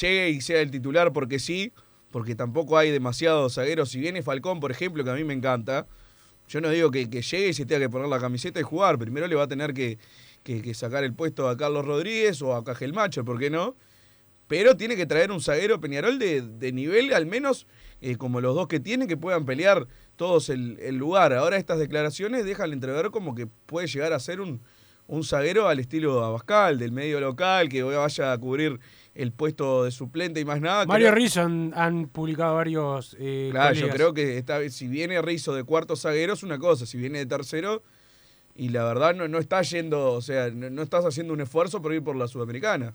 llegue 0.00 0.30
y 0.30 0.40
sea 0.40 0.60
el 0.60 0.70
titular 0.70 1.12
porque 1.12 1.38
sí, 1.38 1.72
porque 2.10 2.34
tampoco 2.34 2.76
hay 2.78 2.90
demasiados 2.90 3.54
zagueros. 3.54 3.90
Si 3.90 3.98
viene 3.98 4.22
Falcón, 4.22 4.60
por 4.60 4.70
ejemplo, 4.70 5.04
que 5.04 5.10
a 5.10 5.14
mí 5.14 5.24
me 5.24 5.34
encanta, 5.34 5.86
yo 6.48 6.60
no 6.60 6.70
digo 6.70 6.90
que, 6.90 7.06
llegue 7.06 7.48
y 7.48 7.54
se 7.54 7.66
tenga 7.66 7.86
que 7.86 7.90
poner 7.90 8.08
la 8.08 8.20
camiseta 8.20 8.60
y 8.60 8.62
jugar. 8.62 8.98
Primero 8.98 9.26
le 9.26 9.34
va 9.34 9.44
a 9.44 9.48
tener 9.48 9.72
que, 9.72 9.98
sacar 10.74 11.04
el 11.04 11.14
puesto 11.14 11.48
a 11.48 11.56
Carlos 11.56 11.84
Rodríguez 11.86 12.42
o 12.42 12.54
a 12.54 12.62
Cajelmacho, 12.62 13.24
¿por 13.24 13.38
qué 13.38 13.50
no? 13.50 13.76
Pero 14.46 14.76
tiene 14.76 14.94
que 14.94 15.06
traer 15.06 15.32
un 15.32 15.40
zaguero 15.40 15.80
Peñarol 15.80 16.18
de 16.18 16.72
nivel, 16.72 17.14
al 17.14 17.24
menos 17.24 17.66
eh, 18.00 18.16
como 18.16 18.40
los 18.40 18.54
dos 18.54 18.68
que 18.68 18.80
tiene, 18.80 19.06
que 19.06 19.16
puedan 19.16 19.44
pelear 19.44 19.86
todos 20.16 20.48
el, 20.48 20.78
el 20.80 20.96
lugar. 20.96 21.32
Ahora 21.32 21.56
estas 21.56 21.78
declaraciones 21.78 22.44
dejan 22.44 22.72
entrever 22.72 23.10
como 23.10 23.34
que 23.34 23.46
puede 23.46 23.86
llegar 23.86 24.12
a 24.12 24.20
ser 24.20 24.40
un, 24.40 24.60
un 25.06 25.24
zaguero 25.24 25.68
al 25.68 25.80
estilo 25.80 26.22
Abascal, 26.24 26.78
del 26.78 26.92
medio 26.92 27.20
local, 27.20 27.68
que 27.68 27.82
vaya 27.82 28.32
a 28.32 28.38
cubrir 28.38 28.78
el 29.14 29.32
puesto 29.32 29.84
de 29.84 29.90
suplente 29.90 30.40
y 30.40 30.44
más 30.44 30.60
nada. 30.60 30.86
Mario 30.86 31.08
Creo- 31.08 31.14
Rizzo 31.16 31.40
han, 31.42 31.72
han 31.76 32.08
publicado 32.08 32.54
varios. 32.54 33.16
eh, 33.18 33.48
Claro, 33.52 33.74
yo 33.74 33.88
creo 33.88 34.12
que 34.14 34.38
esta, 34.38 34.68
si 34.70 34.88
viene 34.88 35.20
Rizzo 35.22 35.54
de 35.54 35.62
cuarto 35.64 35.94
zaguero 35.96 36.32
es 36.34 36.42
una 36.42 36.58
cosa, 36.58 36.84
si 36.86 36.96
viene 36.98 37.18
de 37.18 37.26
tercero 37.26 37.82
y 38.56 38.68
la 38.68 38.84
verdad 38.84 39.14
no, 39.14 39.26
no 39.28 39.38
está 39.38 39.62
yendo, 39.62 40.12
o 40.12 40.20
sea, 40.22 40.50
no, 40.50 40.70
no 40.70 40.82
estás 40.82 41.04
haciendo 41.04 41.32
un 41.32 41.40
esfuerzo 41.40 41.82
por 41.82 41.92
ir 41.92 42.02
por 42.02 42.14
la 42.16 42.28
Sudamericana. 42.28 42.94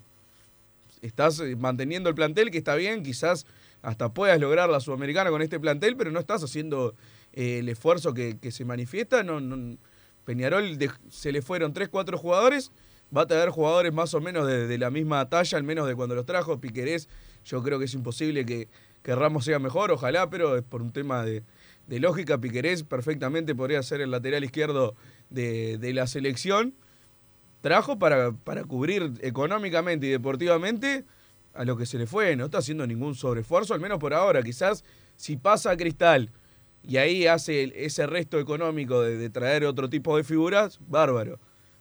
Estás 1.02 1.40
eh, 1.40 1.56
manteniendo 1.56 2.10
el 2.10 2.16
plantel 2.16 2.52
que 2.52 2.58
está 2.58 2.76
bien, 2.76 3.04
quizás 3.04 3.46
hasta 3.82 4.14
puedas 4.14 4.40
lograr 4.40 4.70
la 4.70 4.80
Sudamericana 4.80 5.30
con 5.30 5.42
este 5.42 5.60
plantel, 5.60 5.96
pero 5.96 6.12
no 6.12 6.20
estás 6.20 6.44
haciendo 6.44 6.96
eh, 7.34 7.60
el 7.60 7.70
esfuerzo 7.70 8.14
que, 8.14 8.38
que 8.40 8.52
se 8.52 8.66
manifiesta. 8.66 9.24
No, 9.24 9.40
no- 9.40 9.78
Peñarol 10.26 10.78
se 11.10 11.32
le 11.32 11.42
fueron 11.42 11.74
3, 11.74 11.90
4 11.90 12.18
jugadores, 12.18 12.72
va 13.16 13.22
a 13.24 13.26
traer 13.28 13.50
jugadores 13.50 13.92
más 13.92 14.14
o 14.14 14.22
menos 14.22 14.46
de, 14.46 14.68
de 14.68 14.78
la 14.78 14.92
misma 14.92 15.28
talla, 15.28 15.58
al 15.58 15.64
menos 15.64 15.88
de 15.88 15.96
cuando 15.96 16.14
los 16.14 16.26
trajo. 16.26 16.60
Piquerés, 16.60 17.10
yo 17.46 17.64
creo 17.64 17.80
que 17.80 17.86
es 17.86 17.94
imposible 17.96 18.46
que, 18.46 18.68
que 19.02 19.16
Ramos 19.16 19.46
sea 19.46 19.58
mejor, 19.60 19.92
ojalá, 19.92 20.30
pero 20.30 20.56
es 20.58 20.62
por 20.64 20.84
un 20.84 20.92
tema 20.92 21.24
de, 21.26 21.42
de 21.88 22.00
lógica. 22.00 22.38
Piquerés 22.38 22.84
perfectamente 22.84 23.56
podría 23.56 23.82
ser 23.82 24.02
el 24.02 24.12
lateral 24.12 24.44
izquierdo 24.44 24.94
de, 25.32 25.80
de 25.80 25.94
la 25.94 26.06
selección. 26.06 26.76
Trajo 27.62 27.98
para, 27.98 28.32
para 28.32 28.64
cubrir 28.66 29.14
económicamente 29.22 30.06
y 30.06 30.10
deportivamente 30.12 31.06
a 31.54 31.66
lo 31.66 31.78
que 31.78 31.86
se 31.86 31.98
le 31.98 32.08
fue. 32.08 32.36
No 32.36 32.46
está 32.46 32.60
haciendo 32.60 32.86
ningún 32.88 33.16
sobreesfuerzo, 33.16 33.74
al 33.74 33.80
menos 33.80 34.00
por 34.00 34.14
ahora. 34.14 34.42
Quizás 34.42 34.84
si 35.16 35.38
pasa 35.38 35.72
a 35.72 35.78
Cristal 35.78 36.32
y 36.84 36.98
ahí 36.98 37.28
hace 37.28 37.74
ese 37.86 38.08
resto 38.08 38.40
económico 38.40 39.02
de, 39.02 39.18
de 39.18 39.30
traer 39.30 39.66
otro 39.66 39.90
tipo 39.90 40.16
de 40.16 40.24
figuras, 40.24 40.80
bárbaro. 40.88 41.40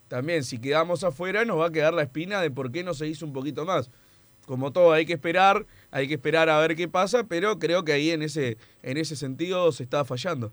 También 0.08 0.42
si 0.42 0.58
quedamos 0.58 1.04
afuera 1.04 1.44
nos 1.44 1.58
va 1.58 1.66
a 1.66 1.72
quedar 1.72 1.94
la 1.94 2.02
espina 2.02 2.40
de 2.40 2.50
por 2.50 2.72
qué 2.72 2.82
no 2.82 2.94
se 2.94 3.06
hizo 3.06 3.26
un 3.26 3.32
poquito 3.32 3.64
más. 3.64 3.90
Como 4.46 4.72
todo, 4.72 4.92
hay 4.92 5.04
que 5.04 5.12
esperar, 5.12 5.66
hay 5.90 6.08
que 6.08 6.14
esperar 6.14 6.48
a 6.48 6.58
ver 6.58 6.74
qué 6.74 6.88
pasa, 6.88 7.24
pero 7.24 7.58
creo 7.58 7.84
que 7.84 7.92
ahí 7.92 8.10
en 8.10 8.22
ese, 8.22 8.56
en 8.82 8.96
ese 8.96 9.14
sentido 9.14 9.70
se 9.72 9.82
está 9.82 10.06
fallando. 10.06 10.52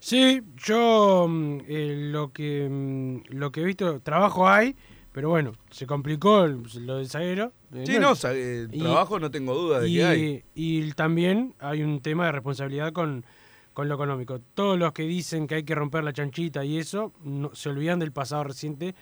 Sí, 0.00 0.40
yo 0.56 1.26
mm, 1.28 1.58
eh, 1.68 2.08
lo 2.10 2.32
que 2.32 2.66
mm, 2.68 3.36
lo 3.36 3.52
que 3.52 3.60
he 3.60 3.64
visto, 3.64 4.00
trabajo 4.00 4.48
hay, 4.48 4.76
pero 5.12 5.28
bueno, 5.28 5.52
se 5.70 5.86
complicó 5.86 6.44
el- 6.44 6.62
lo 6.86 6.96
del 6.96 7.08
zaguero. 7.08 7.52
eh, 7.74 7.84
Sí, 7.86 7.98
no, 7.98 8.14
sa- 8.14 8.32
eh, 8.34 8.66
trabajo 8.78 9.18
no 9.20 9.30
tengo 9.30 9.54
duda 9.54 9.80
de 9.80 9.88
y, 9.88 9.94
que 9.96 10.04
hay. 10.04 10.44
Y 10.54 10.92
también 10.92 11.54
hay 11.58 11.82
un 11.82 12.00
tema 12.00 12.26
de 12.26 12.32
responsabilidad 12.32 12.92
con, 12.92 13.24
con 13.72 13.88
lo 13.88 13.94
económico. 13.94 14.40
Todos 14.54 14.78
los 14.78 14.92
que 14.92 15.02
dicen 15.04 15.46
que 15.46 15.56
hay 15.56 15.62
que 15.64 15.74
romper 15.74 16.04
la 16.04 16.12
chanchita 16.12 16.64
y 16.64 16.78
eso, 16.78 17.12
no- 17.22 17.54
se 17.54 17.68
olvidan 17.68 17.98
del 17.98 18.12
pasado 18.12 18.44
reciente 18.44 18.94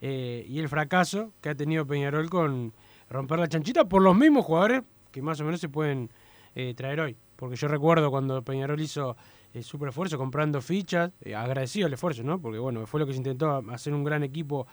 eh, 0.00 0.46
y 0.48 0.58
el 0.58 0.68
fracaso 0.68 1.32
que 1.40 1.50
ha 1.50 1.54
tenido 1.54 1.86
Peñarol 1.86 2.30
con 2.30 2.72
romper 3.10 3.38
la 3.38 3.48
chanchita 3.48 3.84
por 3.86 4.02
los 4.02 4.16
mismos 4.16 4.44
jugadores 4.44 4.82
que 5.10 5.20
más 5.20 5.40
o 5.40 5.44
menos 5.44 5.60
se 5.60 5.68
pueden 5.68 6.10
eh, 6.54 6.74
traer 6.74 7.00
hoy. 7.00 7.16
Porque 7.36 7.56
yo 7.56 7.68
recuerdo 7.68 8.10
cuando 8.10 8.42
Peñarol 8.42 8.80
hizo 8.80 9.16
el 9.52 9.64
super 9.64 9.88
esfuerzo 9.88 10.16
comprando 10.18 10.60
fichas, 10.60 11.10
eh, 11.22 11.34
agradecido 11.34 11.86
el 11.86 11.92
esfuerzo, 11.94 12.22
¿no? 12.22 12.40
Porque 12.40 12.58
bueno, 12.58 12.86
fue 12.86 13.00
lo 13.00 13.06
que 13.06 13.12
se 13.12 13.18
intentó 13.18 13.62
hacer 13.70 13.92
un 13.94 14.04
gran 14.04 14.22
equipo 14.22 14.66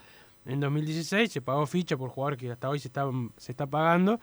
en 0.48 0.60
2016, 0.62 1.32
se 1.32 1.42
pagó 1.42 1.66
ficha 1.66 1.98
por 1.98 2.10
jugadores 2.10 2.40
que 2.40 2.50
hasta 2.50 2.70
hoy 2.70 2.80
se, 2.80 2.88
está 2.88 3.68
pagando 3.68 4.20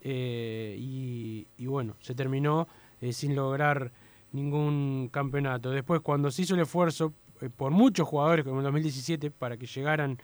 eh, 0.00 0.76
y, 0.78 1.66
bueno, 1.66 1.96
se 2.00 2.14
terminó 2.14 2.68
eh, 3.00 3.12
sin 3.12 3.34
lograr 3.34 3.90
ningún 4.32 5.08
campeonato. 5.10 5.70
Después, 5.70 6.00
cuando 6.00 6.30
se 6.30 6.42
hizo 6.42 6.54
el 6.54 6.60
esfuerzo 6.60 7.14
eh, 7.40 7.48
por 7.48 7.72
muchos 7.72 8.06
jugadores, 8.06 8.44
como 8.44 8.58
en 8.58 8.64
2017, 8.64 9.30
para 9.30 9.56
que 9.56 9.66
llegaran 9.66 10.18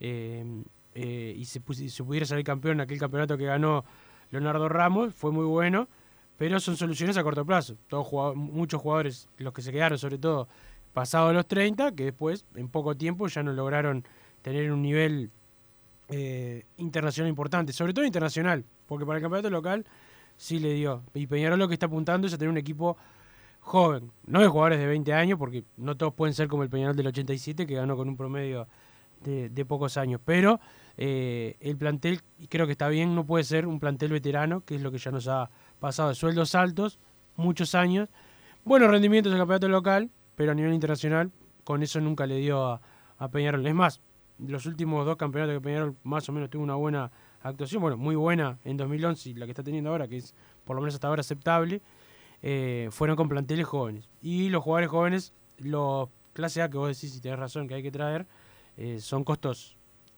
y 0.00 1.44
se, 1.44 1.60
pudiera 1.60 2.26
salir 2.26 2.44
campeón 2.44 2.74
en 2.74 2.80
aquel 2.82 2.98
campeonato 2.98 3.36
que 3.38 3.44
ganó 3.44 3.84
Leonardo 4.30 4.68
Ramos, 4.68 5.14
fue 5.14 5.30
muy 5.30 5.44
bueno, 5.44 5.88
pero 6.36 6.58
son 6.58 6.76
soluciones 6.76 7.16
a 7.16 7.22
corto 7.22 7.44
plazo. 7.44 7.76
Todos 7.88 8.06
jugado- 8.06 8.34
muchos 8.34 8.80
jugadores, 8.80 9.28
los 9.38 9.52
que 9.52 9.62
se 9.62 9.72
quedaron 9.72 9.98
sobre 9.98 10.18
todo 10.18 10.48
pasados 10.92 11.32
los 11.34 11.46
30, 11.46 11.92
que 11.92 12.04
después, 12.04 12.44
en 12.54 12.68
poco 12.68 12.96
tiempo, 12.96 13.26
ya 13.28 13.42
no 13.42 13.52
lograron 13.52 14.04
tener 14.42 14.70
un 14.72 14.82
nivel 14.82 15.30
eh, 16.08 16.66
internacional 16.76 17.30
importante, 17.30 17.72
sobre 17.72 17.94
todo 17.94 18.04
internacional, 18.04 18.64
porque 18.86 19.06
para 19.06 19.16
el 19.16 19.22
campeonato 19.22 19.48
local 19.48 19.86
sí 20.36 20.58
le 20.58 20.74
dio. 20.74 21.02
Y 21.14 21.26
Peñarol 21.26 21.58
lo 21.58 21.68
que 21.68 21.74
está 21.74 21.86
apuntando 21.86 22.26
es 22.26 22.34
a 22.34 22.38
tener 22.38 22.50
un 22.50 22.58
equipo 22.58 22.96
joven, 23.60 24.10
no 24.26 24.40
de 24.40 24.48
jugadores 24.48 24.78
de 24.78 24.86
20 24.86 25.12
años, 25.14 25.38
porque 25.38 25.64
no 25.76 25.96
todos 25.96 26.12
pueden 26.12 26.34
ser 26.34 26.48
como 26.48 26.64
el 26.64 26.68
Peñarol 26.68 26.96
del 26.96 27.06
87, 27.06 27.66
que 27.66 27.74
ganó 27.74 27.96
con 27.96 28.08
un 28.08 28.16
promedio 28.16 28.66
de, 29.24 29.64
pocos 29.64 29.96
años, 29.96 30.20
pero 30.24 30.60
eh, 30.96 31.56
el 31.60 31.76
plantel, 31.76 32.20
y 32.38 32.48
creo 32.48 32.66
que 32.66 32.72
está 32.72 32.88
bien, 32.88 33.14
no 33.14 33.24
puede 33.24 33.44
ser 33.44 33.68
un 33.68 33.78
plantel 33.78 34.10
veterano, 34.10 34.64
que 34.64 34.74
es 34.74 34.82
lo 34.82 34.90
que 34.90 34.98
ya 34.98 35.12
nos 35.12 35.28
ha 35.28 35.48
pasado, 35.78 36.08
de 36.08 36.16
sueldos 36.16 36.56
altos, 36.56 36.98
muchos 37.36 37.76
años, 37.76 38.08
buenos 38.64 38.90
rendimientos 38.90 39.32
en 39.32 39.38
campeonato 39.38 39.68
local, 39.68 40.10
pero 40.34 40.50
a 40.52 40.54
nivel 40.54 40.74
internacional, 40.74 41.30
con 41.62 41.84
eso 41.84 42.00
nunca 42.00 42.26
le 42.26 42.38
dio 42.38 42.80
a 43.18 43.28
Peñarol. 43.30 43.64
Es 43.64 43.74
más, 43.74 44.00
los 44.38 44.66
últimos 44.66 45.06
dos 45.06 45.16
campeonatos 45.16 45.54
que 45.56 45.60
Peñarol 45.60 45.96
más 46.02 46.28
o 46.28 46.32
menos 46.32 46.50
tuvo 46.50 46.62
una 46.62 46.74
buena 46.74 47.10
actuación, 47.42 47.82
bueno, 47.82 47.96
muy 47.96 48.14
buena 48.16 48.58
en 48.64 48.76
2011 48.76 49.30
y 49.30 49.34
la 49.34 49.46
que 49.46 49.52
está 49.52 49.62
teniendo 49.62 49.90
ahora, 49.90 50.08
que 50.08 50.16
es 50.16 50.34
por 50.64 50.76
lo 50.76 50.82
menos 50.82 50.94
hasta 50.94 51.08
ahora 51.08 51.20
aceptable, 51.20 51.82
eh, 52.42 52.88
fueron 52.90 53.16
con 53.16 53.28
planteles 53.28 53.66
jóvenes. 53.66 54.08
Y 54.20 54.48
los 54.48 54.62
jugadores 54.62 54.90
jóvenes, 54.90 55.32
los 55.58 56.08
clase 56.32 56.62
A 56.62 56.70
que 56.70 56.78
vos 56.78 56.88
decís, 56.88 57.12
si 57.14 57.20
tenés 57.20 57.38
razón, 57.38 57.68
que 57.68 57.74
hay 57.74 57.82
que 57.82 57.90
traer, 57.92 58.26
eh, 58.76 58.98
son 59.00 59.22
costosos. 59.24 59.76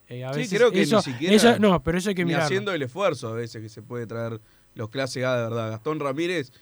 Eh, 0.09 0.24
a 0.24 0.33
Sí, 0.35 0.40
veces 0.40 0.59
creo 0.59 0.70
que 0.70 0.83
eso- 0.83 0.96
ni 0.96 1.03
siquiera. 1.03 1.35
eso- 1.35 1.59
no, 1.59 1.83
pero 1.83 1.96
eso 1.98 2.11
hay 2.11 2.14
que 2.14 2.22
ni 2.24 2.29
mirarlo. 2.29 2.44
haciendo 2.46 2.72
el 2.72 2.83
esfuerzo 2.83 3.29
a 3.29 3.33
veces 3.33 3.62
que 3.62 3.68
se 3.68 3.83
puede 3.83 4.07
traer 4.07 4.40
los 4.74 4.90
clase 4.90 5.24
A 5.24 5.35
de 5.37 5.42
verdad. 5.44 5.70
Gastón 5.70 5.98
Ramírez, 6.00 6.53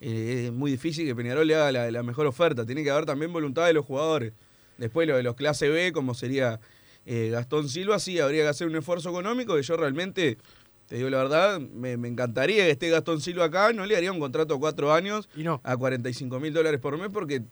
eh, 0.00 0.44
es 0.46 0.52
muy 0.52 0.70
difícil 0.70 1.06
que 1.06 1.14
Peñarol 1.14 1.46
le 1.46 1.54
haga 1.54 1.72
la, 1.72 1.90
la 1.90 2.02
mejor 2.02 2.26
oferta. 2.26 2.66
Tiene 2.66 2.84
que 2.84 2.90
haber 2.90 3.06
también 3.06 3.32
voluntad 3.32 3.66
de 3.66 3.72
los 3.72 3.84
jugadores. 3.86 4.32
Después 4.78 5.06
lo 5.08 5.16
de 5.16 5.22
los 5.22 5.36
clase 5.36 5.68
B, 5.68 5.92
como 5.92 6.12
sería 6.14 6.60
eh, 7.06 7.28
Gastón 7.30 7.68
Silva, 7.68 7.98
sí, 7.98 8.18
habría 8.20 8.42
que 8.42 8.48
hacer 8.48 8.66
un 8.68 8.76
esfuerzo 8.76 9.10
económico 9.10 9.54
que 9.56 9.62
yo 9.62 9.76
realmente, 9.76 10.38
te 10.86 10.96
digo 10.96 11.10
la 11.10 11.18
verdad, 11.18 11.60
me, 11.60 11.96
me 11.96 12.08
encantaría 12.08 12.64
que 12.64 12.70
esté 12.70 12.90
Gastón 12.90 13.20
Silva 13.20 13.46
acá. 13.46 13.72
No 13.72 13.84
le 13.86 13.96
haría 13.96 14.12
un 14.12 14.20
contrato 14.20 14.54
a 14.54 14.58
cuatro 14.60 14.92
años 14.92 15.28
a 15.62 15.76
45 15.76 16.38
mil 16.40 16.52
dólares 16.52 16.80
por 16.80 16.96
mes 16.98 17.08
porque 17.12 17.42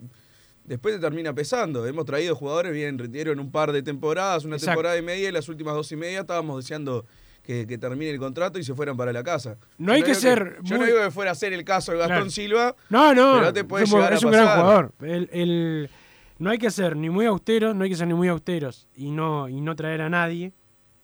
después 0.64 0.94
te 0.94 1.00
termina 1.00 1.32
pesando. 1.34 1.86
Hemos 1.86 2.04
traído 2.04 2.36
jugadores 2.36 2.72
bien, 2.72 2.98
retiro 2.98 3.32
en 3.32 3.40
un 3.40 3.50
par 3.50 3.72
de 3.72 3.82
temporadas, 3.82 4.44
una 4.44 4.56
Exacto. 4.56 4.70
temporada 4.72 4.98
y 4.98 5.02
media, 5.02 5.28
y 5.28 5.32
las 5.32 5.48
últimas 5.48 5.74
dos 5.74 5.90
y 5.92 5.96
media 5.96 6.20
estábamos 6.20 6.62
deseando 6.62 7.06
que, 7.42 7.66
que 7.66 7.78
termine 7.78 8.10
el 8.10 8.18
contrato 8.18 8.58
y 8.58 8.62
se 8.64 8.74
fueran 8.74 8.96
para 8.96 9.12
la 9.12 9.24
casa. 9.24 9.56
No 9.78 9.92
hay 9.92 10.02
que 10.02 10.14
ser 10.14 10.58
Yo 10.62 10.76
no 10.78 10.84
digo 10.84 10.98
que 11.00 11.10
fuera 11.10 11.30
a 11.30 11.34
ser 11.34 11.52
el 11.54 11.64
caso 11.64 11.90
de 11.92 11.98
Gastón 11.98 12.16
Claro. 12.16 12.30
Silva. 12.30 12.76
No, 12.90 13.14
no, 13.14 13.38
Pero 13.38 13.52
te 13.52 13.64
puede 13.64 13.84
es 13.84 13.90
un- 13.90 13.98
llegar 13.98 14.12
es 14.12 14.22
a 14.22 14.26
un 14.26 14.32
gran 14.32 14.46
jugador. 14.46 14.92
El- 15.00 15.28
el- 15.32 15.90
no 16.40 16.50
hay 16.50 16.58
que 16.58 16.70
ser 16.70 16.96
ni 16.96 17.10
muy 17.10 17.26
austeros, 17.26 17.76
no 17.76 17.84
hay 17.84 17.90
que 17.90 17.96
ser 17.96 18.08
ni 18.08 18.14
muy 18.14 18.28
austeros 18.28 18.88
y 18.96 19.10
no, 19.10 19.48
y 19.48 19.60
no 19.60 19.76
traer 19.76 20.00
a 20.00 20.08
nadie 20.08 20.54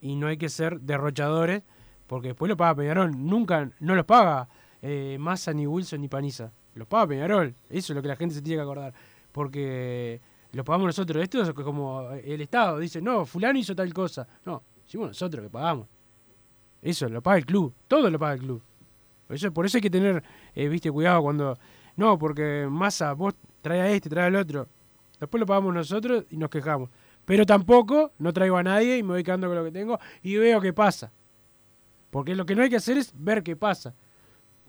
y 0.00 0.16
no 0.16 0.26
hay 0.26 0.38
que 0.38 0.48
ser 0.48 0.80
derrochadores 0.80 1.62
porque 2.06 2.28
después 2.28 2.48
lo 2.48 2.56
paga 2.56 2.74
Peñarol. 2.76 3.12
Nunca, 3.16 3.70
no 3.80 3.94
los 3.94 4.06
paga 4.06 4.48
eh, 4.80 5.16
Massa, 5.20 5.52
ni 5.52 5.66
Wilson, 5.66 6.00
ni 6.00 6.08
Paniza. 6.08 6.52
Los 6.74 6.88
paga 6.88 7.08
Peñarol. 7.08 7.54
Eso 7.68 7.92
es 7.92 7.96
lo 7.96 8.02
que 8.02 8.08
la 8.08 8.16
gente 8.16 8.34
se 8.34 8.42
tiene 8.42 8.58
que 8.58 8.62
acordar. 8.62 8.94
Porque 9.30 10.20
lo 10.52 10.64
pagamos 10.64 10.86
nosotros. 10.86 11.22
Esto 11.22 11.42
es 11.42 11.52
como 11.52 12.08
el 12.12 12.40
Estado. 12.40 12.78
Dice, 12.78 13.02
no, 13.02 13.26
fulano 13.26 13.58
hizo 13.58 13.74
tal 13.74 13.92
cosa. 13.92 14.26
No, 14.44 14.62
hicimos 14.86 15.08
nosotros 15.08 15.42
que 15.42 15.50
pagamos. 15.50 15.86
Eso 16.80 17.08
lo 17.08 17.22
paga 17.22 17.38
el 17.38 17.46
club. 17.46 17.74
Todo 17.86 18.08
lo 18.08 18.18
paga 18.18 18.34
el 18.34 18.40
club. 18.40 18.62
Eso, 19.28 19.52
por 19.52 19.66
eso 19.66 19.78
hay 19.78 19.82
que 19.82 19.90
tener, 19.90 20.22
eh, 20.54 20.68
viste, 20.68 20.90
cuidado 20.90 21.22
cuando... 21.22 21.58
No, 21.96 22.18
porque 22.18 22.66
Massa, 22.70 23.14
vos 23.14 23.34
trae 23.62 23.80
a 23.80 23.90
este, 23.90 24.08
trae 24.08 24.26
al 24.26 24.36
otro. 24.36 24.68
Después 25.20 25.40
lo 25.40 25.46
pagamos 25.46 25.74
nosotros 25.74 26.24
y 26.30 26.36
nos 26.36 26.50
quejamos. 26.50 26.90
Pero 27.24 27.44
tampoco 27.44 28.12
no 28.18 28.32
traigo 28.32 28.56
a 28.56 28.62
nadie 28.62 28.98
y 28.98 29.02
me 29.02 29.10
voy 29.14 29.24
quedando 29.24 29.48
con 29.48 29.56
lo 29.56 29.64
que 29.64 29.72
tengo 29.72 29.98
y 30.22 30.36
veo 30.36 30.60
qué 30.60 30.72
pasa. 30.72 31.12
Porque 32.10 32.34
lo 32.34 32.46
que 32.46 32.54
no 32.54 32.62
hay 32.62 32.70
que 32.70 32.76
hacer 32.76 32.98
es 32.98 33.12
ver 33.16 33.42
qué 33.42 33.56
pasa. 33.56 33.94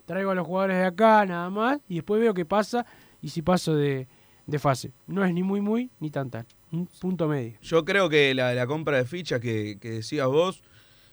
Traigo 0.06 0.30
a 0.30 0.34
los 0.34 0.46
jugadores 0.46 0.78
de 0.78 0.84
acá 0.84 1.24
nada 1.26 1.50
más 1.50 1.78
y 1.88 1.96
después 1.96 2.20
veo 2.20 2.34
qué 2.34 2.44
pasa 2.44 2.84
y 3.20 3.28
si 3.28 3.42
paso 3.42 3.76
de, 3.76 4.08
de 4.46 4.58
fase. 4.58 4.92
No 5.06 5.24
es 5.24 5.32
ni 5.32 5.42
muy 5.42 5.60
muy 5.60 5.90
ni 6.00 6.10
tan 6.10 6.30
tan. 6.30 6.46
Un 6.72 6.86
punto 6.86 7.28
medio. 7.28 7.58
Yo 7.62 7.84
creo 7.84 8.08
que 8.08 8.34
la, 8.34 8.52
la 8.54 8.66
compra 8.66 8.96
de 8.96 9.04
fichas 9.04 9.40
que, 9.40 9.78
que 9.80 9.90
decías 9.90 10.26
vos, 10.26 10.62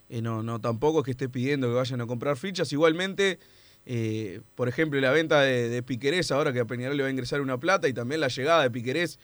eh, 0.10 0.22
no, 0.22 0.44
no 0.44 0.60
tampoco 0.60 1.00
es 1.00 1.06
que 1.06 1.12
esté 1.12 1.30
pidiendo 1.30 1.68
que 1.68 1.74
vayan 1.76 2.02
a 2.02 2.08
comprar 2.08 2.38
fichas. 2.38 2.72
Igualmente, 2.74 3.40
eh, 3.86 4.42
por 4.56 4.68
ejemplo, 4.68 5.00
la 5.00 5.12
venta 5.12 5.42
de, 5.42 5.70
de 5.70 5.84
Piquerés, 5.84 6.32
ahora 6.32 6.52
que 6.54 6.60
a 6.60 6.66
Peñarol 6.66 6.98
le 6.98 7.04
va 7.04 7.08
a 7.08 7.12
ingresar 7.12 7.42
una 7.42 7.60
plata, 7.60 7.88
y 7.88 7.94
también 7.94 8.22
la 8.22 8.28
llegada 8.28 8.64
de 8.64 8.72
Piquerés, 8.72 9.20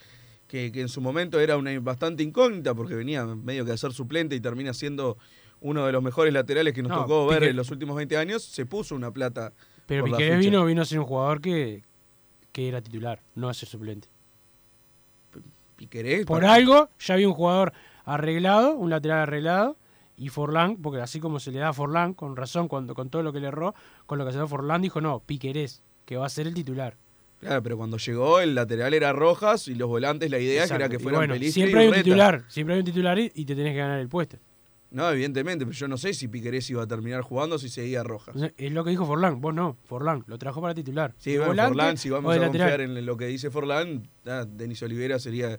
que, 0.47 0.71
que 0.71 0.81
en 0.81 0.89
su 0.89 1.01
momento 1.01 1.39
era 1.39 1.57
una 1.57 1.77
bastante 1.79 2.23
incógnita, 2.23 2.75
porque 2.75 2.93
venía 2.93 3.25
medio 3.25 3.65
que 3.65 3.71
a 3.71 3.77
ser 3.77 3.93
suplente 3.93 4.35
y 4.35 4.39
termina 4.39 4.73
siendo 4.73 5.17
uno 5.61 5.85
de 5.85 5.91
los 5.91 6.03
mejores 6.03 6.33
laterales 6.33 6.73
que 6.73 6.81
nos 6.81 6.89
No, 6.91 7.01
tocó 7.01 7.27
ver 7.27 7.43
en 7.43 7.55
los 7.55 7.71
últimos 7.71 7.95
20 7.95 8.17
años, 8.17 8.43
se 8.43 8.65
puso 8.65 8.95
una 8.95 9.11
plata. 9.11 9.53
Pero 9.85 10.05
Piquerés 10.05 10.39
vino, 10.39 10.65
vino 10.65 10.81
a 10.81 10.85
ser 10.85 10.99
un 10.99 11.05
jugador 11.05 11.39
que, 11.39 11.83
que 12.51 12.67
era 12.67 12.81
titular, 12.81 13.19
no 13.35 13.49
a 13.49 13.53
ser 13.53 13.69
suplente. 13.69 14.09
Piquerés. 15.77 16.25
Por 16.25 16.45
algo 16.45 16.89
ya 16.99 17.15
había 17.15 17.27
un 17.27 17.33
jugador 17.33 17.73
arreglado, 18.05 18.75
un 18.75 18.89
lateral 18.89 19.19
arreglado, 19.19 19.77
y 20.17 20.29
Forlán, 20.29 20.77
porque 20.77 20.99
así 21.01 21.19
como 21.19 21.39
se 21.39 21.51
le 21.51 21.59
da 21.59 21.69
a 21.69 21.73
Forlán, 21.73 22.13
con 22.13 22.35
razón, 22.35 22.67
cuando, 22.67 22.93
con 22.95 23.09
todo 23.09 23.23
lo 23.23 23.33
que 23.33 23.39
le 23.39 23.47
erró, 23.47 23.73
con 24.05 24.17
lo 24.17 24.25
que 24.25 24.31
se 24.31 24.37
da 24.37 24.43
a 24.43 24.47
Forlán, 24.47 24.81
dijo, 24.81 25.01
no, 25.01 25.19
Piquerés, 25.25 25.81
que 26.05 26.17
va 26.17 26.25
a 26.25 26.29
ser 26.29 26.47
el 26.47 26.53
titular. 26.53 26.97
Claro, 27.39 27.63
pero 27.63 27.75
cuando 27.77 27.97
llegó 27.97 28.39
el 28.39 28.53
lateral 28.53 28.93
era 28.93 29.13
Rojas 29.13 29.67
y 29.67 29.73
los 29.73 29.87
volantes 29.89 30.29
la 30.29 30.37
idea 30.37 30.61
Exacto. 30.63 30.83
era 30.83 30.89
que 30.89 30.99
fueran 30.99 31.27
bueno, 31.27 31.35
Siempre 31.51 31.81
y 31.81 31.83
hay 31.83 31.87
un 31.89 31.95
titular, 31.95 32.43
siempre 32.47 32.75
hay 32.75 32.79
un 32.81 32.85
titular 32.85 33.17
y, 33.17 33.31
y 33.33 33.45
te 33.45 33.55
tenés 33.55 33.73
que 33.73 33.79
ganar 33.79 33.99
el 33.99 34.09
puesto. 34.09 34.37
No, 34.91 35.09
evidentemente, 35.09 35.65
pero 35.65 35.75
yo 35.75 35.87
no 35.87 35.97
sé 35.97 36.13
si 36.13 36.27
Piquerés 36.27 36.69
iba 36.69 36.83
a 36.83 36.87
terminar 36.87 37.21
jugando 37.21 37.57
si 37.57 37.69
seguía 37.69 38.03
Rojas. 38.03 38.35
Es 38.57 38.71
lo 38.73 38.83
que 38.83 38.89
dijo 38.91 39.05
Forlán, 39.05 39.39
vos 39.41 39.53
no, 39.55 39.77
Forlán, 39.85 40.23
lo 40.27 40.37
trajo 40.37 40.61
para 40.61 40.75
titular. 40.75 41.15
Sí, 41.17 41.31
¿De 41.31 41.37
bueno, 41.37 41.53
volante 41.53 41.69
Forlán, 41.69 41.97
si 41.97 42.09
o 42.09 42.13
vamos 42.13 42.35
a 42.35 42.39
lateral? 42.39 42.69
confiar 42.69 42.81
en 42.81 43.05
lo 43.05 43.17
que 43.17 43.25
dice 43.27 43.49
Forlán, 43.49 44.09
ah, 44.27 44.45
Denis 44.47 44.83
Olivera 44.83 45.17
sería 45.17 45.57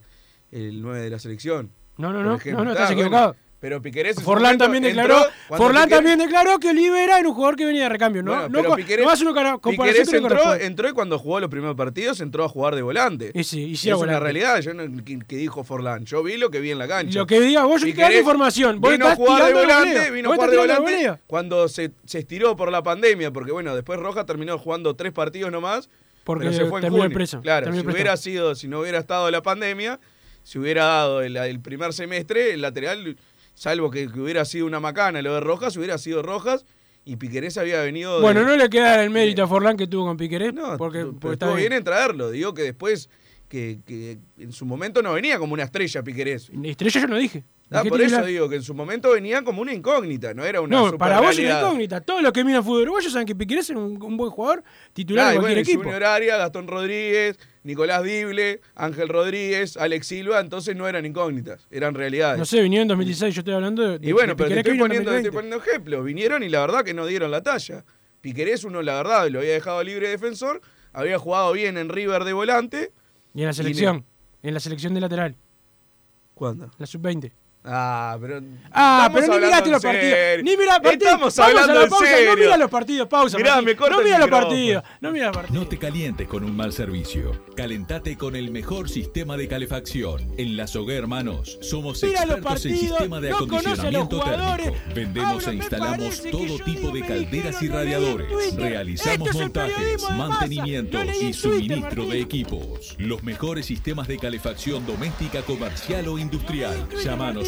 el 0.51 0.83
9 0.83 1.01
de 1.01 1.11
la 1.11 1.19
selección. 1.19 1.73
No, 1.97 2.13
no, 2.13 2.23
no, 2.23 2.25
no, 2.25 2.29
no, 2.37 2.37
Ah, 2.37 2.39
estás 2.39 2.55
bueno, 2.55 2.73
equivocado. 2.93 3.37
Pero 3.63 3.81
su 4.13 4.21
Forlán 4.23 4.59
también 4.59 4.83
declaró, 4.83 5.25
Forlán 5.47 5.89
también 5.89 6.19
declaró 6.19 6.59
que 6.59 6.71
Olivera 6.71 7.21
era 7.21 7.29
un 7.29 7.33
jugador 7.33 7.55
que 7.55 7.65
venía 7.65 7.85
de 7.85 7.91
recambio, 7.91 8.21
¿no? 8.21 8.33
Bueno, 8.33 8.49
no, 8.49 8.75
pero 8.75 9.05
no 9.05 9.11
hace 9.11 9.25
una 9.25 9.57
comparación 9.59 10.05
que 10.09 10.67
entró, 10.67 10.89
y 10.89 10.93
cuando 10.93 11.17
jugó 11.17 11.39
los 11.39 11.49
primeros 11.49 11.77
partidos 11.77 12.21
entró 12.21 12.43
a 12.43 12.49
jugar 12.49 12.75
de 12.75 12.83
volante. 12.83 13.31
Y 13.33 13.45
sí, 13.45 13.63
y 13.63 13.77
sí, 13.77 13.89
es 13.89 13.93
a 13.93 13.99
una 13.99 14.19
volante. 14.19 14.25
realidad, 14.25 14.61
yo 14.63 14.75
no, 14.75 15.05
que, 15.05 15.21
que 15.21 15.37
dijo 15.37 15.63
Forlán. 15.63 16.05
Yo 16.07 16.25
vi 16.25 16.39
lo 16.39 16.51
que 16.51 16.59
vi 16.59 16.73
en 16.73 16.79
la 16.79 16.89
cancha. 16.89 17.21
Lo 17.21 17.25
que 17.25 17.41
diga 17.41 17.63
vos, 17.63 17.83
yo 17.83 17.95
te 17.95 18.19
información. 18.19 18.81
Vos 18.81 18.91
Vino 18.91 19.07
a 19.07 19.15
jugar 19.15 19.47
de 19.47 19.55
volante, 19.55 20.11
vino 20.11 20.33
a 20.33 20.35
jugar 20.35 20.51
de 20.51 20.57
volante 20.57 21.21
cuando 21.29 21.69
se, 21.69 21.93
se 22.05 22.19
estiró 22.19 22.57
por 22.57 22.73
la 22.73 22.83
pandemia, 22.83 23.31
porque 23.31 23.53
bueno, 23.53 23.77
después 23.77 23.97
Rojas 24.01 24.27
terminó 24.27 24.59
jugando 24.59 24.97
tres 24.97 25.13
partidos 25.13 25.53
nomás, 25.53 25.89
Porque 26.25 26.47
pero 26.47 26.57
se 26.57 26.65
fue 26.67 26.81
en 26.81 26.83
terminó 26.83 27.05
el 27.05 27.11
junio. 27.11 27.15
preso, 27.15 27.41
Claro, 27.43 27.67
terminó 27.67 27.85
si 27.85 27.95
hubiera 27.95 28.17
sido, 28.17 28.57
si 28.57 28.67
no 28.67 28.81
hubiera 28.81 28.99
estado 28.99 29.31
la 29.31 29.41
pandemia, 29.41 30.01
si 30.43 30.59
hubiera 30.59 30.85
dado 30.85 31.23
el, 31.23 31.37
el 31.37 31.61
primer 31.61 31.93
semestre, 31.93 32.55
el 32.55 32.63
lateral, 32.63 33.17
salvo 33.63 33.93
que, 33.93 34.11
que 34.11 34.19
hubiera 34.19 34.45
sido 34.45 34.67
una 34.67 34.81
macana 34.81 35.23
lo 35.23 35.35
de 35.35 35.41
Rojas, 35.41 35.77
hubiera 35.77 35.97
sido 35.97 36.21
Rojas 36.21 36.65
y 37.05 37.15
Piquerés 37.15 37.57
había 37.59 37.81
venido 37.83 38.17
de- 38.17 38.23
Bueno, 38.23 38.43
no 38.43 38.57
le 38.57 38.69
queda 38.69 39.05
el 39.05 39.11
mérito 39.11 39.45
a 39.45 39.47
Forlán 39.47 39.77
que 39.77 39.87
tuvo 39.87 40.07
con 40.07 40.17
Piquerés, 40.17 40.53
porque, 40.77 40.99
pero 40.99 41.13
porque 41.13 41.33
está 41.35 41.47
estuvo 41.47 41.51
bien. 41.57 41.69
bien 41.69 41.73
en 41.75 41.85
traerlo. 41.85 42.33
Digo 42.33 42.55
que 42.55 42.63
después, 42.63 43.09
que, 43.53 43.81
que 43.87 44.17
en 44.39 44.51
su 44.51 44.65
momento 44.65 45.03
no 45.03 45.13
venía 45.13 45.39
como 45.39 45.53
una 45.53 45.65
estrella 45.65 46.03
Piquerés. 46.03 46.51
Estrella 46.65 47.03
yo 47.03 47.07
no 47.07 47.19
dije. 47.19 47.45
Ah, 47.71 47.85
por 47.87 48.01
eso 48.03 48.23
digo 48.25 48.49
que 48.51 48.57
en 48.57 48.63
su 48.63 48.73
momento 48.75 49.13
venía 49.13 49.43
como 49.43 49.61
una 49.63 49.73
incógnita, 49.75 50.33
no 50.35 50.45
era 50.45 50.61
una 50.63 50.77
No, 50.77 50.99
para 50.99 51.21
vos 51.21 51.39
es 51.39 51.45
una 51.47 51.59
incógnita. 51.61 52.01
Todos 52.01 52.23
los 52.23 52.33
que 52.33 52.45
miran 52.45 52.65
fútbol 52.65 52.83
uruguayo 52.83 53.11
saben 53.11 53.27
que 53.27 53.35
Piquerés 53.35 53.69
es 53.71 53.77
un, 53.77 54.03
un 54.03 54.17
buen 54.17 54.31
jugador 54.31 54.63
titular 54.95 55.27
Ah, 55.27 55.31
de 55.33 55.37
cualquier 55.37 55.57
bueno, 55.59 55.69
equipo. 55.69 55.83
Junior 55.85 56.05
Arias, 56.05 56.39
Gastón 56.39 56.67
Rodríguez, 56.67 57.39
Nicolás 57.63 58.03
Dible, 58.03 58.61
Ángel 58.75 59.09
Rodríguez, 59.09 59.77
Alex 59.77 60.07
Silva, 60.07 60.41
entonces 60.41 60.75
no 60.77 60.89
eran 60.89 61.05
incógnitas, 61.05 61.67
eran 61.71 61.95
realidades. 61.95 62.39
No 62.39 62.45
sé, 62.47 62.61
vinieron 62.63 62.85
en 62.85 62.89
2016, 62.89 63.35
yo 63.35 63.41
estoy 63.41 63.55
hablando 63.55 63.99
de. 63.99 64.07
y 64.09 64.13
bueno, 64.13 64.29
de 64.33 64.37
pero 64.37 64.49
te 64.51 64.59
estoy 64.61 64.79
poniendo, 64.79 65.11
te 65.11 65.17
estoy 65.19 65.31
2020. 65.31 65.33
poniendo 65.33 65.57
ejemplos. 65.59 66.05
Vinieron 66.05 66.43
y 66.43 66.49
la 66.49 66.61
verdad 66.61 66.85
que 66.85 66.95
no 66.95 67.07
dieron 67.07 67.31
la 67.31 67.43
talla. 67.43 67.85
Piquerés, 68.23 68.65
uno, 68.65 68.83
la 68.83 68.95
verdad, 68.97 69.29
lo 69.31 69.39
había 69.41 69.53
dejado 69.53 69.83
libre 69.83 70.09
defensor, 70.09 70.61
había 70.93 71.19
jugado 71.19 71.53
bien 71.53 71.77
en 71.79 71.89
River 71.89 72.25
de 72.25 72.33
volante. 72.35 72.93
Y 73.35 73.41
en 73.41 73.47
la 73.47 73.53
selección, 73.53 74.05
en 74.43 74.55
la 74.55 74.61
selección 74.61 74.95
de 74.95 75.01
lateral, 75.01 75.37
¿Cuándo? 76.35 76.71
la 76.79 76.87
sub-20. 76.87 77.33
Ah, 77.65 78.19
pero. 78.21 78.41
Ah, 78.73 79.09
pero 79.13 79.27
ni 79.27 79.35
hablando 79.35 79.47
miraste 79.47 79.71
los 79.71 79.83
partidos. 79.83 80.19
Ni 80.43 80.57
mira 80.57 80.81
partidos. 80.81 80.95
Estamos 80.95 81.37
Vamos 81.37 81.39
a 81.39 81.45
hablando 81.45 81.75
la 81.75 81.85
en 81.85 81.91
pausa. 81.91 82.07
No 82.27 82.37
mira 82.37 82.57
los 82.57 82.71
partidos, 82.71 83.09
pausa. 83.09 83.37
Mirá, 83.37 83.51
Martín. 83.51 83.65
me 83.67 83.77
corta 83.77 83.97
no 83.97 84.03
mira 84.03 84.19
los 84.19 84.29
partidos. 84.29 84.85
No 85.01 85.11
mira 85.13 85.27
los 85.27 85.37
partidos. 85.37 85.63
No 85.63 85.69
te 85.69 85.79
calientes 85.79 86.29
con 86.29 86.45
un 86.45 86.57
mal 86.57 86.73
servicio. 86.73 87.45
Calentate 87.55 88.17
con 88.17 88.35
el 88.35 88.51
mejor 88.51 88.89
sistema 88.89 89.37
de 89.37 89.47
calefacción. 89.47 90.35
En 90.39 90.57
La 90.57 90.67
Sogué 90.67 90.97
Hermanos 90.97 91.59
somos 91.63 92.03
Mira 92.03 92.27
los 92.27 92.39
expertos 92.39 92.67
en 92.67 92.77
sistema 92.79 93.21
de 93.21 93.31
no 93.31 93.39
los 93.41 93.49
acondicionamiento 93.49 94.21
térmico. 94.21 94.77
Vendemos 94.95 95.47
e 95.47 95.55
instalamos 95.55 96.23
todo 96.31 96.59
tipo 96.65 96.91
de 96.91 97.01
calderas 97.03 97.63
y 97.63 97.69
radiadores. 97.69 98.57
Realizamos 98.57 99.29
Esto 99.29 99.31
es 99.31 99.37
el 99.37 99.43
montajes, 99.43 100.11
mantenimientos 100.11 101.03
y 101.05 101.19
Twitter, 101.19 101.35
suministro 101.35 102.07
de 102.07 102.21
equipos. 102.21 102.97
Los 102.99 103.23
mejores 103.23 103.67
sistemas 103.67 104.09
de 104.09 104.19
calefacción 104.19 104.85
doméstica, 104.85 105.43
comercial 105.43 106.09
o 106.09 106.19
industrial. 106.19 106.89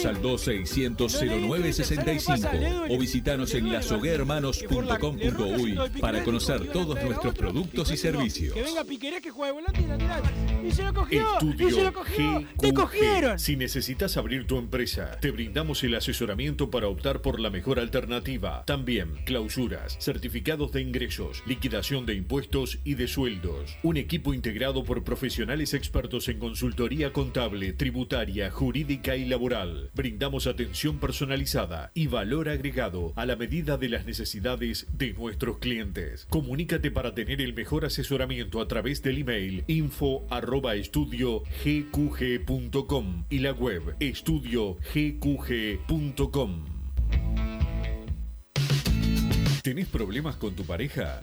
Llámanos 0.04 0.06
al 0.06 0.20
2600-0965 0.58 2.86
o 2.90 2.98
visitanos 2.98 3.54
en 3.54 3.72
lasoguermanos.com.uy 3.72 5.78
para 6.00 6.22
conocer 6.22 6.66
todos 6.72 7.02
nuestros 7.02 7.34
productos 7.34 7.90
y 7.90 7.96
servicios. 7.96 8.52
Que 8.52 8.62
venga 8.62 8.84
Piquerés 8.84 9.22
que 9.22 9.30
juegue 9.30 9.52
volante 9.52 9.80
y 9.80 9.86
lateral. 9.86 10.22
Y 10.62 10.70
se 10.72 10.82
lo 10.82 10.92
cogió. 10.92 11.26
y 11.40 11.44
se 11.56 11.64
Estudio 11.64 11.84
lo 11.84 11.92
cogió. 11.92 12.44
Te 12.58 12.74
cogieron. 12.74 13.38
Si 13.38 13.54
necesitas 13.56 14.16
abrir 14.16 14.46
tu 14.46 14.58
empresa, 14.58 15.18
te 15.20 15.30
brindamos 15.30 15.84
el 15.84 15.94
asesoramiento 15.94 16.70
para 16.70 16.88
optar 16.88 17.20
por 17.22 17.38
la 17.40 17.50
mejor 17.50 17.78
alternativa. 17.78 18.64
También 18.66 19.18
clausuras, 19.24 19.96
certificados 20.00 20.72
de 20.72 20.82
ingresos, 20.82 21.42
liquidación 21.46 22.04
de 22.06 22.14
impuestos 22.14 22.80
y 22.84 22.94
de 22.94 23.06
sueldos. 23.08 23.76
Un 23.82 23.96
equipo 23.96 24.34
integrado 24.34 24.84
por 24.84 25.02
profesionales 25.04 25.72
expertos 25.74 26.28
en 26.28 26.38
consultoría 26.38 27.12
contable, 27.12 27.72
tributaria, 27.72 28.50
jurídica 28.50 29.16
y 29.16 29.24
laboral. 29.24 29.90
Brindamos 29.94 30.46
atención 30.46 30.98
personalizada 30.98 31.92
y 31.94 32.08
valor 32.08 32.48
agregado 32.48 33.12
a 33.14 33.26
la 33.26 33.36
medida 33.36 33.76
de 33.76 33.88
las 33.88 34.06
necesidades 34.06 34.88
de 34.92 35.12
nuestros 35.12 35.58
clientes. 35.58 36.26
Comunícate 36.30 36.90
para 36.90 37.14
tener 37.14 37.40
el 37.40 37.54
mejor 37.54 37.84
asesoramiento 37.84 38.60
a 38.60 38.66
través 38.66 39.02
del 39.02 39.18
email 39.18 39.62
info 39.68 40.26
estudio 40.74 41.42
gqg.com 41.64 43.24
y 43.30 43.38
la 43.38 43.52
web 43.52 43.94
estudiogqg.com. 44.00 46.64
¿Tenés 49.62 49.88
problemas 49.88 50.36
con 50.36 50.54
tu 50.54 50.64
pareja? 50.64 51.22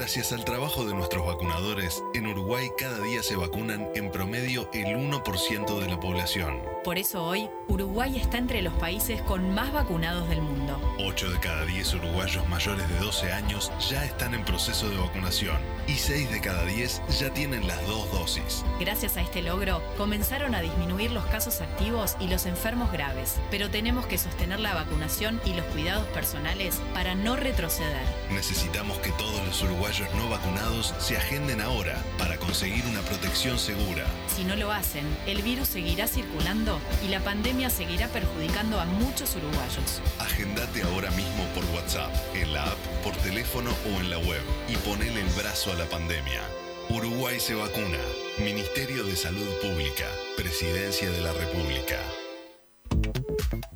Gracias 0.00 0.32
al 0.32 0.46
trabajo 0.46 0.86
de 0.86 0.94
nuestros 0.94 1.26
vacunadores, 1.26 2.02
en 2.14 2.26
Uruguay 2.26 2.70
cada 2.78 3.00
día 3.00 3.22
se 3.22 3.36
vacunan 3.36 3.86
en 3.94 4.10
promedio 4.10 4.66
el 4.72 4.96
1% 4.96 5.78
de 5.78 5.88
la 5.88 6.00
población. 6.00 6.62
Por 6.82 6.96
eso 6.96 7.22
hoy, 7.22 7.50
Uruguay 7.68 8.18
está 8.18 8.38
entre 8.38 8.62
los 8.62 8.72
países 8.72 9.20
con 9.20 9.54
más 9.54 9.74
vacunados 9.74 10.26
del 10.30 10.40
mundo. 10.40 10.80
8 11.00 11.32
de 11.32 11.40
cada 11.40 11.66
10 11.66 11.94
uruguayos 11.96 12.48
mayores 12.48 12.88
de 12.88 12.96
12 12.96 13.30
años 13.30 13.70
ya 13.90 14.02
están 14.02 14.32
en 14.32 14.42
proceso 14.42 14.88
de 14.88 14.96
vacunación 14.96 15.58
y 15.86 15.92
6 15.92 16.30
de 16.30 16.40
cada 16.40 16.64
10 16.64 17.02
ya 17.20 17.28
tienen 17.34 17.68
las 17.68 17.86
dos 17.86 18.10
dosis. 18.10 18.64
Gracias 18.80 19.18
a 19.18 19.20
este 19.20 19.42
logro, 19.42 19.82
comenzaron 19.98 20.54
a 20.54 20.62
disminuir 20.62 21.10
los 21.10 21.26
casos 21.26 21.60
activos 21.60 22.16
y 22.20 22.28
los 22.28 22.46
enfermos 22.46 22.90
graves, 22.90 23.36
pero 23.50 23.68
tenemos 23.68 24.06
que 24.06 24.16
sostener 24.16 24.60
la 24.60 24.72
vacunación 24.72 25.42
y 25.44 25.52
los 25.52 25.66
cuidados 25.66 26.06
personales 26.06 26.80
para 26.94 27.14
no 27.14 27.36
retroceder. 27.36 28.00
Necesitamos 28.30 28.96
que 28.98 29.10
todos 29.12 29.46
los 29.46 29.62
uruguayos 29.62 29.89
no 30.14 30.28
vacunados 30.28 30.94
se 30.98 31.16
agenden 31.16 31.60
ahora 31.60 32.00
para 32.16 32.36
conseguir 32.36 32.84
una 32.86 33.00
protección 33.00 33.58
segura. 33.58 34.04
Si 34.28 34.44
no 34.44 34.54
lo 34.54 34.70
hacen, 34.70 35.04
el 35.26 35.42
virus 35.42 35.66
seguirá 35.66 36.06
circulando 36.06 36.78
y 37.04 37.08
la 37.08 37.18
pandemia 37.20 37.70
seguirá 37.70 38.06
perjudicando 38.08 38.78
a 38.78 38.84
muchos 38.84 39.34
uruguayos. 39.34 40.00
Agendate 40.20 40.82
ahora 40.82 41.10
mismo 41.10 41.44
por 41.54 41.64
WhatsApp, 41.74 42.12
en 42.34 42.52
la 42.52 42.64
app, 42.64 42.78
por 43.02 43.16
teléfono 43.16 43.70
o 43.86 44.00
en 44.00 44.10
la 44.10 44.18
web 44.18 44.42
y 44.68 44.76
ponele 44.76 45.22
el 45.22 45.28
brazo 45.30 45.72
a 45.72 45.74
la 45.74 45.86
pandemia. 45.86 46.40
Uruguay 46.88 47.40
se 47.40 47.54
vacuna. 47.54 47.98
Ministerio 48.38 49.02
de 49.02 49.16
Salud 49.16 49.48
Pública. 49.60 50.06
Presidencia 50.36 51.10
de 51.10 51.20
la 51.20 51.32
República. 51.32 51.98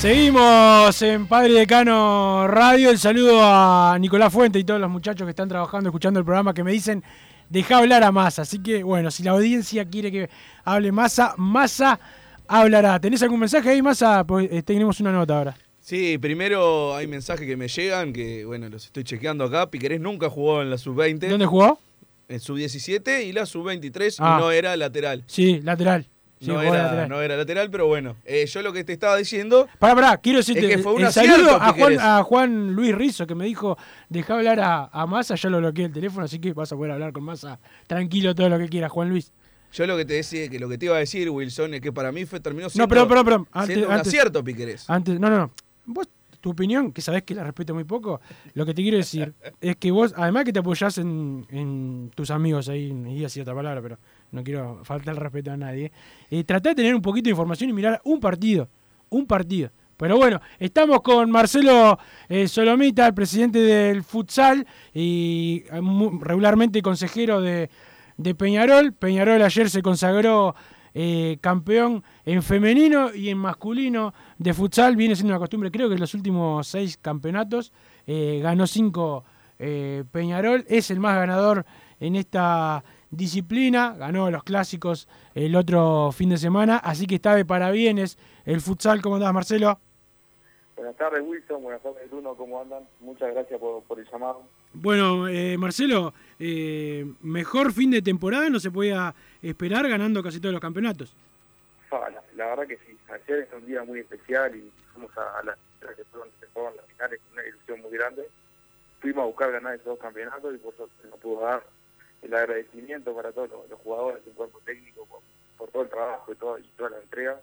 Seguimos 0.00 1.02
en 1.02 1.26
Padre 1.26 1.54
Decano 1.54 2.46
Radio. 2.46 2.90
El 2.90 2.98
saludo 3.00 3.40
a 3.42 3.96
Nicolás 3.98 4.32
Fuente 4.32 4.56
y 4.60 4.62
todos 4.64 4.80
los 4.80 4.88
muchachos 4.88 5.24
que 5.26 5.30
están 5.30 5.48
trabajando, 5.48 5.88
escuchando 5.88 6.20
el 6.20 6.24
programa, 6.24 6.54
que 6.54 6.62
me 6.62 6.70
dicen 6.70 7.02
deja 7.48 7.78
hablar 7.78 8.04
a 8.04 8.12
Massa. 8.12 8.42
Así 8.42 8.62
que, 8.62 8.84
bueno, 8.84 9.10
si 9.10 9.24
la 9.24 9.32
audiencia 9.32 9.84
quiere 9.86 10.12
que 10.12 10.30
hable 10.64 10.92
Massa, 10.92 11.34
Massa 11.36 11.98
hablará. 12.46 13.00
¿Tenés 13.00 13.22
algún 13.24 13.40
mensaje 13.40 13.70
ahí, 13.70 13.82
Massa? 13.82 14.22
Pues 14.24 14.48
eh, 14.52 14.62
tenemos 14.62 15.00
una 15.00 15.10
nota 15.10 15.36
ahora. 15.36 15.56
Sí, 15.80 16.16
primero 16.18 16.94
hay 16.94 17.08
mensajes 17.08 17.44
que 17.44 17.56
me 17.56 17.66
llegan, 17.66 18.12
que 18.12 18.44
bueno, 18.44 18.68
los 18.68 18.84
estoy 18.84 19.02
chequeando 19.02 19.44
acá. 19.44 19.68
Piquerés 19.68 20.00
nunca 20.00 20.30
jugó 20.30 20.62
en 20.62 20.70
la 20.70 20.78
sub-20. 20.78 21.28
¿Dónde 21.28 21.46
jugó? 21.46 21.80
En 22.28 22.38
sub-17 22.38 23.24
y 23.26 23.32
la 23.32 23.46
sub-23 23.46 24.16
Ah. 24.20 24.36
y 24.38 24.42
no 24.42 24.50
era 24.52 24.76
lateral. 24.76 25.24
Sí, 25.26 25.60
lateral. 25.60 26.06
Sí, 26.40 26.46
no, 26.48 26.62
era, 26.62 26.82
lateral. 26.84 27.08
no 27.08 27.20
era 27.22 27.36
lateral, 27.36 27.70
pero 27.70 27.86
bueno. 27.86 28.16
eh, 28.24 28.46
yo 28.46 28.62
lo 28.62 28.72
que 28.72 28.84
te 28.84 28.92
estaba 28.92 29.16
diciendo. 29.16 29.68
Pará, 29.78 29.94
pará, 29.94 30.16
quiero 30.18 30.38
decirte, 30.38 30.66
Es 30.70 30.76
que 30.76 30.82
fue 30.82 30.92
un 30.94 31.02
el 31.04 31.12
saludo 31.12 31.52
a 31.60 31.72
Juan, 31.72 31.96
a 32.00 32.22
Juan 32.22 32.72
Luis 32.74 32.94
Rizzo 32.94 33.26
que 33.26 33.34
me 33.34 33.44
dijo, 33.44 33.76
deja 34.08 34.34
hablar 34.34 34.60
a, 34.60 34.84
a 34.92 35.06
Massa, 35.06 35.34
ya 35.34 35.50
lo 35.50 35.58
bloqueé 35.58 35.86
el 35.86 35.92
teléfono, 35.92 36.24
así 36.26 36.38
que 36.38 36.52
vas 36.52 36.70
a 36.72 36.76
poder 36.76 36.92
hablar 36.92 37.12
con 37.12 37.24
Massa 37.24 37.58
tranquilo 37.86 38.34
todo 38.34 38.48
lo 38.48 38.58
que 38.58 38.68
quieras, 38.68 38.90
Juan 38.92 39.08
Luis. 39.08 39.32
Yo 39.72 39.86
lo 39.86 39.96
que 39.96 40.04
te 40.04 40.14
decía, 40.14 40.48
que 40.48 40.58
lo 40.58 40.68
que 40.68 40.78
te 40.78 40.86
iba 40.86 40.96
a 40.96 41.00
decir, 41.00 41.28
Wilson, 41.28 41.74
es 41.74 41.80
que 41.80 41.92
para 41.92 42.10
mí 42.12 42.24
fue, 42.24 42.40
terminó 42.40 42.70
siendo, 42.70 42.84
No, 42.84 42.88
perdón, 42.88 43.08
perdón, 43.08 43.24
perdón. 43.24 43.48
Antes, 43.52 43.66
siendo 43.74 43.86
un 43.88 43.94
antes- 43.94 44.08
acierto, 44.08 44.42
Piquerés. 44.44 44.88
Antes, 44.88 45.20
no, 45.20 45.28
no, 45.28 45.36
no. 45.38 45.50
Vos, 45.84 46.08
tu 46.40 46.50
opinión, 46.50 46.92
que 46.92 47.02
sabés 47.02 47.24
que 47.24 47.34
la 47.34 47.42
respeto 47.44 47.74
muy 47.74 47.84
poco, 47.84 48.20
lo 48.54 48.64
que 48.64 48.72
te 48.72 48.80
quiero 48.80 48.96
decir 48.96 49.34
es 49.60 49.76
que 49.76 49.90
vos, 49.90 50.14
además 50.16 50.44
que 50.44 50.52
te 50.52 50.60
apoyás 50.60 50.96
en, 50.98 51.44
en 51.50 52.10
tus 52.14 52.30
amigos 52.30 52.68
ahí, 52.68 52.92
y 53.08 53.24
así 53.24 53.40
otra 53.40 53.54
palabra, 53.54 53.82
pero 53.82 53.98
no 54.32 54.42
quiero 54.44 54.80
faltar 54.84 55.14
el 55.14 55.20
respeto 55.20 55.52
a 55.52 55.56
nadie, 55.56 55.92
eh, 56.30 56.44
tratá 56.44 56.70
de 56.70 56.76
tener 56.76 56.94
un 56.94 57.02
poquito 57.02 57.24
de 57.24 57.30
información 57.30 57.70
y 57.70 57.72
mirar 57.72 58.00
un 58.04 58.20
partido, 58.20 58.68
un 59.08 59.26
partido. 59.26 59.70
Pero 59.98 60.16
bueno, 60.16 60.40
estamos 60.60 61.02
con 61.02 61.28
Marcelo 61.28 61.98
eh, 62.28 62.46
Solomita, 62.46 63.08
el 63.08 63.14
presidente 63.14 63.58
del 63.58 64.04
futsal 64.04 64.64
y 64.94 65.64
eh, 65.72 65.80
regularmente 66.20 66.80
consejero 66.82 67.40
de, 67.40 67.68
de 68.16 68.34
Peñarol. 68.36 68.92
Peñarol 68.92 69.42
ayer 69.42 69.68
se 69.68 69.82
consagró 69.82 70.54
eh, 70.94 71.38
campeón 71.40 72.04
en 72.24 72.44
femenino 72.44 73.12
y 73.12 73.28
en 73.28 73.38
masculino 73.38 74.14
de 74.38 74.54
futsal. 74.54 74.94
Viene 74.94 75.16
siendo 75.16 75.32
una 75.32 75.40
costumbre, 75.40 75.72
creo 75.72 75.88
que 75.88 75.96
en 75.96 76.00
los 76.00 76.14
últimos 76.14 76.68
seis 76.68 76.96
campeonatos 76.96 77.72
ganó 78.06 78.68
cinco 78.68 79.24
Peñarol. 79.58 80.64
Es 80.68 80.92
el 80.92 81.00
más 81.00 81.16
ganador 81.16 81.66
en 81.98 82.14
esta 82.14 82.84
disciplina. 83.10 83.94
Ganó 83.98 84.30
los 84.30 84.42
clásicos 84.44 85.08
el 85.34 85.56
otro 85.56 86.10
fin 86.12 86.30
de 86.30 86.38
semana. 86.38 86.78
Así 86.78 87.06
que 87.06 87.16
está 87.16 87.34
de 87.34 87.44
parabienes 87.44 88.18
el 88.44 88.60
futsal. 88.60 89.00
¿Cómo 89.02 89.16
andás, 89.16 89.32
Marcelo? 89.34 89.80
Buenas 90.76 90.96
tardes, 90.96 91.22
Wilson. 91.26 91.62
Buenas 91.62 91.82
tardes, 91.82 92.08
Bruno. 92.10 92.34
¿Cómo 92.34 92.60
andan? 92.60 92.84
Muchas 93.00 93.32
gracias 93.34 93.58
por, 93.58 93.82
por 93.82 93.98
el 93.98 94.06
llamado. 94.10 94.42
Bueno, 94.72 95.26
eh, 95.26 95.56
Marcelo, 95.58 96.12
eh, 96.38 97.04
mejor 97.22 97.72
fin 97.72 97.90
de 97.90 98.02
temporada 98.02 98.48
no 98.48 98.60
se 98.60 98.70
podía 98.70 99.14
esperar 99.42 99.88
ganando 99.88 100.22
casi 100.22 100.38
todos 100.40 100.52
los 100.52 100.60
campeonatos. 100.60 101.16
Ah, 101.90 102.08
La, 102.12 102.22
la 102.36 102.50
verdad 102.50 102.66
que 102.68 102.76
sí. 102.76 102.96
Ayer 103.08 103.40
es 103.40 103.48
un 103.52 103.66
día 103.66 103.82
muy 103.82 104.00
especial 104.00 104.54
y 104.54 104.70
fuimos 104.92 105.10
a, 105.16 105.38
a 105.38 105.42
las 105.42 105.56
que 105.80 106.04
fueron, 106.12 106.28
que 106.38 106.46
fueron 106.48 106.76
las 106.76 106.84
finales 106.86 107.20
con 107.24 107.32
una 107.32 107.48
ilusión 107.48 107.80
muy 107.80 107.90
grande. 107.90 108.28
Fuimos 109.00 109.22
a 109.22 109.26
buscar 109.26 109.50
ganar 109.52 109.74
esos 109.74 109.86
dos 109.86 109.98
campeonatos 109.98 110.54
y 110.54 110.58
por 110.58 110.74
eso 110.74 110.88
nos 111.10 111.18
pudo 111.18 111.40
dar 111.40 111.64
el 112.22 112.34
agradecimiento 112.34 113.14
para 113.14 113.32
todos 113.32 113.50
los, 113.70 113.78
jugadores, 113.80 114.22
el 114.26 114.32
cuerpo 114.32 114.60
técnico, 114.64 115.06
por, 115.56 115.70
todo 115.70 115.82
el 115.82 115.88
trabajo 115.88 116.32
y, 116.32 116.36
todo, 116.36 116.58
y 116.58 116.62
toda 116.76 116.90
la 116.90 116.98
entrega. 116.98 117.40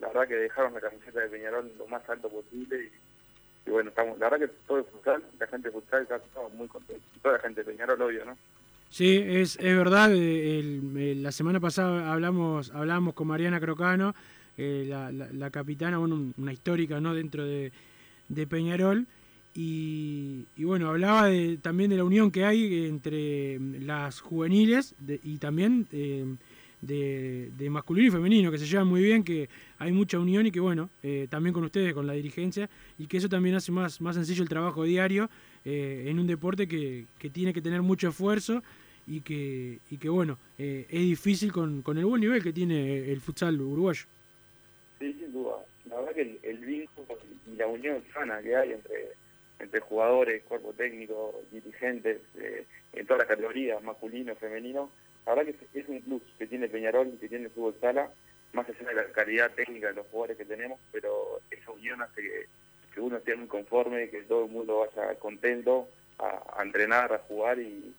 La 0.00 0.08
verdad 0.08 0.28
que 0.28 0.34
dejaron 0.34 0.74
la 0.74 0.80
camiseta 0.80 1.20
de 1.20 1.28
Peñarol 1.28 1.70
lo 1.78 1.86
más 1.86 2.08
alto 2.08 2.28
posible 2.28 2.90
y, 3.66 3.70
bueno, 3.70 3.90
estamos, 3.90 4.18
la 4.18 4.28
verdad 4.28 4.46
que 4.46 4.52
todo 4.66 4.78
el 4.78 4.84
futsal, 4.84 5.22
la 5.38 5.46
gente 5.46 5.68
de 5.68 5.72
futsal 5.74 6.02
está 6.02 6.20
muy 6.56 6.68
contentos. 6.68 7.04
Y 7.16 7.20
toda 7.20 7.34
la 7.36 7.40
gente 7.40 7.62
de 7.64 7.70
Peñarol, 7.72 8.00
obvio, 8.02 8.24
¿no? 8.24 8.36
Sí, 8.90 9.16
es, 9.24 9.56
es 9.56 9.76
verdad. 9.76 10.12
eh, 10.14 10.58
el- 10.60 10.96
el- 10.96 11.22
la 11.22 11.32
semana 11.32 11.58
pasada 11.60 12.12
hablamos 12.12 12.70
hablamos 12.72 13.14
con 13.14 13.26
Mariana 13.26 13.58
Crocano, 13.58 14.14
eh, 14.56 14.84
la, 14.86 15.10
la- 15.10 15.50
capitana, 15.50 15.98
bueno, 15.98 16.14
un- 16.14 16.34
una 16.38 16.52
histórica 16.52 17.00
no 17.00 17.12
dentro 17.14 17.44
de, 17.44 17.72
de 18.28 18.46
Peñarol. 18.46 19.06
Y, 19.54 20.46
y 20.56 20.64
bueno, 20.64 20.88
hablaba 20.88 21.26
de- 21.28 21.58
también 21.58 21.88
de 21.90 21.96
la 21.96 22.04
unión 22.04 22.30
que 22.30 22.44
hay 22.44 22.86
entre 22.86 23.58
mm, 23.58 23.84
las 23.86 24.20
juveniles 24.20 24.94
de- 24.98 25.20
y 25.22 25.38
también 25.38 25.86
eh, 25.92 26.24
de, 26.82 27.50
de 27.56 27.70
masculino 27.70 28.08
y 28.08 28.10
femenino, 28.10 28.50
que 28.50 28.58
se 28.58 28.66
llevan 28.66 28.88
muy 28.88 29.00
bien, 29.02 29.22
que 29.22 29.48
hay 29.78 29.92
mucha 29.92 30.18
unión 30.18 30.44
y 30.46 30.50
que 30.50 30.58
bueno, 30.60 30.90
eh, 31.02 31.28
también 31.30 31.54
con 31.54 31.62
ustedes, 31.64 31.94
con 31.94 32.06
la 32.06 32.14
dirigencia, 32.14 32.68
y 32.98 33.06
que 33.06 33.16
eso 33.18 33.28
también 33.28 33.54
hace 33.54 33.70
más, 33.70 34.00
más 34.00 34.16
sencillo 34.16 34.42
el 34.42 34.48
trabajo 34.48 34.82
diario 34.82 35.30
eh, 35.64 36.04
en 36.08 36.18
un 36.18 36.26
deporte 36.26 36.66
que, 36.66 37.06
que 37.18 37.30
tiene 37.30 37.52
que 37.54 37.62
tener 37.62 37.80
mucho 37.80 38.08
esfuerzo 38.08 38.60
y 39.06 39.20
que, 39.20 39.78
y 39.90 39.98
que 39.98 40.08
bueno, 40.08 40.38
es 40.58 40.88
difícil 40.88 41.52
con, 41.52 41.82
con 41.82 41.96
el 41.98 42.06
buen 42.06 42.20
nivel 42.22 42.42
que 42.42 42.52
tiene 42.52 43.10
el 43.12 43.20
futsal 43.20 43.60
uruguayo. 43.60 44.04
Sí, 44.98 45.12
sin 45.18 45.30
duda. 45.32 45.56
La 45.88 45.96
verdad 46.00 46.14
que 46.14 46.22
el, 46.22 46.38
el 46.42 46.58
vínculo 46.64 47.06
y 47.52 47.56
la 47.56 47.66
unión 47.66 48.02
sana 48.14 48.40
que 48.42 48.56
hay 48.56 48.72
entre, 48.72 49.10
entre 49.64 49.80
jugadores, 49.80 50.42
cuerpo 50.44 50.72
técnico, 50.72 51.42
dirigentes, 51.50 52.20
eh, 52.38 52.64
en 52.92 53.06
todas 53.06 53.20
las 53.20 53.28
categorías, 53.28 53.82
masculino, 53.82 54.34
femenino, 54.36 54.90
la 55.26 55.34
verdad 55.34 55.52
que 55.72 55.80
es, 55.80 55.88
un 55.88 56.00
plus 56.02 56.22
que 56.38 56.46
tiene 56.46 56.68
Peñarol 56.68 57.08
y 57.08 57.16
que 57.16 57.28
tiene 57.28 57.46
el 57.46 57.50
fútbol 57.50 57.74
sala, 57.80 58.10
más 58.52 58.68
allá 58.68 58.88
de 58.88 58.94
la 58.94 59.04
calidad 59.06 59.50
técnica 59.52 59.88
de 59.88 59.94
los 59.94 60.06
jugadores 60.06 60.36
que 60.36 60.44
tenemos, 60.44 60.78
pero 60.92 61.40
esa 61.50 61.70
unión 61.72 62.00
hace 62.02 62.22
que, 62.22 63.00
uno 63.00 63.16
esté 63.16 63.34
muy 63.34 63.48
conforme, 63.48 64.08
que 64.08 64.22
todo 64.22 64.44
el 64.44 64.52
mundo 64.52 64.86
vaya 64.86 65.18
contento 65.18 65.88
a, 66.18 66.62
entrenar, 66.62 67.12
a 67.12 67.18
jugar 67.18 67.58
y, 67.58 67.92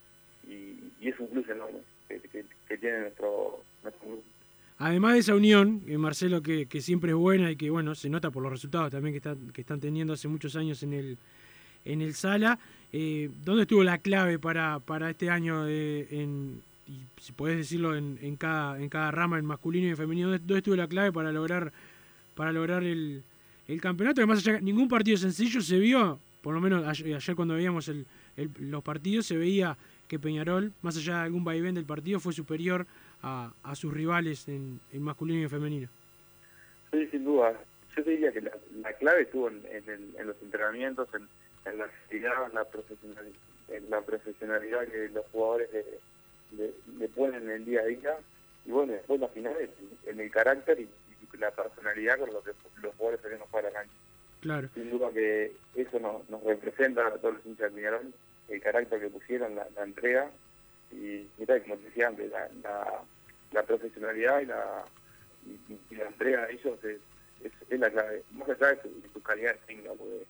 es 1.01 1.19
un 1.19 1.27
plus 1.27 1.47
enorme 1.49 1.79
que, 2.07 2.77
tiene 2.77 3.01
nuestro, 3.01 3.61
nuestro 3.83 4.07
grupo. 4.07 4.23
Además 4.77 5.13
de 5.13 5.19
esa 5.19 5.35
unión, 5.35 5.83
eh, 5.87 5.97
Marcelo, 5.97 6.41
que, 6.41 6.67
siempre 6.81 7.11
es 7.11 7.15
buena 7.15 7.51
y 7.51 7.55
que 7.55 7.69
bueno, 7.69 7.93
se 7.95 8.09
nota 8.09 8.31
por 8.31 8.43
los 8.43 8.51
resultados 8.51 8.91
también 8.91 9.13
que 9.13 9.17
están, 9.17 9.51
que 9.51 9.61
están 9.61 9.79
teniendo 9.79 10.13
hace 10.13 10.27
muchos 10.27 10.55
años 10.55 10.81
en 10.83 10.93
el, 10.93 11.17
en 11.85 12.01
el 12.01 12.13
Sala, 12.13 12.59
eh, 12.91 13.29
¿dónde 13.43 13.63
estuvo 13.63 13.83
la 13.83 13.99
clave 13.99 14.39
para, 14.39 14.79
para 14.79 15.09
este 15.09 15.29
año, 15.29 15.69
y 16.87 17.01
si 17.19 17.31
podés 17.31 17.57
decirlo 17.57 17.95
en, 17.95 18.19
en, 18.21 18.35
cada, 18.35 18.79
en 18.79 18.89
cada 18.89 19.11
rama, 19.11 19.39
en 19.39 19.45
masculino 19.45 19.87
y 19.87 19.89
en 19.91 19.97
femenino, 19.97 20.29
¿dónde, 20.29 20.57
estuvo 20.57 20.75
la 20.75 20.87
clave 20.87 21.11
para 21.11 21.31
lograr, 21.31 21.71
para 22.35 22.51
lograr 22.51 22.83
el, 22.83 23.23
el 23.67 23.81
campeonato? 23.81 24.21
Además, 24.21 24.47
allá, 24.47 24.59
ningún 24.61 24.87
partido 24.87 25.17
sencillo 25.17 25.61
se 25.61 25.79
vio, 25.79 26.19
por 26.41 26.53
lo 26.53 26.61
menos 26.61 26.85
ayer, 26.85 27.15
ayer 27.15 27.35
cuando 27.35 27.55
veíamos 27.55 27.87
el, 27.87 28.05
los 28.59 28.83
partidos, 28.83 29.25
se 29.25 29.37
veía 29.37 29.75
que 30.07 30.19
Peñarol, 30.19 30.71
más 30.81 30.95
allá 30.97 31.15
de 31.15 31.23
algún 31.23 31.43
vaivén 31.43 31.75
del 31.75 31.85
partido, 31.85 32.19
fue 32.19 32.33
superior 32.33 32.85
a, 33.23 33.51
sus 33.73 33.91
rivales 33.91 34.47
en, 34.47 34.79
en 34.93 35.01
masculino 35.01 35.39
y 35.39 35.43
en 35.43 35.49
femenino. 35.49 35.87
Sí, 36.91 37.07
sin 37.07 37.25
duda. 37.25 37.59
Yo 37.97 38.03
diría 38.03 38.31
que 38.31 38.41
la, 38.41 38.51
la 38.81 38.93
clave 38.93 39.23
estuvo 39.23 39.49
en, 39.49 39.63
en 39.73 40.27
los 40.27 40.35
entrenamientos, 40.43 41.09
en, 41.15 41.27
en 41.65 41.77
la 41.79 41.85
actividad, 41.85 42.47
en 42.49 42.55
la, 42.55 42.63
profesional, 42.65 43.25
en 43.69 43.89
la 43.89 44.01
profesionalidad 44.01 44.87
que 44.87 45.09
los 45.09 45.25
jugadores 45.31 45.69
le, 45.73 45.83
le- 46.57 46.73
le 46.99 47.07
ponen 47.09 47.43
en 47.43 47.49
el 47.51 47.65
día 47.65 47.81
a 47.81 47.85
día. 47.85 48.17
Y 48.65 48.71
bueno, 48.71 48.93
después 48.93 49.19
la 49.19 49.27
final 49.29 49.55
es 49.59 49.69
en 50.07 50.19
el 50.19 50.31
carácter 50.31 50.79
y, 50.79 50.83
y 50.83 51.37
la 51.37 51.51
personalidad 51.51 52.17
con 52.19 52.33
lo 52.33 52.41
que 52.43 52.51
los 52.81 52.95
jugadores 52.95 53.21
se 53.21 53.37
nos 53.37 53.47
jugar 53.49 53.65
a 53.65 53.69
la 53.69 53.79
cancha. 53.79 53.93
Claro. 54.41 54.69
Sin 54.73 54.89
duda 54.91 55.11
que 55.11 55.53
eso 55.75 55.99
nos, 55.99 56.27
nos 56.29 56.43
representa 56.43 57.07
a 57.07 57.17
todos 57.17 57.35
los 57.35 57.45
hinchas 57.45 57.69
de 57.71 57.75
Peñarol, 57.77 58.13
el 58.49 58.61
carácter 58.61 58.99
que 59.01 59.09
pusieron, 59.09 59.55
la, 59.55 59.67
la 59.75 59.83
entrega. 59.83 60.29
Y 60.91 61.27
mira, 61.37 61.59
como 61.61 61.77
te 61.77 61.85
decía 61.85 62.07
antes, 62.07 62.29
la, 62.31 62.47
la, 62.63 63.01
la 63.51 63.63
profesionalidad 63.63 64.41
y 64.41 64.45
la, 64.45 64.85
y, 65.45 65.79
y 65.93 65.95
la 65.97 66.05
entrega 66.07 66.45
de 66.45 66.53
ellos 66.53 66.83
es, 66.83 66.99
es, 67.43 67.51
es 67.69 67.79
la 67.79 67.89
clave. 67.89 68.23
Más 68.31 68.47
allá 68.49 68.67
de, 68.75 68.81
su- 68.83 69.01
de 69.01 69.09
sus 69.13 69.23
calidades 69.23 69.59
técnicas, 69.65 69.93
porque 69.97 70.25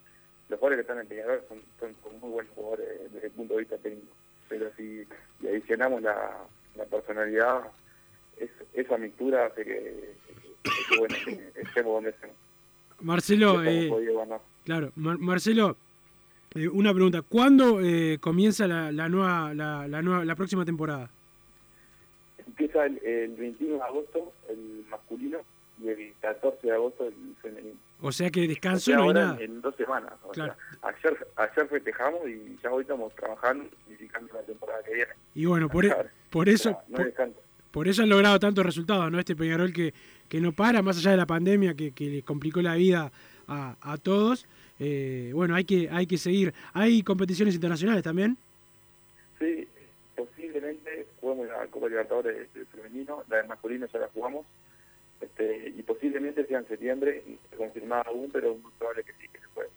los 0.49 0.59
jugadores 0.59 0.77
que 0.77 0.81
están 0.91 0.99
en 0.99 1.07
Peñarol 1.07 1.41
son, 1.49 1.59
son, 1.79 1.95
son 2.03 2.19
muy 2.19 2.29
buenos 2.31 2.51
jugadores 2.53 3.11
desde 3.13 3.27
el 3.27 3.33
punto 3.33 3.53
de 3.55 3.59
vista 3.61 3.77
técnico. 3.77 4.07
Pero 4.49 4.69
si 4.77 5.03
le 5.41 5.49
adicionamos 5.49 6.01
la, 6.01 6.37
la 6.75 6.85
personalidad, 6.85 7.61
es, 8.37 8.49
esa 8.73 8.97
mixtura 8.97 9.47
hace 9.47 9.63
que, 9.63 10.13
bueno, 10.99 11.15
estemos 11.55 11.93
donde 11.93 12.09
estemos. 12.11 12.35
Marcelo, 13.01 13.63
eh, 13.63 13.91
claro, 14.63 14.91
Mar- 14.95 15.17
Marcelo, 15.17 15.75
eh, 16.53 16.67
una 16.67 16.93
pregunta. 16.93 17.21
¿Cuándo 17.23 17.81
eh, 17.81 18.17
comienza 18.21 18.67
la, 18.67 18.91
la 18.91 19.09
nueva, 19.09 19.53
la, 19.53 19.87
la 19.87 20.01
nueva, 20.01 20.23
la 20.25 20.35
próxima 20.35 20.63
temporada? 20.63 21.09
Empieza 22.47 22.85
el, 22.85 23.03
el 23.03 23.31
21 23.35 23.75
de 23.77 23.81
agosto 23.81 24.31
el 24.49 24.85
masculino 24.89 25.39
y 25.81 25.89
el 25.89 26.13
14 26.21 26.65
de 26.67 26.73
agosto 26.73 27.05
el 27.07 27.13
femenino. 27.41 27.75
O 28.07 28.11
sea 28.11 28.29
que 28.29 28.45
O 28.45 28.47
descanso 28.47 28.85
sea, 28.85 28.97
no 28.97 29.07
hay 29.07 29.13
nada. 29.15 29.37
en, 29.41 29.61
dos 29.61 29.75
semanas. 29.75 30.13
O 30.23 30.29
Claro. 30.29 30.53
sea, 30.53 30.89
ayer, 30.89 31.27
ayer 31.37 31.67
festejamos 31.67 32.21
y 32.29 32.55
ya 32.61 32.71
hoy 32.71 32.83
estamos 32.83 33.15
trabajando 33.15 33.65
y 33.89 34.03
la 34.31 34.41
temporada 34.43 34.83
que 34.83 34.93
viene. 34.93 35.11
Y 35.33 35.45
bueno, 35.45 35.67
por, 35.69 35.85
e- 35.85 35.95
por 36.29 36.47
eso, 36.47 36.77
No 36.87 36.99
hay 36.99 37.11
por, 37.71 37.87
eso 37.87 38.03
han 38.03 38.09
logrado 38.09 38.39
tantos 38.39 38.63
resultados, 38.63 39.11
¿no? 39.11 39.17
Este 39.19 39.35
Peñarol 39.35 39.73
que, 39.73 39.91
que 40.29 40.39
no 40.39 40.51
para, 40.51 40.83
más 40.83 40.97
allá 40.97 41.11
de 41.11 41.17
la 41.17 41.25
pandemia 41.25 41.73
que, 41.73 41.93
que 41.93 42.05
le 42.05 42.21
complicó 42.21 42.61
la 42.61 42.75
vida 42.75 43.11
a, 43.47 43.75
a 43.81 43.97
todos. 43.97 44.45
Eh, 44.79 45.31
bueno, 45.33 45.55
hay 45.55 45.65
que, 45.65 45.89
hay 45.91 46.05
que 46.05 46.17
seguir. 46.19 46.53
¿Hay 46.73 47.01
competiciones 47.01 47.55
internacionales 47.55 48.03
también? 48.03 48.37
Sí, 49.39 49.67
posiblemente 50.15 51.07
juguemos 51.19 51.47
la 51.47 51.65
Copa 51.67 51.87
Libertadores 51.89 52.53
del 52.53 52.65
femenino, 52.67 53.23
la 53.29 53.37
del 53.37 53.47
masculino 53.47 53.87
ya 53.91 53.97
la 53.99 54.07
jugamos, 54.09 54.45
este, 55.25 55.73
y 55.77 55.81
posiblemente 55.83 56.45
sea 56.45 56.59
en 56.59 56.67
septiembre, 56.67 57.23
confirmada 57.57 58.03
aún, 58.07 58.29
pero 58.31 58.53
es 58.53 58.61
muy 58.61 58.71
probable 58.77 59.03
que 59.03 59.11
sí, 59.13 59.27
que 59.31 59.39
se 59.39 59.47
pueda. 59.53 59.69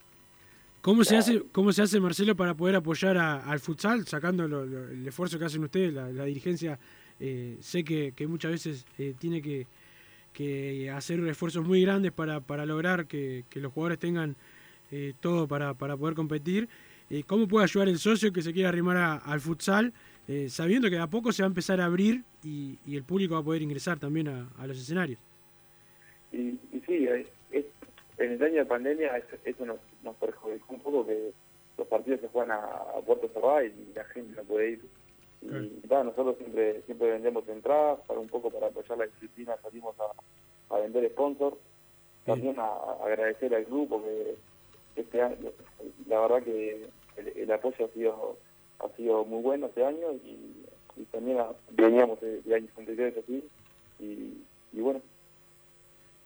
¿Cómo 0.80 1.04
se 1.04 1.16
hace, 1.16 1.42
cómo 1.52 1.72
se 1.72 1.82
hace 1.82 1.98
Marcelo 2.00 2.36
para 2.36 2.54
poder 2.54 2.76
apoyar 2.76 3.16
a- 3.18 3.40
al 3.40 3.58
futsal, 3.60 4.06
sacando 4.06 4.46
lo- 4.46 4.64
lo- 4.64 4.88
el 4.88 5.06
esfuerzo 5.06 5.38
que 5.38 5.44
hacen 5.46 5.64
ustedes, 5.64 5.92
la, 5.92 6.08
la 6.10 6.24
dirigencia? 6.24 6.78
eh, 7.20 7.56
sé 7.60 7.82
que, 7.82 8.12
que 8.14 8.28
muchas 8.28 8.52
veces 8.52 8.86
eh, 8.96 9.12
tiene 9.18 9.42
que, 9.42 9.66
que 10.32 10.88
hacer 10.88 11.18
esfuerzos 11.26 11.66
muy 11.66 11.82
grandes 11.82 12.12
para, 12.12 12.40
para 12.40 12.64
lograr 12.64 13.06
que, 13.06 13.44
que 13.50 13.58
los 13.60 13.72
jugadores 13.72 13.98
tengan 13.98 14.36
eh, 14.92 15.14
todo 15.20 15.48
para, 15.48 15.74
para 15.74 15.96
poder 15.96 16.14
competir. 16.14 16.68
¿Cómo 17.26 17.48
puede 17.48 17.64
ayudar 17.64 17.88
el 17.88 17.98
socio 17.98 18.32
que 18.32 18.42
se 18.42 18.52
quiera 18.52 18.68
arrimar 18.68 18.96
a- 18.98 19.16
al 19.16 19.40
futsal, 19.40 19.92
sabiendo 20.48 20.90
que 20.90 20.96
de 20.96 21.00
a 21.02 21.06
poco 21.08 21.32
se 21.32 21.42
va 21.42 21.46
a 21.46 21.48
empezar 21.48 21.80
a 21.80 21.86
abrir 21.86 22.22
y, 22.44 22.78
y 22.86 22.96
el 22.96 23.02
público 23.02 23.34
va 23.34 23.40
a 23.40 23.42
poder 23.44 23.62
ingresar 23.62 23.98
también 23.98 24.28
a, 24.28 24.46
a 24.58 24.66
los 24.68 24.78
escenarios? 24.78 25.18
Y, 26.32 26.58
y 26.72 26.82
sí, 26.86 27.06
eh, 27.06 27.26
es- 27.50 27.66
en 28.18 28.32
el 28.32 28.42
año 28.42 28.56
de 28.56 28.66
pandemia 28.66 29.16
es- 29.16 29.24
eso 29.44 29.64
nos, 29.64 29.78
nos 30.02 30.16
perjudicó 30.16 30.74
un 30.74 30.80
poco 30.80 31.06
que 31.06 31.32
los 31.76 31.86
partidos 31.86 32.20
se 32.20 32.28
juegan 32.28 32.50
a, 32.52 32.64
a 32.64 33.00
puerta 33.06 33.28
cerrada 33.28 33.64
y 33.64 33.92
la 33.94 34.04
gente 34.04 34.34
no 34.36 34.42
puede 34.44 34.70
ir. 34.72 34.82
Y 35.40 35.86
va, 35.86 36.02
nosotros 36.02 36.36
siempre 36.38 36.82
siempre 36.82 37.12
vendemos 37.12 37.48
entradas 37.48 38.00
para 38.08 38.18
un 38.18 38.28
poco 38.28 38.50
para 38.50 38.66
apoyar 38.66 38.98
la 38.98 39.06
disciplina, 39.06 39.56
salimos 39.62 39.94
a, 40.00 40.74
a 40.74 40.78
vender 40.80 41.08
sponsors, 41.12 41.56
también 42.26 42.58
a, 42.58 42.64
a 42.66 43.04
agradecer 43.06 43.54
al 43.54 43.64
grupo 43.64 44.02
que 44.02 44.34
este 45.00 45.22
año, 45.22 45.36
la 46.08 46.20
verdad 46.20 46.42
que 46.42 46.88
el, 47.16 47.28
el 47.36 47.52
apoyo 47.52 47.84
ha 47.84 47.88
sido 47.90 48.36
ha 48.80 48.88
sido 48.96 49.24
muy 49.24 49.40
bueno 49.42 49.66
este 49.66 49.84
año 49.84 50.12
y, 50.24 50.64
y 50.96 51.04
también 51.12 51.38
a- 51.38 51.52
veníamos 51.70 52.20
de, 52.20 52.42
de 52.42 52.54
años 52.56 52.70
anteriores 52.76 53.16
así 53.18 53.44
y, 54.00 54.42
y 54.72 54.80
bueno, 54.80 55.00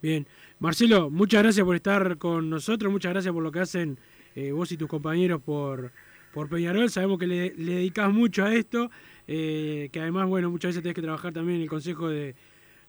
Bien, 0.03 0.27
Marcelo, 0.59 1.11
muchas 1.11 1.45
gracias 1.45 1.65
por 1.65 1.77
estar 1.77 2.19
con 2.19 2.51
nosotros, 2.51 2.91
muchas 2.91 3.13
gracias 3.13 3.33
por 3.33 3.41
lo 3.41 3.53
que 3.53 3.61
hacen 3.61 4.01
eh, 4.35 4.51
vos 4.51 4.73
y 4.73 4.77
tus 4.77 4.89
compañeros 4.89 5.41
por, 5.41 5.93
por 6.35 6.49
Peñarol. 6.49 6.91
Sabemos 6.91 7.21
que 7.21 7.29
le, 7.29 7.55
le 7.55 7.75
dedicás 7.75 8.13
mucho 8.13 8.45
a 8.45 8.53
esto, 8.53 8.91
eh, 9.29 9.91
que 9.93 10.01
además, 10.01 10.27
bueno, 10.27 10.51
muchas 10.51 10.71
veces 10.71 10.83
tenés 10.83 10.97
que 10.97 11.03
trabajar 11.03 11.33
también 11.33 11.59
en 11.59 11.63
el 11.63 11.69
Consejo 11.69 12.09
de, 12.09 12.35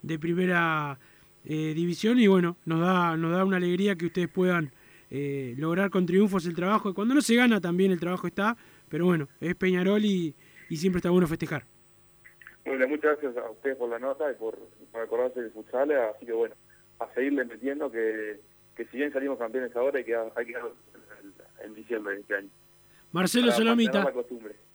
de 0.01 0.17
Primera 0.17 0.97
eh, 1.45 1.73
División 1.75 2.17
y 2.19 2.25
bueno, 2.25 2.57
nos 2.65 2.79
da, 2.79 3.15
nos 3.15 3.31
da 3.31 3.45
una 3.45 3.57
alegría 3.57 3.95
que 3.95 4.07
ustedes 4.07 4.29
puedan 4.29 4.71
lograr 5.57 5.91
con 5.91 6.07
triunfos 6.07 6.47
el 6.47 6.55
trabajo. 6.55 6.95
Cuando 6.95 7.13
no 7.13 7.21
se 7.21 7.35
gana 7.35 7.61
también 7.61 7.91
el 7.91 7.99
trabajo 7.99 8.25
está, 8.25 8.57
pero 8.89 9.05
bueno, 9.05 9.29
es 9.39 9.53
Peñarol 9.53 10.03
y, 10.03 10.33
y 10.67 10.77
siempre 10.77 10.97
está 10.97 11.11
bueno 11.11 11.27
festejar. 11.27 11.67
Bueno, 12.65 12.87
muchas 12.87 13.21
gracias 13.21 13.37
a 13.37 13.51
ustedes 13.51 13.77
por 13.77 13.91
la 13.91 13.99
nota 13.99 14.31
y 14.31 14.33
por, 14.33 14.57
por 14.91 15.01
acordarse 15.01 15.39
del 15.39 15.51
futsal, 15.51 15.91
así 15.91 16.25
que 16.25 16.33
bueno, 16.33 16.55
a 16.99 17.13
seguirle 17.13 17.45
metiendo 17.45 17.91
que, 17.91 18.39
que 18.75 18.85
si 18.85 18.97
bien 18.97 19.11
salimos 19.11 19.37
campeones 19.37 19.75
ahora 19.75 19.99
hay 19.99 20.05
que, 20.05 20.15
hay 20.15 20.45
que 20.45 20.55
en, 21.63 21.73
diciembre 21.73 22.15
de 22.15 22.21
este 22.21 22.35
año. 22.35 22.49
Marcelo 23.11 23.47
Para 23.47 23.57
Solomita. 23.57 24.13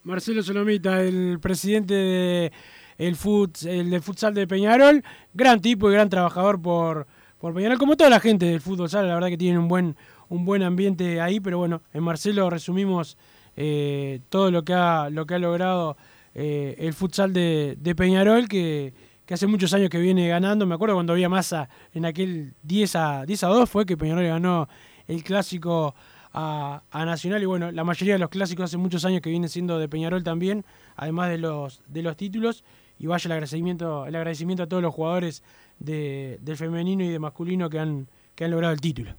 Marcelo 0.04 0.42
Solomita, 0.42 1.02
el 1.02 1.38
presidente 1.40 1.94
de 1.94 2.52
el, 2.98 3.16
fut, 3.16 3.62
el 3.64 3.90
del 3.90 4.02
futsal 4.02 4.34
de 4.34 4.46
Peñarol, 4.46 5.02
gran 5.34 5.60
tipo 5.60 5.90
y 5.90 5.92
gran 5.92 6.08
trabajador 6.08 6.60
por, 6.60 7.06
por 7.38 7.54
Peñarol, 7.54 7.78
como 7.78 7.96
toda 7.96 8.10
la 8.10 8.20
gente 8.20 8.46
del 8.46 8.60
fútbol 8.60 8.88
sala, 8.88 9.08
la 9.08 9.14
verdad 9.14 9.28
que 9.28 9.36
tienen 9.36 9.58
un 9.58 9.68
buen, 9.68 9.96
un 10.28 10.44
buen 10.44 10.62
ambiente 10.62 11.20
ahí, 11.20 11.40
pero 11.40 11.58
bueno, 11.58 11.82
en 11.92 12.02
Marcelo 12.02 12.48
resumimos 12.48 13.18
eh, 13.56 14.20
todo 14.28 14.50
lo 14.50 14.64
que 14.64 14.72
ha, 14.72 15.10
lo 15.10 15.26
que 15.26 15.34
ha 15.34 15.38
logrado 15.38 15.96
eh, 16.34 16.76
el 16.78 16.92
futsal 16.92 17.32
de, 17.32 17.76
de 17.78 17.94
Peñarol, 17.94 18.48
que, 18.48 18.92
que 19.28 19.34
hace 19.34 19.46
muchos 19.46 19.74
años 19.74 19.90
que 19.90 19.98
viene 19.98 20.26
ganando, 20.26 20.64
me 20.64 20.74
acuerdo 20.74 20.94
cuando 20.94 21.12
había 21.12 21.28
masa 21.28 21.68
en 21.92 22.06
aquel 22.06 22.54
10 22.62 22.96
a, 22.96 23.26
10 23.26 23.44
a 23.44 23.48
2 23.48 23.68
fue 23.68 23.84
que 23.84 23.94
Peñarol 23.94 24.26
ganó 24.26 24.70
el 25.06 25.22
clásico 25.22 25.94
a, 26.32 26.82
a 26.90 27.04
Nacional 27.04 27.42
y 27.42 27.44
bueno, 27.44 27.70
la 27.70 27.84
mayoría 27.84 28.14
de 28.14 28.20
los 28.20 28.30
clásicos 28.30 28.64
hace 28.64 28.78
muchos 28.78 29.04
años 29.04 29.20
que 29.20 29.28
vienen 29.28 29.50
siendo 29.50 29.78
de 29.78 29.86
Peñarol 29.86 30.24
también, 30.24 30.64
además 30.96 31.28
de 31.28 31.36
los, 31.36 31.82
de 31.88 32.02
los 32.02 32.16
títulos, 32.16 32.64
y 32.98 33.06
vaya 33.06 33.28
el 33.28 33.32
agradecimiento, 33.32 34.06
el 34.06 34.16
agradecimiento 34.16 34.62
a 34.62 34.66
todos 34.66 34.82
los 34.82 34.94
jugadores 34.94 35.42
de, 35.78 36.38
del 36.40 36.56
femenino 36.56 37.04
y 37.04 37.08
de 37.08 37.18
masculino 37.18 37.68
que 37.68 37.80
han, 37.80 38.08
que 38.34 38.46
han 38.46 38.50
logrado 38.50 38.72
el 38.72 38.80
título. 38.80 39.14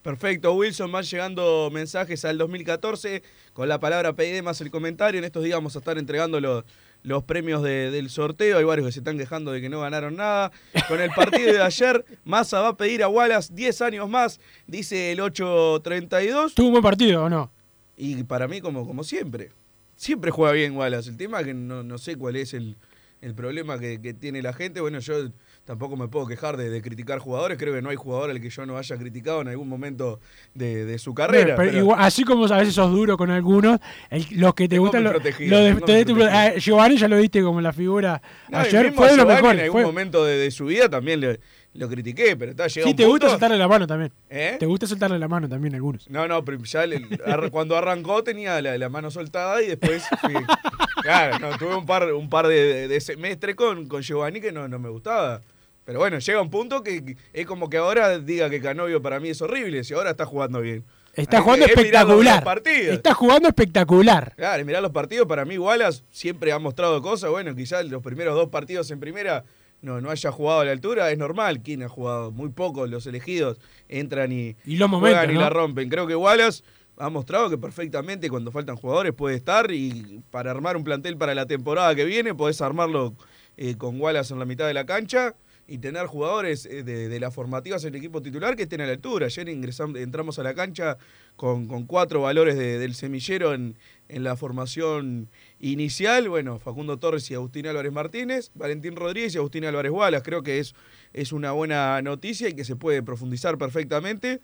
Perfecto, 0.00 0.54
Wilson, 0.54 0.90
van 0.90 1.04
llegando 1.04 1.68
mensajes 1.70 2.24
al 2.24 2.38
2014 2.38 3.22
con 3.52 3.68
la 3.68 3.78
palabra 3.78 4.14
PD 4.14 4.42
más 4.42 4.62
el 4.62 4.70
comentario. 4.70 5.18
En 5.18 5.24
estos 5.24 5.44
días 5.44 5.58
vamos 5.58 5.76
a 5.76 5.80
estar 5.80 5.98
entregando 5.98 6.40
los, 6.40 6.64
los 7.02 7.22
premios 7.24 7.62
de- 7.62 7.90
del 7.90 8.10
sorteo. 8.10 8.58
Hay 8.58 8.64
varios 8.64 8.86
que 8.86 8.92
se 8.92 9.00
están 9.00 9.16
quejando 9.18 9.52
de 9.52 9.60
que 9.60 9.68
no 9.68 9.80
ganaron 9.80 10.16
nada. 10.16 10.50
Con 10.88 11.00
el 11.00 11.10
partido 11.10 11.52
de 11.52 11.62
ayer, 11.62 12.04
Massa 12.24 12.60
va 12.60 12.68
a 12.68 12.76
pedir 12.76 13.02
a 13.02 13.08
Wallace 13.08 13.52
10 13.54 13.80
años 13.82 14.08
más, 14.08 14.40
dice 14.66 15.12
el 15.12 15.20
832. 15.20 16.54
¿Tuvo 16.54 16.66
un 16.66 16.72
buen 16.72 16.82
partido 16.82 17.24
o 17.24 17.28
no? 17.28 17.50
Y 17.96 18.22
para 18.24 18.46
mí, 18.48 18.60
como, 18.60 18.86
como 18.86 19.04
siempre. 19.04 19.50
Siempre 19.96 20.30
juega 20.30 20.52
bien 20.52 20.76
Wallace. 20.76 21.10
El 21.10 21.16
tema 21.16 21.40
es 21.40 21.46
que 21.46 21.54
no, 21.54 21.82
no 21.82 21.98
sé 21.98 22.16
cuál 22.16 22.36
es 22.36 22.54
el, 22.54 22.76
el 23.20 23.34
problema 23.34 23.78
que, 23.78 24.00
que 24.00 24.14
tiene 24.14 24.42
la 24.42 24.52
gente. 24.52 24.80
Bueno, 24.80 25.00
yo 25.00 25.30
tampoco 25.68 25.98
me 25.98 26.08
puedo 26.08 26.26
quejar 26.26 26.56
de, 26.56 26.70
de 26.70 26.80
criticar 26.80 27.18
jugadores. 27.18 27.58
Creo 27.58 27.74
que 27.74 27.82
no 27.82 27.90
hay 27.90 27.96
jugador 27.96 28.30
al 28.30 28.40
que 28.40 28.48
yo 28.48 28.64
no 28.64 28.78
haya 28.78 28.96
criticado 28.96 29.42
en 29.42 29.48
algún 29.48 29.68
momento 29.68 30.18
de, 30.54 30.86
de 30.86 30.98
su 30.98 31.14
carrera. 31.14 31.56
Pero 31.56 31.68
pero- 31.70 31.78
igual- 31.84 31.98
así 32.00 32.24
como 32.24 32.46
a 32.46 32.56
veces 32.56 32.72
sos 32.74 32.90
duro 32.90 33.18
con 33.18 33.30
algunos, 33.30 33.78
el- 34.08 34.26
los 34.32 34.54
que 34.54 34.66
te 34.66 34.78
gustan, 34.78 35.04
lo, 35.04 35.12
lo 35.12 35.18
de- 35.20 35.30
te- 35.30 35.74
protegido. 35.76 36.26
a 36.26 36.52
Giovanni 36.56 36.96
ya 36.96 37.06
lo 37.06 37.18
diste 37.18 37.42
como 37.42 37.60
la 37.60 37.74
figura. 37.74 38.22
No, 38.48 38.58
Ayer 38.60 38.92
fue 38.94 39.10
de 39.10 39.16
lo 39.18 39.26
mejor. 39.26 39.54
En 39.56 39.60
algún 39.60 39.72
fue- 39.72 39.84
momento 39.84 40.24
de, 40.24 40.50
su 40.50 40.64
vida 40.64 40.88
también 40.88 41.20
le- 41.20 41.38
lo 41.74 41.86
critiqué, 41.86 42.34
pero 42.34 42.52
está 42.52 42.66
llegando 42.66 42.90
Sí, 42.90 42.96
te 42.96 43.04
gusta 43.04 43.28
soltarle 43.28 43.58
la 43.58 43.68
mano 43.68 43.86
también. 43.86 44.10
¿Eh? 44.30 44.56
Te 44.58 44.64
gusta 44.64 44.86
soltarle 44.86 45.18
la 45.18 45.28
mano 45.28 45.50
también 45.50 45.74
a 45.74 45.76
algunos. 45.76 46.08
No, 46.08 46.26
no, 46.26 46.42
pero 46.46 46.64
ya 46.64 46.86
le- 46.86 47.06
cuando 47.50 47.76
arrancó 47.76 48.24
tenía 48.24 48.60
la, 48.62 48.78
la 48.78 48.88
mano 48.88 49.10
soltada 49.10 49.62
y 49.62 49.66
después 49.66 50.02
fui- 50.22 50.32
Claro, 51.02 51.38
no, 51.38 51.56
tuve 51.58 51.76
un 51.76 51.84
par, 51.84 52.10
un 52.14 52.30
par 52.30 52.46
de 52.48 52.98
semestres 53.02 53.54
con, 53.54 53.86
con 53.86 54.00
Giovanni 54.02 54.40
que 54.40 54.50
no, 54.50 54.66
no 54.66 54.78
me 54.78 54.88
gustaba. 54.88 55.42
Pero 55.88 56.00
bueno, 56.00 56.18
llega 56.18 56.42
un 56.42 56.50
punto 56.50 56.82
que 56.82 57.16
es 57.32 57.46
como 57.46 57.70
que 57.70 57.78
ahora 57.78 58.18
diga 58.18 58.50
que 58.50 58.60
Canovio 58.60 59.00
para 59.00 59.20
mí 59.20 59.30
es 59.30 59.40
horrible, 59.40 59.82
si 59.84 59.94
ahora 59.94 60.10
está 60.10 60.26
jugando 60.26 60.60
bien. 60.60 60.84
Está 61.14 61.40
jugando 61.40 61.64
es 61.64 61.70
los- 61.70 61.76
los 61.78 61.84
espectacular. 61.86 62.44
partidos. 62.44 62.94
Está 62.94 63.14
jugando 63.14 63.48
espectacular. 63.48 64.34
Claro, 64.36 64.64
mirá 64.66 64.82
los 64.82 64.90
partidos, 64.90 65.26
para 65.26 65.46
mí 65.46 65.56
Wallace 65.56 66.02
siempre 66.10 66.52
ha 66.52 66.58
mostrado 66.58 67.00
cosas, 67.00 67.30
bueno, 67.30 67.54
quizás 67.54 67.86
los 67.86 68.02
primeros 68.02 68.34
dos 68.34 68.50
partidos 68.50 68.90
en 68.90 69.00
primera 69.00 69.44
no, 69.80 70.02
no 70.02 70.10
haya 70.10 70.30
jugado 70.30 70.60
a 70.60 70.66
la 70.66 70.72
altura, 70.72 71.10
es 71.10 71.16
normal, 71.16 71.62
quien 71.62 71.82
ha 71.82 71.88
jugado 71.88 72.32
muy 72.32 72.50
poco, 72.50 72.86
los 72.86 73.06
elegidos 73.06 73.58
entran 73.88 74.30
y, 74.30 74.56
Y 74.66 74.76
los 74.76 74.90
juegan 74.90 75.00
momentos, 75.14 75.30
y 75.30 75.34
¿no? 75.36 75.40
la 75.40 75.48
rompen. 75.48 75.88
Creo 75.88 76.06
que 76.06 76.16
Wallace 76.16 76.64
ha 76.98 77.08
mostrado 77.08 77.48
que 77.48 77.56
perfectamente 77.56 78.28
cuando 78.28 78.52
faltan 78.52 78.76
jugadores 78.76 79.14
puede 79.14 79.36
estar 79.36 79.70
y 79.70 80.20
para 80.30 80.50
armar 80.50 80.76
un 80.76 80.84
plantel 80.84 81.16
para 81.16 81.34
la 81.34 81.46
temporada 81.46 81.94
que 81.94 82.04
viene 82.04 82.34
podés 82.34 82.60
armarlo 82.60 83.14
eh, 83.56 83.74
con 83.78 83.98
Wallace 83.98 84.34
en 84.34 84.38
la 84.38 84.44
mitad 84.44 84.66
de 84.66 84.74
la 84.74 84.84
cancha 84.84 85.34
y 85.70 85.78
tener 85.78 86.06
jugadores 86.06 86.64
eh, 86.64 86.82
de, 86.82 87.08
de 87.08 87.20
las 87.20 87.34
formativas 87.34 87.84
en 87.84 87.90
el 87.90 87.96
equipo 87.96 88.22
titular 88.22 88.56
que 88.56 88.62
estén 88.62 88.80
a 88.80 88.86
la 88.86 88.92
altura. 88.92 89.26
Ayer 89.26 89.48
ingresamos, 89.50 89.98
entramos 90.00 90.38
a 90.38 90.42
la 90.42 90.54
cancha 90.54 90.96
con, 91.36 91.68
con 91.68 91.84
cuatro 91.86 92.22
valores 92.22 92.56
de- 92.56 92.78
del 92.78 92.94
semillero 92.94 93.52
en, 93.52 93.76
en 94.08 94.24
la 94.24 94.34
formación 94.34 95.28
inicial. 95.60 96.28
Bueno, 96.30 96.58
Facundo 96.58 96.98
Torres 96.98 97.30
y 97.30 97.34
Agustín 97.34 97.66
Álvarez 97.66 97.92
Martínez, 97.92 98.50
Valentín 98.54 98.96
Rodríguez 98.96 99.34
y 99.34 99.38
Agustín 99.38 99.66
Álvarez 99.66 99.92
Wallace. 99.92 100.24
Creo 100.24 100.42
que 100.42 100.58
es, 100.58 100.74
es 101.12 101.32
una 101.32 101.52
buena 101.52 102.00
noticia 102.00 102.48
y 102.48 102.54
que 102.54 102.64
se 102.64 102.74
puede 102.74 103.02
profundizar 103.02 103.58
perfectamente. 103.58 104.40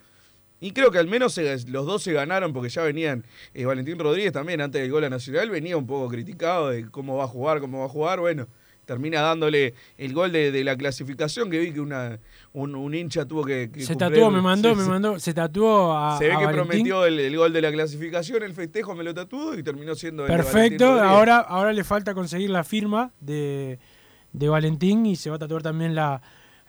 Y 0.60 0.72
creo 0.72 0.90
que 0.90 0.98
al 0.98 1.08
menos 1.08 1.38
los 1.68 1.86
dos 1.86 2.02
se 2.02 2.12
ganaron 2.12 2.52
porque 2.52 2.68
ya 2.68 2.82
venían, 2.82 3.24
eh, 3.54 3.64
Valentín 3.64 3.98
Rodríguez 3.98 4.32
también 4.32 4.60
antes 4.60 4.80
del 4.80 4.90
gol 4.90 5.04
a 5.04 5.10
Nacional 5.10 5.50
venía 5.50 5.76
un 5.76 5.86
poco 5.86 6.08
criticado 6.08 6.68
de 6.68 6.86
cómo 6.90 7.16
va 7.16 7.24
a 7.24 7.28
jugar, 7.28 7.60
cómo 7.60 7.80
va 7.80 7.86
a 7.86 7.88
jugar. 7.88 8.20
Bueno, 8.20 8.46
termina 8.84 9.20
dándole 9.20 9.74
el 9.98 10.12
gol 10.12 10.32
de, 10.32 10.52
de 10.52 10.64
la 10.64 10.76
clasificación 10.76 11.50
que 11.50 11.58
vi 11.58 11.72
que 11.72 11.80
una, 11.80 12.18
un, 12.52 12.74
un 12.74 12.94
hincha 12.94 13.24
tuvo 13.26 13.44
que... 13.44 13.70
que 13.72 13.80
Se 13.82 13.94
cumplir- 13.94 13.98
tatuó, 13.98 14.30
me 14.30 14.40
mandó, 14.40 14.74
me 14.74 14.84
mandó, 14.84 15.18
se 15.18 15.32
tatuó 15.34 15.96
a. 15.96 16.18
Se 16.18 16.26
ve 16.26 16.32
a 16.34 16.38
que 16.38 16.44
Valentín. 16.44 16.66
prometió 16.68 17.04
el, 17.06 17.18
el 17.20 17.36
gol 17.36 17.52
de 17.52 17.62
la 17.62 17.72
clasificación, 17.72 18.42
el 18.42 18.52
festejo 18.54 18.94
me 18.94 19.04
lo 19.04 19.14
tatuó 19.14 19.54
y 19.58 19.62
terminó 19.62 19.94
siendo 19.94 20.26
el 20.26 20.32
Perfecto, 20.32 20.84
Rodríguez. 20.86 21.08
ahora, 21.10 21.38
ahora 21.38 21.72
le 21.72 21.84
falta 21.84 22.14
conseguir 22.14 22.50
la 22.50 22.64
firma 22.64 23.12
de, 23.20 23.78
de 24.32 24.48
Valentín 24.48 25.06
y 25.06 25.16
se 25.16 25.30
va 25.30 25.36
a 25.36 25.38
tatuar 25.38 25.62
también 25.62 25.94
la, 25.94 26.20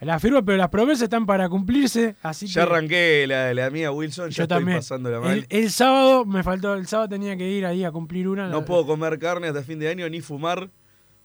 la 0.01 0.19
firma, 0.19 0.43
pero 0.43 0.57
las 0.57 0.69
promesas 0.69 1.03
están 1.03 1.25
para 1.25 1.47
cumplirse, 1.49 2.15
así 2.21 2.47
Ya 2.47 2.53
que 2.65 2.71
arranqué 2.71 3.25
la, 3.27 3.53
la 3.53 3.69
mía 3.69 3.91
Wilson, 3.91 4.29
ya 4.29 4.35
yo 4.37 4.43
estoy 4.43 4.57
también. 4.57 4.77
pasándola 4.77 5.19
mal. 5.21 5.31
El, 5.31 5.47
el 5.49 5.71
sábado 5.71 6.25
me 6.25 6.43
faltó, 6.43 6.73
el 6.75 6.85
sábado 6.87 7.09
tenía 7.09 7.35
que 7.37 7.49
ir 7.49 7.65
ahí 7.65 7.83
a 7.83 7.91
cumplir 7.91 8.27
una. 8.27 8.47
No 8.49 8.59
la- 8.59 8.65
puedo 8.65 8.85
comer 8.85 9.17
carne 9.19 9.47
hasta 9.47 9.63
fin 9.63 9.79
de 9.79 9.89
año 9.89 10.07
ni 10.09 10.21
fumar. 10.21 10.69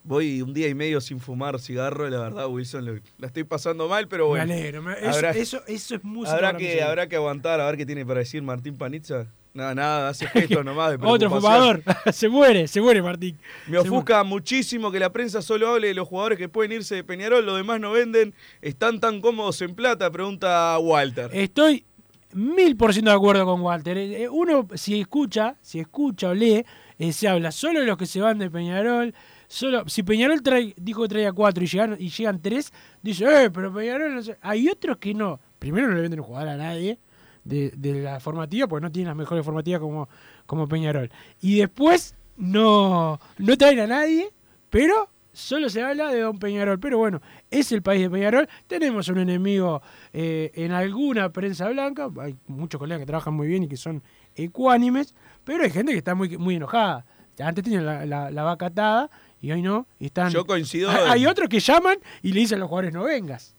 Voy 0.03 0.41
un 0.41 0.55
día 0.55 0.67
y 0.69 0.75
medio 0.75 1.01
sin 1.01 1.21
fumar 1.21 1.59
cigarro, 1.61 2.09
la 2.09 2.21
verdad, 2.21 2.49
Wilson, 2.49 2.85
lo- 2.87 3.01
la 3.19 3.27
estoy 3.27 3.45
pasando 3.45 3.87
mal, 3.87 4.09
pero 4.09 4.25
Me 4.25 4.29
bueno. 4.31 4.45
alegro, 4.55 4.83
me- 4.83 4.95
eso- 4.95 5.29
eso- 5.29 5.63
eso 5.67 5.95
es 5.97 6.03
música 6.05 6.35
Habrá 6.37 6.57
que, 6.57 6.83
habrá 6.83 7.07
que 7.07 7.17
aguantar 7.17 7.61
a 7.61 7.67
ver 7.67 7.77
qué 7.77 7.85
tiene 7.85 8.07
para 8.07 8.21
decir 8.21 8.43
Martín 8.43 8.77
Panizza. 8.79 9.27
Nada, 9.53 9.75
nada, 9.75 10.09
hace 10.09 10.27
gestos 10.29 10.65
nomás 10.65 10.93
de 10.93 10.99
Otro 11.07 11.29
fumador. 11.29 11.83
se 12.13 12.29
muere, 12.29 12.67
se 12.69 12.81
muere 12.81 13.03
Martín. 13.03 13.37
Me 13.67 13.79
ofusca 13.79 14.23
muchísimo 14.25 14.91
que 14.91 14.99
la 15.01 15.13
prensa 15.13 15.43
solo 15.43 15.69
hable 15.69 15.89
de 15.89 15.95
los 15.95 16.09
jugadores 16.09 16.39
que 16.39 16.49
pueden 16.49 16.73
irse 16.73 16.95
de 16.95 17.05
Peñarol, 17.05 17.45
los 17.45 17.57
demás 17.57 17.79
no 17.81 17.91
venden. 17.91 18.33
¿Están 18.63 19.01
tan 19.01 19.21
cómodos 19.21 19.61
en 19.61 19.75
plata? 19.75 20.11
Pregunta 20.11 20.79
Walter. 20.79 21.31
Estoy 21.35 21.85
mil 22.33 22.77
por 22.77 22.93
ciento 22.95 23.11
de 23.11 23.17
acuerdo 23.17 23.45
con 23.45 23.61
Walter. 23.61 23.99
Eh, 23.99 24.23
eh, 24.23 24.29
Uno, 24.31 24.67
si 24.77 25.01
escucha, 25.01 25.57
si 25.61 25.81
escucha 25.81 26.29
o 26.29 26.35
lee, 26.35 26.65
eh, 26.99 27.13
se 27.13 27.27
habla 27.29 27.51
solo 27.51 27.81
de 27.81 27.87
los 27.87 27.99
que 27.99 28.07
se 28.07 28.21
van 28.21 28.39
de 28.39 28.51
Peñarol. 28.51 29.13
Solo, 29.53 29.83
si 29.89 30.05
Peñarol 30.05 30.43
trae, 30.43 30.73
dijo 30.77 31.03
que 31.03 31.09
traía 31.09 31.33
cuatro 31.33 31.65
y 31.65 31.67
llegan, 31.67 31.97
y 31.99 32.09
llegan 32.09 32.41
tres, 32.41 32.73
dice, 33.03 33.25
eh, 33.25 33.51
pero 33.51 33.75
Peñarol 33.75 34.15
no 34.15 34.23
sé". 34.23 34.39
Hay 34.43 34.69
otros 34.69 34.99
que 34.99 35.13
no. 35.13 35.41
Primero 35.59 35.89
no 35.89 35.97
le 35.97 36.03
venden 36.03 36.21
un 36.21 36.27
jugador 36.27 36.51
a 36.51 36.57
nadie 36.57 37.01
de, 37.43 37.73
de 37.77 38.01
la 38.01 38.21
formativa, 38.21 38.69
porque 38.69 38.85
no 38.85 38.93
tienen 38.93 39.09
las 39.09 39.17
mejores 39.17 39.45
formativas 39.45 39.81
como, 39.81 40.09
como 40.47 40.69
Peñarol. 40.69 41.11
Y 41.41 41.59
después 41.59 42.15
no, 42.37 43.19
no 43.39 43.57
traen 43.59 43.81
a 43.81 43.89
nadie, 43.89 44.31
pero 44.71 45.09
solo 45.33 45.69
se 45.69 45.83
habla 45.83 46.13
de 46.13 46.21
Don 46.21 46.39
Peñarol. 46.39 46.79
Pero 46.79 46.99
bueno, 46.99 47.21
es 47.51 47.73
el 47.73 47.83
país 47.83 48.03
de 48.03 48.11
Peñarol. 48.11 48.49
Tenemos 48.69 49.09
un 49.09 49.19
enemigo 49.19 49.83
eh, 50.13 50.53
en 50.55 50.71
alguna 50.71 51.33
prensa 51.33 51.69
blanca. 51.71 52.09
Hay 52.21 52.37
muchos 52.47 52.79
colegas 52.79 53.01
que 53.01 53.07
trabajan 53.07 53.35
muy 53.35 53.49
bien 53.49 53.65
y 53.65 53.69
que 53.69 53.77
son 53.77 54.01
ecuánimes, 54.37 55.13
pero 55.43 55.65
hay 55.65 55.71
gente 55.71 55.91
que 55.91 55.99
está 55.99 56.15
muy, 56.15 56.39
muy 56.39 56.55
enojada. 56.55 57.05
Antes 57.41 57.65
tenían 57.65 57.87
la, 57.87 58.07
la, 58.07 58.31
la 58.31 58.43
vaca 58.43 58.67
atada 58.67 59.11
y 59.41 59.53
hoy 59.53 59.63
no. 59.63 59.87
y 59.99 60.07
están... 60.07 60.31
Yo 60.31 60.45
coincido 60.47 60.91
Hay, 60.91 61.27
otros 61.27 61.49
que 61.49 61.61
llaman 61.61 61.99
y 62.23 62.33
le 62.33 62.41
dicen 62.41 62.57
a 62.57 62.61
los 62.61 62.69
jugadores 62.69 62.93
no 62.95 63.05
vengas. 63.05 63.55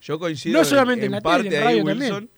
Yo 0.00 0.18
coincido 0.18 0.58
No 0.58 0.64
solamente 0.64 1.06
en 1.06 1.12
la 1.12 1.20
parte 1.20 1.48
tele, 1.48 1.60
radio 1.64 1.84
también. 1.84 1.98
Wilson. 2.12 2.30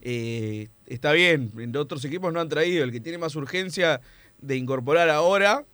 Eh, 0.00 0.68
está 0.86 1.12
bien, 1.12 1.52
en 1.58 1.76
otros 1.76 2.04
equipos 2.04 2.32
no 2.32 2.40
han 2.40 2.48
traído. 2.48 2.82
El 2.84 2.90
que 2.90 3.00
tiene 3.00 3.18
más 3.18 3.36
urgencia 3.36 4.00
de 4.38 4.56
incorporar 4.56 5.08
ahora 5.10 5.64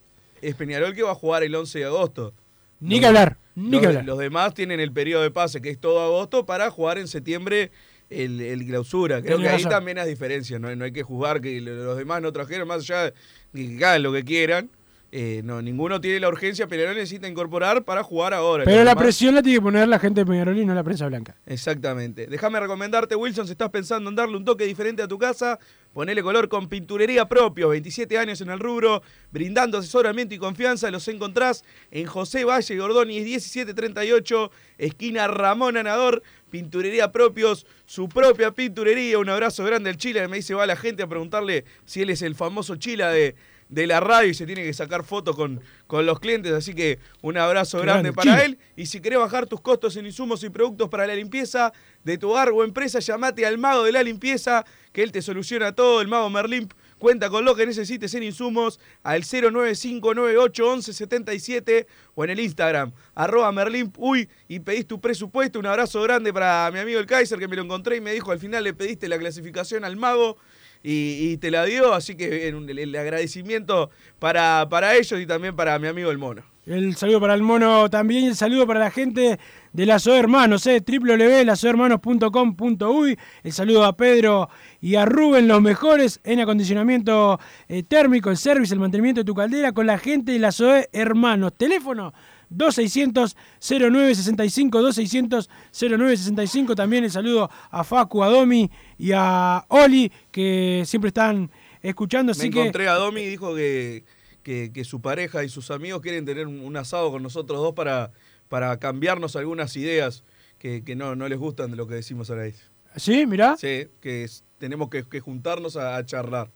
es 0.42 0.54
Peñarol 0.54 0.94
que 0.94 1.02
va 1.02 1.12
a 1.12 1.14
jugar 1.14 1.42
el 1.42 1.54
11 1.54 1.78
de 1.78 1.84
agosto. 1.86 2.34
Ni 2.80 2.96
Los- 2.96 3.00
que 3.00 3.06
hablar, 3.06 3.38
ni 3.54 3.70
los, 3.70 3.80
que 3.80 3.86
hablar. 3.86 4.04
los 4.04 4.18
demás 4.18 4.54
tienen 4.54 4.78
el 4.80 4.92
periodo 4.92 5.22
de 5.22 5.30
pase, 5.30 5.60
que 5.62 5.70
es 5.70 5.78
todo 5.78 6.00
agosto, 6.04 6.44
para 6.44 6.70
jugar 6.70 6.98
en 6.98 7.08
septiembre 7.08 7.70
el, 8.10 8.40
el 8.40 8.64
clausura. 8.66 9.22
Creo 9.22 9.38
que 9.38 9.48
ahí 9.48 9.56
razón. 9.56 9.70
también 9.70 9.98
hay 9.98 10.08
diferencias. 10.08 10.60
¿no? 10.60 10.74
no 10.76 10.84
hay 10.84 10.92
que 10.92 11.02
juzgar 11.02 11.40
que 11.40 11.60
lo- 11.60 11.74
los 11.74 11.96
demás 11.96 12.20
no 12.22 12.30
trajeron, 12.32 12.68
más 12.68 12.80
allá 12.82 13.04
de 13.52 13.76
que 13.78 13.84
hagan 13.84 14.02
lo 14.02 14.12
que 14.12 14.24
quieran. 14.24 14.70
Eh, 15.10 15.40
no, 15.42 15.62
ninguno 15.62 16.00
tiene 16.02 16.20
la 16.20 16.28
urgencia, 16.28 16.66
Peñarol 16.66 16.94
necesita 16.94 17.26
incorporar 17.26 17.82
para 17.82 18.02
jugar 18.02 18.34
ahora. 18.34 18.64
Pero 18.64 18.84
la 18.84 18.90
demás- 18.90 19.02
presión 19.04 19.34
la 19.34 19.42
tiene 19.42 19.56
que 19.58 19.62
poner 19.62 19.88
la 19.88 19.98
gente 19.98 20.20
de 20.20 20.26
Peñarol 20.26 20.58
y 20.58 20.66
no 20.66 20.74
la 20.74 20.84
prensa 20.84 21.06
blanca. 21.06 21.34
Exactamente. 21.46 22.26
Déjame 22.26 22.60
recomendarte, 22.60 23.16
Wilson, 23.16 23.46
si 23.46 23.52
estás 23.52 23.70
pensando 23.70 24.10
en 24.10 24.16
darle 24.16 24.36
un 24.36 24.44
toque 24.44 24.64
diferente 24.66 25.00
a 25.02 25.08
tu 25.08 25.16
casa, 25.16 25.58
ponele 25.94 26.22
color 26.22 26.50
con 26.50 26.68
pinturería 26.68 27.26
propio, 27.26 27.70
27 27.70 28.18
años 28.18 28.42
en 28.42 28.50
el 28.50 28.58
rubro, 28.60 29.02
brindando 29.30 29.78
asesoramiento 29.78 30.34
y 30.34 30.38
confianza, 30.38 30.90
los 30.90 31.08
encontrás 31.08 31.64
en 31.90 32.04
José 32.06 32.44
Valle 32.44 32.76
Gordoni, 32.76 33.20
1738, 33.20 34.50
esquina 34.76 35.26
Ramón 35.28 35.76
Anador, 35.78 36.22
pinturería 36.50 37.12
propios, 37.12 37.66
su 37.86 38.08
propia 38.10 38.50
pinturería, 38.52 39.18
un 39.18 39.28
abrazo 39.30 39.64
grande 39.64 39.88
al 39.88 39.96
Chile, 39.96 40.26
me 40.28 40.36
dice 40.36 40.54
va 40.54 40.66
la 40.66 40.76
gente 40.76 41.02
a 41.02 41.06
preguntarle 41.06 41.64
si 41.86 42.02
él 42.02 42.10
es 42.10 42.20
el 42.20 42.34
famoso 42.34 42.76
Chila 42.76 43.10
de, 43.10 43.34
de 43.68 43.86
la 43.86 44.00
radio 44.00 44.30
y 44.30 44.34
se 44.34 44.46
tiene 44.46 44.64
que 44.64 44.72
sacar 44.72 45.04
fotos 45.04 45.36
con, 45.36 45.60
con 45.86 46.06
los 46.06 46.20
clientes, 46.20 46.52
así 46.52 46.74
que 46.74 46.98
un 47.22 47.36
abrazo 47.36 47.80
grande 47.80 48.10
grande, 48.10 48.12
para 48.12 48.44
él. 48.44 48.58
Y 48.76 48.86
si 48.86 49.00
querés 49.00 49.18
bajar 49.18 49.46
tus 49.46 49.60
costos 49.60 49.96
en 49.96 50.06
insumos 50.06 50.44
y 50.44 50.50
productos 50.50 50.88
para 50.88 51.06
la 51.06 51.14
limpieza 51.14 51.72
de 52.04 52.18
tu 52.18 52.30
hogar 52.30 52.50
o 52.50 52.64
empresa, 52.64 53.00
llamate 53.00 53.44
al 53.44 53.58
mago 53.58 53.84
de 53.84 53.92
la 53.92 54.02
limpieza, 54.02 54.64
que 54.92 55.02
él 55.02 55.12
te 55.12 55.20
soluciona 55.22 55.72
todo. 55.72 56.00
El 56.00 56.08
mago 56.08 56.30
Merlimp 56.30 56.72
cuenta 56.98 57.28
con 57.30 57.44
lo 57.44 57.54
que 57.54 57.66
necesites 57.66 58.14
en 58.14 58.22
insumos 58.22 58.80
al 59.02 59.22
095981177 59.22 61.86
o 62.14 62.24
en 62.24 62.30
el 62.30 62.40
Instagram, 62.40 62.92
arroba 63.14 63.52
Merlimp, 63.52 63.98
uy, 63.98 64.30
y 64.48 64.60
pedís 64.60 64.86
tu 64.86 64.98
presupuesto. 65.00 65.58
Un 65.58 65.66
abrazo 65.66 66.00
grande 66.02 66.32
para 66.32 66.70
mi 66.72 66.78
amigo 66.78 67.00
el 67.00 67.06
Kaiser, 67.06 67.38
que 67.38 67.48
me 67.48 67.56
lo 67.56 67.62
encontré 67.62 67.96
y 67.96 68.00
me 68.00 68.12
dijo, 68.12 68.32
al 68.32 68.38
final 68.38 68.64
le 68.64 68.72
pediste 68.74 69.08
la 69.08 69.18
clasificación 69.18 69.84
al 69.84 69.96
mago. 69.96 70.38
Y, 70.82 71.36
te 71.38 71.50
la 71.50 71.64
dio, 71.64 71.92
así 71.92 72.14
que 72.14 72.48
el, 72.48 72.96
agradecimiento 72.96 73.90
para, 74.18 74.68
para 74.70 74.96
ellos 74.96 75.20
y 75.20 75.26
también 75.26 75.56
para 75.56 75.78
mi 75.78 75.88
amigo 75.88 76.10
el 76.10 76.18
mono. 76.18 76.42
El 76.68 76.94
saludo 76.96 77.20
para 77.20 77.32
el 77.32 77.42
mono 77.42 77.88
también 77.88 78.26
el 78.26 78.36
saludo 78.36 78.66
para 78.66 78.80
la 78.80 78.90
gente 78.90 79.38
de 79.72 79.86
la 79.86 79.98
SOE 79.98 80.18
Hermanos, 80.18 80.66
eh, 80.66 80.84
www.lasohermanos.com.uy. 80.86 83.18
El 83.42 83.52
saludo 83.54 83.86
a 83.86 83.96
Pedro 83.96 84.50
y 84.78 84.96
a 84.96 85.06
Rubén, 85.06 85.48
los 85.48 85.62
mejores 85.62 86.20
en 86.24 86.40
acondicionamiento 86.40 87.40
eh, 87.68 87.84
térmico, 87.84 88.28
el 88.28 88.36
service, 88.36 88.74
el 88.74 88.80
mantenimiento 88.80 89.22
de 89.22 89.24
tu 89.24 89.34
caldera 89.34 89.72
con 89.72 89.86
la 89.86 89.96
gente 89.96 90.32
de 90.32 90.40
la 90.40 90.52
SOE 90.52 90.90
Hermanos. 90.92 91.54
Teléfono 91.56 92.12
2600-0965, 92.50 95.48
2600-0965. 95.72 96.74
También 96.74 97.04
el 97.04 97.10
saludo 97.10 97.50
a 97.70 97.84
Facu, 97.84 98.22
a 98.22 98.28
Domi 98.28 98.70
y 98.98 99.12
a 99.14 99.64
Oli, 99.68 100.10
que 100.30 100.82
siempre 100.86 101.08
están 101.08 101.50
escuchando. 101.82 102.32
Me 102.32 102.38
Así 102.38 102.50
que 102.50 102.60
encontré 102.60 102.88
a 102.88 102.94
Domi 102.94 103.22
y 103.22 103.26
dijo 103.26 103.54
que, 103.54 104.04
que, 104.42 104.72
que 104.72 104.84
su 104.84 105.00
pareja 105.00 105.44
y 105.44 105.48
sus 105.48 105.70
amigos 105.70 106.00
quieren 106.00 106.24
tener 106.24 106.46
un, 106.46 106.60
un 106.60 106.76
asado 106.76 107.10
con 107.10 107.22
nosotros 107.22 107.60
dos 107.60 107.74
para, 107.74 108.12
para 108.48 108.76
cambiarnos 108.78 109.36
algunas 109.36 109.76
ideas 109.76 110.24
que, 110.58 110.82
que 110.84 110.96
no, 110.96 111.14
no 111.16 111.28
les 111.28 111.38
gustan 111.38 111.70
de 111.70 111.76
lo 111.76 111.86
que 111.86 111.94
decimos 111.94 112.30
a 112.30 112.34
la 112.34 112.42
vez. 112.42 112.70
¿Sí? 112.96 113.26
Mirá. 113.26 113.56
Sí, 113.56 113.86
que 114.00 114.24
es- 114.24 114.44
tenemos 114.58 114.88
que, 114.88 115.04
que 115.04 115.20
juntarnos 115.20 115.76
a, 115.76 115.96
a 115.96 116.04
charlar. 116.04 116.50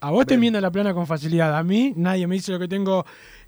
A 0.00 0.10
vos 0.10 0.26
te 0.26 0.34
enmiendan 0.34 0.62
la 0.62 0.70
plana 0.70 0.92
con 0.94 1.06
facilidad. 1.06 1.56
A 1.56 1.62
mí 1.62 1.92
nadie 1.94 2.26
me 2.26 2.34
dice 2.34 2.50
lo 2.52 2.58
que 2.58 2.66
tengo 2.66 3.04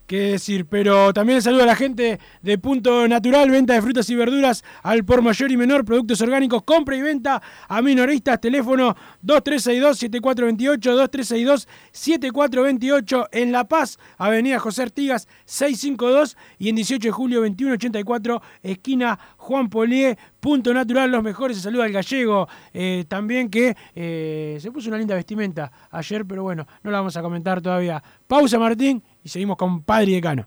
que 0.06 0.32
decir. 0.32 0.66
Pero 0.66 1.12
también 1.12 1.42
saludo 1.42 1.64
a 1.64 1.66
la 1.66 1.76
gente 1.76 2.20
de 2.42 2.58
Punto 2.58 3.06
Natural, 3.08 3.50
venta 3.50 3.74
de 3.74 3.82
frutas 3.82 4.08
y 4.10 4.14
verduras 4.14 4.64
al 4.82 5.04
por 5.04 5.22
mayor 5.22 5.50
y 5.50 5.56
menor, 5.56 5.84
productos 5.84 6.20
orgánicos, 6.20 6.62
compra 6.62 6.96
y 6.96 7.02
venta 7.02 7.42
a 7.68 7.82
minoristas. 7.82 8.40
Teléfono 8.40 8.96
2362-7428, 9.24 11.66
2362-7428 11.92 13.28
en 13.32 13.52
La 13.52 13.64
Paz, 13.64 13.98
Avenida 14.18 14.58
José 14.58 14.82
Artigas 14.82 15.28
652 15.44 16.36
y 16.58 16.68
en 16.68 16.76
18 16.76 17.08
de 17.08 17.12
julio 17.12 17.40
2184, 17.40 18.42
esquina 18.62 19.18
Juan 19.36 19.68
Polié. 19.68 20.16
Punto 20.42 20.74
Natural, 20.74 21.08
los 21.08 21.22
mejores. 21.22 21.56
Se 21.56 21.62
saluda 21.62 21.84
al 21.84 21.92
gallego 21.92 22.48
eh, 22.72 23.04
también 23.06 23.48
que 23.48 23.76
eh, 23.94 24.58
se 24.60 24.72
puso 24.72 24.88
una 24.88 24.98
linda 24.98 25.14
vestimenta 25.14 25.70
ayer, 25.90 26.26
pero 26.26 26.42
bueno, 26.42 26.66
no 26.82 26.90
la 26.90 26.98
vamos 26.98 27.16
a 27.16 27.22
comentar 27.22 27.62
todavía. 27.62 28.02
Pausa, 28.26 28.58
Martín, 28.58 29.04
y 29.24 29.28
seguimos 29.28 29.56
con 29.56 29.82
Padre 29.82 30.12
y 30.12 30.14
Decano. 30.14 30.46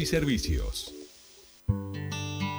y 0.00 0.06
servicios. 0.06 0.92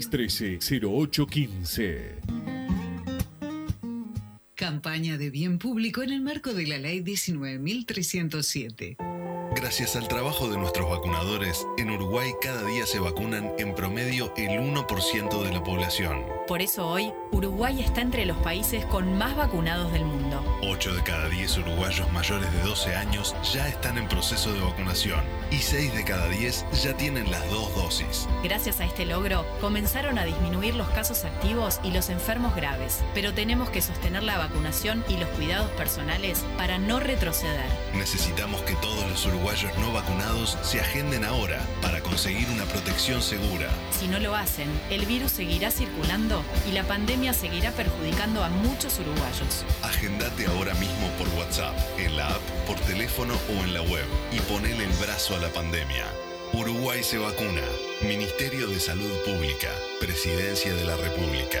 2613-0815. 0.00 2.24
Campaña 4.54 5.18
de 5.18 5.30
bien 5.30 5.58
público 5.58 6.02
en 6.02 6.10
el 6.10 6.20
marco 6.20 6.54
de 6.54 6.66
la 6.66 6.78
Ley 6.78 7.00
19.307. 7.00 9.13
Gracias 9.54 9.94
al 9.94 10.08
trabajo 10.08 10.48
de 10.48 10.58
nuestros 10.58 10.90
vacunadores, 10.90 11.64
en 11.78 11.90
Uruguay 11.90 12.34
cada 12.42 12.64
día 12.64 12.86
se 12.86 12.98
vacunan 12.98 13.52
en 13.56 13.72
promedio 13.72 14.32
el 14.36 14.58
1% 14.58 15.42
de 15.44 15.52
la 15.52 15.62
población. 15.62 16.24
Por 16.48 16.60
eso 16.60 16.88
hoy, 16.88 17.12
Uruguay 17.30 17.80
está 17.80 18.00
entre 18.00 18.26
los 18.26 18.36
países 18.38 18.84
con 18.86 19.16
más 19.16 19.36
vacunados 19.36 19.92
del 19.92 20.04
mundo. 20.04 20.44
8 20.62 20.94
de 20.94 21.02
cada 21.04 21.28
10 21.28 21.58
uruguayos 21.58 22.10
mayores 22.12 22.52
de 22.52 22.62
12 22.62 22.96
años 22.96 23.36
ya 23.52 23.68
están 23.68 23.96
en 23.96 24.08
proceso 24.08 24.52
de 24.52 24.60
vacunación 24.60 25.22
y 25.52 25.58
6 25.58 25.94
de 25.94 26.04
cada 26.04 26.28
10 26.28 26.66
ya 26.82 26.96
tienen 26.96 27.30
las 27.30 27.48
dos 27.48 27.74
dosis. 27.76 28.28
Gracias 28.42 28.80
a 28.80 28.84
este 28.84 29.06
logro, 29.06 29.46
comenzaron 29.60 30.18
a 30.18 30.24
disminuir 30.24 30.74
los 30.74 30.88
casos 30.88 31.24
activos 31.24 31.78
y 31.84 31.92
los 31.92 32.10
enfermos 32.10 32.56
graves, 32.56 33.04
pero 33.14 33.32
tenemos 33.32 33.70
que 33.70 33.80
sostener 33.80 34.24
la 34.24 34.36
vacunación 34.36 35.04
y 35.08 35.16
los 35.16 35.28
cuidados 35.30 35.70
personales 35.72 36.44
para 36.58 36.78
no 36.78 36.98
retroceder. 36.98 37.64
Necesitamos 37.94 38.60
que 38.62 38.74
todos 38.74 39.08
los 39.08 39.24
uruguayos 39.26 39.43
no 39.78 39.92
vacunados 39.92 40.56
se 40.62 40.80
agenden 40.80 41.22
ahora 41.22 41.60
para 41.82 42.00
conseguir 42.00 42.48
una 42.48 42.64
protección 42.64 43.20
segura. 43.20 43.68
Si 43.90 44.08
no 44.08 44.18
lo 44.18 44.34
hacen, 44.34 44.68
el 44.88 45.04
virus 45.04 45.32
seguirá 45.32 45.70
circulando 45.70 46.42
y 46.66 46.72
la 46.72 46.82
pandemia 46.84 47.34
seguirá 47.34 47.70
perjudicando 47.72 48.42
a 48.42 48.48
muchos 48.48 48.98
uruguayos. 48.98 49.64
Agendate 49.82 50.46
ahora 50.46 50.72
mismo 50.74 51.08
por 51.18 51.28
WhatsApp, 51.38 51.76
en 51.98 52.16
la 52.16 52.28
app, 52.28 52.40
por 52.66 52.76
teléfono 52.86 53.34
o 53.50 53.64
en 53.64 53.74
la 53.74 53.82
web 53.82 54.06
y 54.32 54.40
ponele 54.40 54.84
el 54.84 54.92
brazo 54.92 55.36
a 55.36 55.38
la 55.38 55.48
pandemia. 55.48 56.06
Uruguay 56.54 57.02
se 57.02 57.18
vacuna. 57.18 57.62
Ministerio 58.00 58.66
de 58.68 58.80
Salud 58.80 59.12
Pública. 59.26 59.68
Presidencia 60.00 60.74
de 60.74 60.84
la 60.84 60.96
República. 60.96 61.60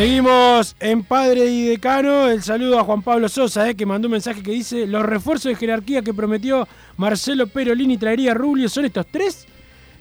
Seguimos 0.00 0.76
en 0.80 1.04
Padre 1.04 1.44
y 1.46 1.64
Decano. 1.66 2.28
El 2.28 2.42
saludo 2.42 2.78
a 2.78 2.84
Juan 2.84 3.02
Pablo 3.02 3.28
Sosa, 3.28 3.68
eh, 3.68 3.74
que 3.74 3.84
mandó 3.84 4.08
un 4.08 4.12
mensaje 4.12 4.42
que 4.42 4.52
dice: 4.52 4.86
Los 4.86 5.04
refuerzos 5.04 5.50
de 5.50 5.56
jerarquía 5.56 6.00
que 6.00 6.14
prometió 6.14 6.66
Marcelo 6.96 7.46
Perolini 7.48 7.98
traería 7.98 8.32
Rubio 8.32 8.68
son 8.70 8.86
estos 8.86 9.06
tres. 9.08 9.46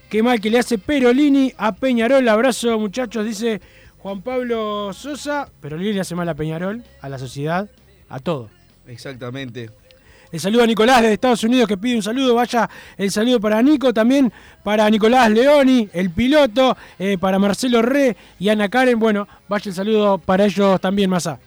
Qué 0.10 0.24
mal 0.24 0.40
que 0.40 0.50
le 0.50 0.60
hace 0.60 0.78
Perolini 0.78 1.52
a 1.58 1.76
Peñarol. 1.76 2.30
Abrazo, 2.30 2.80
muchachos, 2.80 3.26
dice 3.26 3.60
Juan 3.98 4.22
Pablo 4.22 4.94
Sosa, 4.94 5.52
pero 5.60 5.76
Lili 5.76 5.92
le 5.92 6.00
hace 6.00 6.16
mal 6.16 6.30
a 6.30 6.34
Peñarol, 6.34 6.84
a 7.02 7.10
la 7.10 7.20
sociedad, 7.20 7.70
a 8.08 8.20
todo. 8.20 8.50
Exactamente. 8.88 9.70
El 10.32 10.40
saludo 10.40 10.62
a 10.62 10.68
Nicolás 10.68 11.02
de 11.02 11.12
Estados 11.12 11.44
Unidos 11.44 11.68
que 11.68 11.76
pide 11.76 11.96
un 11.96 12.04
saludo. 12.04 12.36
Vaya 12.36 12.70
el 12.98 13.10
saludo 13.10 13.40
para 13.40 13.64
Nico, 13.64 13.92
también 13.92 14.32
para 14.64 14.88
Nicolás 14.88 15.32
Leoni, 15.32 15.90
el 15.92 16.12
piloto, 16.12 16.78
eh, 17.00 17.18
para 17.18 17.40
Marcelo 17.40 17.82
Re 17.82 18.16
y 18.38 18.50
Ana 18.50 18.70
Karen. 18.70 19.00
Bueno, 19.00 19.28
vaya 19.48 19.70
el 19.70 19.74
saludo 19.74 20.20
para 20.20 20.46
ellos 20.46 20.80
también, 20.80 21.10
Massa. 21.10 21.40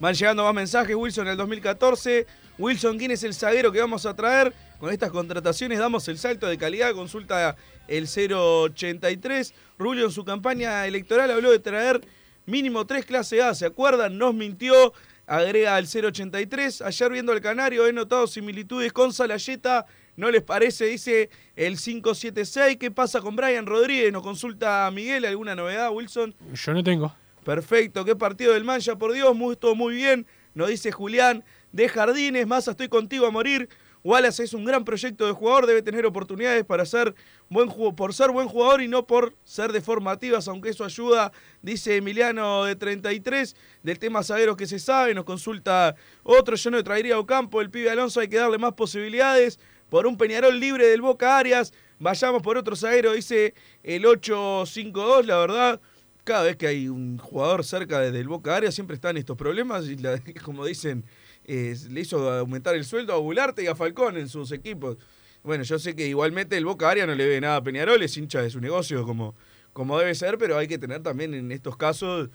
Van 0.00 0.14
llegando 0.14 0.42
más 0.42 0.52
mensajes, 0.52 0.96
Wilson, 0.96 1.28
en 1.28 1.32
el 1.32 1.36
2014. 1.36 2.26
Wilson, 2.58 2.98
¿quién 2.98 3.12
es 3.12 3.22
el 3.22 3.34
zaguero 3.34 3.70
que 3.70 3.78
vamos 3.78 4.04
a 4.04 4.16
traer? 4.16 4.52
Con 4.80 4.92
estas 4.92 5.12
contrataciones 5.12 5.78
damos 5.78 6.08
el 6.08 6.18
salto 6.18 6.48
de 6.48 6.58
calidad. 6.58 6.92
Consulta 6.92 7.54
el 7.86 8.08
083. 8.08 9.54
Rulio 9.78 10.06
en 10.06 10.10
su 10.10 10.24
campaña 10.24 10.84
electoral 10.88 11.30
habló 11.30 11.52
de 11.52 11.60
traer 11.60 12.00
mínimo 12.46 12.84
tres 12.84 13.06
clase 13.06 13.40
A. 13.42 13.54
¿Se 13.54 13.64
acuerdan? 13.64 14.18
Nos 14.18 14.34
mintió. 14.34 14.92
Agrega 15.26 15.76
al 15.76 15.86
083. 15.86 16.82
Ayer 16.82 17.10
viendo 17.10 17.32
el 17.32 17.40
Canario 17.40 17.86
he 17.86 17.92
notado 17.92 18.26
similitudes 18.26 18.92
con 18.92 19.12
Salayeta. 19.12 19.86
¿No 20.16 20.30
les 20.30 20.42
parece? 20.42 20.86
Dice 20.86 21.30
el 21.56 21.78
576. 21.78 22.76
¿Qué 22.76 22.90
pasa 22.90 23.20
con 23.20 23.34
Brian 23.34 23.66
Rodríguez? 23.66 24.12
Nos 24.12 24.22
consulta 24.22 24.90
Miguel. 24.92 25.24
¿Alguna 25.24 25.54
novedad, 25.54 25.90
Wilson? 25.90 26.34
Yo 26.52 26.72
no 26.74 26.84
tengo. 26.84 27.14
Perfecto. 27.44 28.04
¿Qué 28.04 28.14
partido 28.14 28.52
del 28.52 28.64
Mancha? 28.64 28.96
Por 28.96 29.12
Dios, 29.12 29.36
todo 29.58 29.74
muy 29.74 29.94
bien. 29.94 30.26
Nos 30.54 30.68
dice 30.68 30.92
Julián 30.92 31.44
de 31.72 31.88
Jardines. 31.88 32.46
Massa, 32.46 32.72
estoy 32.72 32.88
contigo 32.88 33.26
a 33.26 33.30
morir. 33.30 33.68
Wallace 34.04 34.44
es 34.44 34.52
un 34.52 34.66
gran 34.66 34.84
proyecto 34.84 35.26
de 35.26 35.32
jugador, 35.32 35.66
debe 35.66 35.80
tener 35.80 36.04
oportunidades 36.04 36.62
para 36.66 36.84
ser 36.84 37.14
buen 37.48 37.70
por 37.96 38.12
ser 38.12 38.30
buen 38.30 38.48
jugador 38.48 38.82
y 38.82 38.88
no 38.88 39.06
por 39.06 39.34
ser 39.44 39.72
de 39.72 39.80
formativas, 39.80 40.46
aunque 40.46 40.68
eso 40.68 40.84
ayuda, 40.84 41.32
dice 41.62 41.96
Emiliano 41.96 42.64
de 42.64 42.76
33, 42.76 43.56
del 43.82 43.98
tema 43.98 44.22
zagueros 44.22 44.58
que 44.58 44.66
se 44.66 44.78
sabe, 44.78 45.14
nos 45.14 45.24
consulta 45.24 45.96
otro, 46.22 46.54
yo 46.54 46.70
no 46.70 46.84
traería 46.84 47.14
a 47.14 47.18
Ocampo, 47.18 47.62
el 47.62 47.70
pibe 47.70 47.88
Alonso 47.88 48.20
hay 48.20 48.28
que 48.28 48.36
darle 48.36 48.58
más 48.58 48.74
posibilidades, 48.74 49.58
por 49.88 50.06
un 50.06 50.18
Peñarol 50.18 50.60
libre 50.60 50.86
del 50.86 51.00
Boca 51.00 51.38
Arias, 51.38 51.72
vayamos 51.98 52.42
por 52.42 52.58
otro 52.58 52.76
zaguero, 52.76 53.14
dice 53.14 53.54
el 53.82 54.04
852, 54.04 55.24
la 55.24 55.38
verdad, 55.38 55.80
cada 56.24 56.44
vez 56.44 56.56
que 56.56 56.66
hay 56.66 56.88
un 56.88 57.18
jugador 57.18 57.64
cerca 57.64 58.00
del 58.00 58.28
Boca 58.28 58.56
Arias 58.56 58.74
siempre 58.74 58.94
están 58.94 59.16
estos 59.16 59.36
problemas 59.36 59.86
y 59.86 59.96
como 60.44 60.64
dicen 60.64 61.04
le 61.46 62.00
hizo 62.00 62.30
aumentar 62.30 62.74
el 62.74 62.84
sueldo 62.84 63.12
a 63.12 63.18
Bularte 63.18 63.62
y 63.62 63.66
a 63.66 63.74
Falcón 63.74 64.16
en 64.16 64.28
sus 64.28 64.50
equipos. 64.52 64.96
Bueno, 65.42 65.62
yo 65.62 65.78
sé 65.78 65.94
que 65.94 66.06
igualmente 66.06 66.56
el 66.56 66.64
Boca 66.64 66.88
Área 66.88 67.06
no 67.06 67.14
le 67.14 67.26
ve 67.26 67.40
nada 67.40 67.56
a 67.56 67.62
Peñarol, 67.62 68.02
es 68.02 68.16
hincha 68.16 68.40
de 68.40 68.48
su 68.48 68.60
negocio 68.60 69.04
como, 69.04 69.34
como 69.74 69.98
debe 69.98 70.14
ser, 70.14 70.38
pero 70.38 70.56
hay 70.56 70.66
que 70.66 70.78
tener 70.78 71.02
también 71.02 71.34
en 71.34 71.52
estos 71.52 71.76
casos 71.76 72.30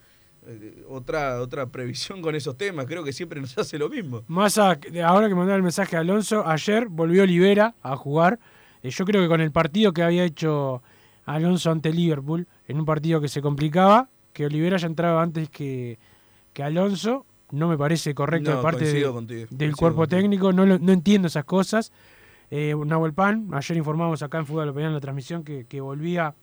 eh, 0.45 0.83
otra, 0.87 1.41
otra 1.41 1.65
previsión 1.65 2.21
con 2.21 2.35
esos 2.35 2.55
temas. 2.55 2.85
Creo 2.85 3.03
que 3.03 3.11
siempre 3.11 3.41
nos 3.41 3.57
hace 3.57 3.79
lo 3.79 3.89
mismo. 3.89 4.23
Más 4.27 4.59
ahora 4.59 4.79
que 5.27 5.35
mandó 5.35 5.55
el 5.55 5.63
mensaje 5.63 5.95
a 5.97 6.01
Alonso, 6.01 6.47
ayer 6.47 6.87
volvió 6.87 7.23
Olivera 7.23 7.73
a 7.81 7.95
jugar. 7.95 8.39
Eh, 8.83 8.91
yo 8.91 9.05
creo 9.05 9.23
que 9.23 9.27
con 9.27 9.41
el 9.41 9.51
partido 9.51 9.91
que 9.91 10.03
había 10.03 10.23
hecho 10.23 10.83
Alonso 11.25 11.71
ante 11.71 11.91
Liverpool, 11.91 12.47
en 12.69 12.79
un 12.79 12.85
partido 12.85 13.19
que 13.19 13.27
se 13.27 13.41
complicaba, 13.41 14.09
que 14.31 14.45
Olivera 14.45 14.77
ya 14.77 14.85
entraba 14.85 15.23
antes 15.23 15.49
que, 15.49 15.97
que 16.53 16.61
Alonso, 16.61 17.25
no 17.51 17.67
me 17.67 17.77
parece 17.77 18.13
correcto 18.13 18.55
de 18.55 18.61
parte 18.61 18.85
del 19.49 19.75
cuerpo 19.75 20.07
técnico, 20.07 20.53
no, 20.53 20.65
no 20.65 20.91
entiendo 20.91 21.27
esas 21.27 21.45
cosas. 21.45 21.91
Eh, 22.51 22.75
Nahuel 22.85 23.15
Pan, 23.15 23.49
ayer 23.53 23.75
informamos 23.75 24.21
acá 24.21 24.37
en 24.37 24.45
Fútbol 24.45 24.69
Opinión 24.69 24.89
en 24.89 24.93
la 24.93 25.01
transmisión 25.01 25.43
que, 25.43 25.81
volvía 25.81 26.35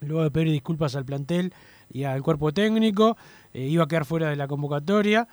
luego 0.00 0.24
de 0.24 0.32
pedir 0.32 0.50
disculpas 0.50 0.96
al 0.96 1.04
plantel 1.04 1.54
y 1.88 2.02
al 2.02 2.22
cuerpo 2.22 2.52
técnico, 2.52 3.16
eh, 3.52 3.68
iba 3.68 3.84
a 3.84 3.86
quedar 3.86 4.04
fuera 4.04 4.30
de 4.30 4.36
la 4.36 4.48
convocatoria, 4.48 5.28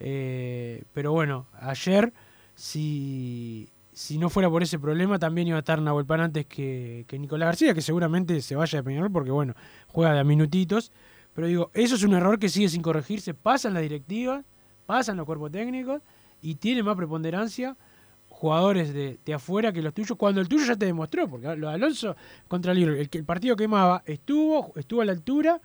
eh, 0.00 0.82
pero 0.94 1.12
bueno, 1.12 1.46
ayer 1.60 2.14
si, 2.54 3.68
si 3.94 4.18
no 4.18 4.28
fuera 4.28 4.50
por 4.50 4.62
ese 4.62 4.78
problema 4.78 5.18
también 5.18 5.46
iba 5.46 5.56
a 5.56 5.60
estar 5.60 5.80
Nahuel 5.80 6.04
Pan 6.04 6.20
antes 6.20 6.46
que, 6.46 7.04
que 7.06 7.18
Nicolás 7.18 7.46
García, 7.46 7.74
que 7.74 7.80
seguramente 7.80 8.42
se 8.42 8.56
vaya 8.56 8.80
de 8.80 8.82
Peñarol 8.82 9.10
porque 9.10 9.30
bueno, 9.30 9.54
juega 9.86 10.12
de 10.12 10.20
a 10.20 10.24
minutitos, 10.24 10.90
pero 11.32 11.46
digo, 11.46 11.70
eso 11.74 11.94
es 11.94 12.02
un 12.02 12.12
error 12.12 12.38
que 12.38 12.48
sigue 12.48 12.68
sin 12.68 12.82
corregirse, 12.82 13.34
pasa 13.34 13.68
en 13.68 13.74
la 13.74 13.80
directiva, 13.80 14.42
pasan 14.84 15.16
los 15.16 15.24
cuerpos 15.24 15.52
técnicos 15.52 16.02
y 16.42 16.56
tiene 16.56 16.82
más 16.82 16.96
preponderancia 16.96 17.76
jugadores 18.26 18.92
de, 18.92 19.18
afuera 19.32 19.72
que 19.72 19.80
los 19.80 19.94
tuyos, 19.94 20.18
cuando 20.18 20.40
el 20.40 20.48
tuyo 20.48 20.66
ya 20.66 20.74
te 20.74 20.86
demostró, 20.86 21.28
porque 21.28 21.54
lo 21.56 21.68
de 21.68 21.74
Alonso 21.74 22.16
contra 22.48 22.72
el 22.72 22.82
el, 22.82 23.08
el 23.10 23.24
partido 23.24 23.54
quemaba, 23.54 24.02
estuvo, 24.06 24.72
estuvo 24.74 25.02
a 25.02 25.04
la 25.04 25.12
altura 25.12 25.60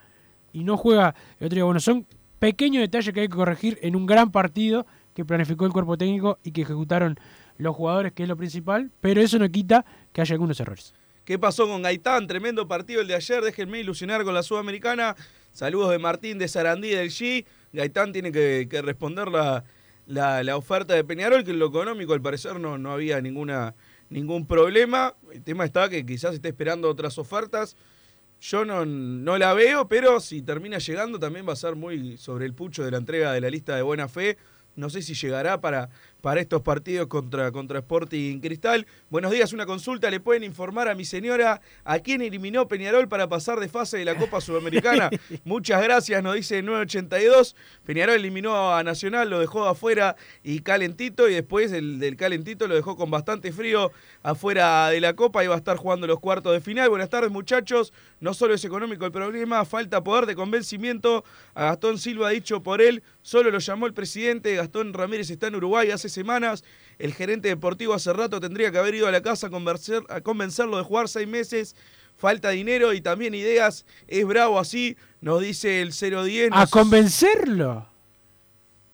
y 0.53 0.63
no 0.63 0.77
juega 0.77 1.15
el 1.39 1.47
otro 1.47 1.55
día. 1.55 1.63
Bueno, 1.63 1.79
son 1.79 2.05
pequeños 2.37 2.81
detalles 2.81 3.11
que 3.11 3.21
hay 3.21 3.27
que 3.27 3.35
corregir 3.35 3.79
en 3.81 3.95
un 3.95 4.05
gran 4.05 4.31
partido 4.31 4.85
que 5.13 5.25
planificó 5.25 5.65
el 5.65 5.73
cuerpo 5.73 5.97
técnico 5.97 6.37
y 6.43 6.51
que 6.51 6.61
ejecutaron 6.61 7.19
los 7.59 7.75
jugadores, 7.75 8.13
que 8.13 8.23
es 8.23 8.29
lo 8.29 8.37
principal, 8.37 8.89
pero 9.01 9.21
eso 9.21 9.37
no 9.37 9.49
quita 9.49 9.85
que 10.11 10.21
haya 10.21 10.33
algunos 10.33 10.59
errores. 10.59 10.95
¿Qué 11.25 11.37
pasó 11.37 11.67
con 11.67 11.83
Gaitán? 11.83 12.25
Tremendo 12.25 12.67
partido 12.67 13.01
el 13.01 13.07
de 13.07 13.13
ayer, 13.13 13.43
déjenme 13.43 13.79
ilusionar 13.81 14.23
con 14.23 14.33
la 14.33 14.41
Sudamericana. 14.41 15.15
Saludos 15.51 15.91
de 15.91 15.99
Martín 15.99 16.39
de 16.39 16.47
Sarandí 16.47 16.89
del 16.89 17.09
G. 17.09 17.45
Gaitán 17.73 18.13
tiene 18.13 18.31
que, 18.31 18.81
responder 18.81 19.27
la, 19.27 19.63
la, 20.07 20.57
oferta 20.57 20.95
de 20.95 21.03
Peñarol, 21.03 21.43
que 21.43 21.51
en 21.51 21.59
lo 21.59 21.67
económico 21.67 22.13
al 22.13 22.21
parecer 22.21 22.59
no, 22.59 22.77
no 22.77 22.91
había 22.91 23.21
ninguna, 23.21 23.75
ningún 24.09 24.47
problema. 24.47 25.13
El 25.31 25.43
tema 25.43 25.65
está 25.65 25.89
que 25.89 26.05
quizás 26.05 26.33
esté 26.33 26.47
esperando 26.47 26.89
otras 26.89 27.17
ofertas. 27.17 27.75
Yo 28.41 28.63
no, 28.63 28.85
no 28.85 29.37
la 29.37 29.53
veo, 29.53 29.89
pero 29.89 30.21
si 30.21 30.41
termina 30.41 30.77
llegando 30.77 31.19
también 31.19 31.47
va 31.47 31.53
a 31.53 31.57
ser 31.57 31.75
muy 31.75 32.17
sobre 32.17 32.45
el 32.45 32.53
pucho 32.53 32.85
de 32.85 32.91
la 32.91 32.97
entrega 32.97 33.33
de 33.33 33.41
la 33.41 33.49
lista 33.49 33.75
de 33.75 33.81
buena 33.81 34.07
fe. 34.07 34.37
No 34.75 34.89
sé 34.89 35.01
si 35.01 35.13
llegará 35.13 35.59
para, 35.59 35.89
para 36.21 36.41
estos 36.41 36.61
partidos 36.61 37.07
contra, 37.07 37.51
contra 37.51 37.79
Sporting 37.79 38.39
Cristal. 38.39 38.85
Buenos 39.09 39.31
días, 39.31 39.53
una 39.53 39.65
consulta. 39.65 40.09
¿Le 40.09 40.19
pueden 40.19 40.43
informar 40.43 40.87
a 40.87 40.95
mi 40.95 41.05
señora 41.05 41.61
a 41.83 41.99
quién 41.99 42.21
eliminó 42.21 42.67
Peñarol 42.67 43.07
para 43.07 43.29
pasar 43.29 43.59
de 43.59 43.69
fase 43.69 43.97
de 43.97 44.05
la 44.05 44.15
Copa 44.15 44.41
Sudamericana? 44.41 45.09
Muchas 45.45 45.81
gracias, 45.81 46.21
nos 46.21 46.35
dice 46.35 46.61
982. 46.61 47.55
Peñarol 47.85 48.15
eliminó 48.15 48.73
a 48.73 48.83
Nacional, 48.83 49.29
lo 49.29 49.39
dejó 49.39 49.65
afuera 49.65 50.15
y 50.43 50.59
calentito, 50.59 51.29
y 51.29 51.33
después 51.33 51.71
el 51.71 51.99
del 51.99 52.17
calentito 52.17 52.67
lo 52.67 52.75
dejó 52.75 52.95
con 52.95 53.09
bastante 53.09 53.51
frío 53.51 53.91
afuera 54.23 54.89
de 54.89 54.99
la 54.99 55.13
Copa 55.13 55.43
y 55.43 55.47
va 55.47 55.55
a 55.55 55.57
estar 55.57 55.77
jugando 55.77 56.07
los 56.07 56.19
cuartos 56.19 56.53
de 56.53 56.61
final. 56.61 56.89
Buenas 56.89 57.09
tardes, 57.09 57.31
muchachos. 57.31 57.93
No 58.19 58.33
solo 58.33 58.53
es 58.53 58.65
económico 58.65 59.05
el 59.05 59.11
problema, 59.11 59.63
falta 59.63 60.03
poder 60.03 60.25
de 60.25 60.35
convencimiento. 60.35 61.23
A 61.53 61.65
Gastón 61.65 61.97
Silva, 61.97 62.29
dicho 62.29 62.61
por 62.61 62.81
él, 62.81 63.01
solo 63.21 63.49
lo 63.49 63.59
llamó 63.59 63.87
el 63.87 63.93
presidente. 63.93 64.55
Gastón 64.55 64.93
Ramírez 64.93 65.29
está 65.29 65.47
en 65.47 65.55
Uruguay 65.55 65.91
hace 65.91 66.09
semanas. 66.09 66.63
El 66.97 67.13
gerente 67.13 67.47
deportivo 67.47 67.93
hace 67.93 68.11
rato 68.11 68.41
tendría 68.41 68.71
que 68.71 68.77
haber 68.77 68.95
ido 68.95 69.07
a 69.07 69.11
la 69.11 69.21
casa 69.21 69.47
a, 69.47 70.15
a 70.15 70.21
convencerlo 70.21 70.77
de 70.77 70.83
jugar 70.83 71.07
seis 71.07 71.27
meses. 71.27 71.75
Falta 72.17 72.49
dinero 72.49 72.93
y 72.93 72.99
también 72.99 73.33
ideas. 73.33 73.85
Es 74.07 74.25
bravo 74.27 74.59
así, 74.59 74.97
nos 75.21 75.41
dice 75.41 75.81
el 75.81 75.91
010. 75.91 76.49
¿A 76.51 76.67
convencerlo? 76.67 77.87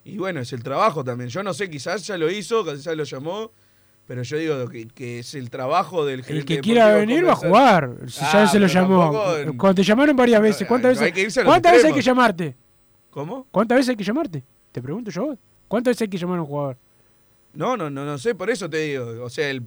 Y 0.03 0.19
bueno, 0.19 0.41
es 0.41 0.53
el 0.53 0.61
trabajo 0.61 1.03
también. 1.03 1.31
Yo 1.31 1.41
no 1.41 1.51
sé, 1.55 1.67
quizás 1.67 2.05
ya 2.05 2.15
lo 2.15 2.29
hizo, 2.29 2.63
quizás 2.63 2.95
lo 2.95 3.03
llamó. 3.03 3.51
Pero 4.07 4.21
yo 4.21 4.37
digo 4.37 4.67
que, 4.69 5.19
es 5.19 5.33
el 5.33 5.49
trabajo 5.49 6.05
del 6.05 6.23
gerente. 6.23 6.53
El 6.53 6.57
que 6.57 6.61
quiera 6.61 6.93
venir 6.93 7.27
va 7.27 7.31
a 7.31 7.35
jugar. 7.35 7.91
Si 8.07 8.21
ya 8.21 8.43
ah, 8.43 8.47
se 8.47 8.59
lo 8.59 8.67
llamó. 8.67 9.11
Cuando 9.57 9.75
te 9.75 9.83
llamaron 9.83 10.15
varias 10.15 10.41
veces, 10.41 10.67
¿cuántas 10.67 10.99
veces, 10.99 11.43
¿cuántas 11.43 11.71
veces 11.73 11.85
hay 11.85 11.93
que 11.93 12.01
llamarte? 12.01 12.55
¿Cómo? 13.09 13.47
¿Cuántas 13.49 13.77
veces 13.77 13.89
hay 13.89 13.95
que 13.95 14.03
llamarte? 14.03 14.43
Te 14.71 14.81
pregunto 14.81 15.09
yo. 15.09 15.35
¿Cuántas 15.67 15.91
veces 15.91 16.03
hay 16.03 16.09
que 16.09 16.17
llamar 16.17 16.37
a 16.37 16.41
un 16.41 16.47
jugador? 16.47 16.77
No, 17.53 17.75
no, 17.77 17.89
no, 17.89 18.05
no 18.05 18.17
sé, 18.17 18.35
por 18.35 18.49
eso 18.49 18.69
te 18.69 18.77
digo. 18.77 19.23
O 19.23 19.29
sea, 19.29 19.49
el, 19.49 19.63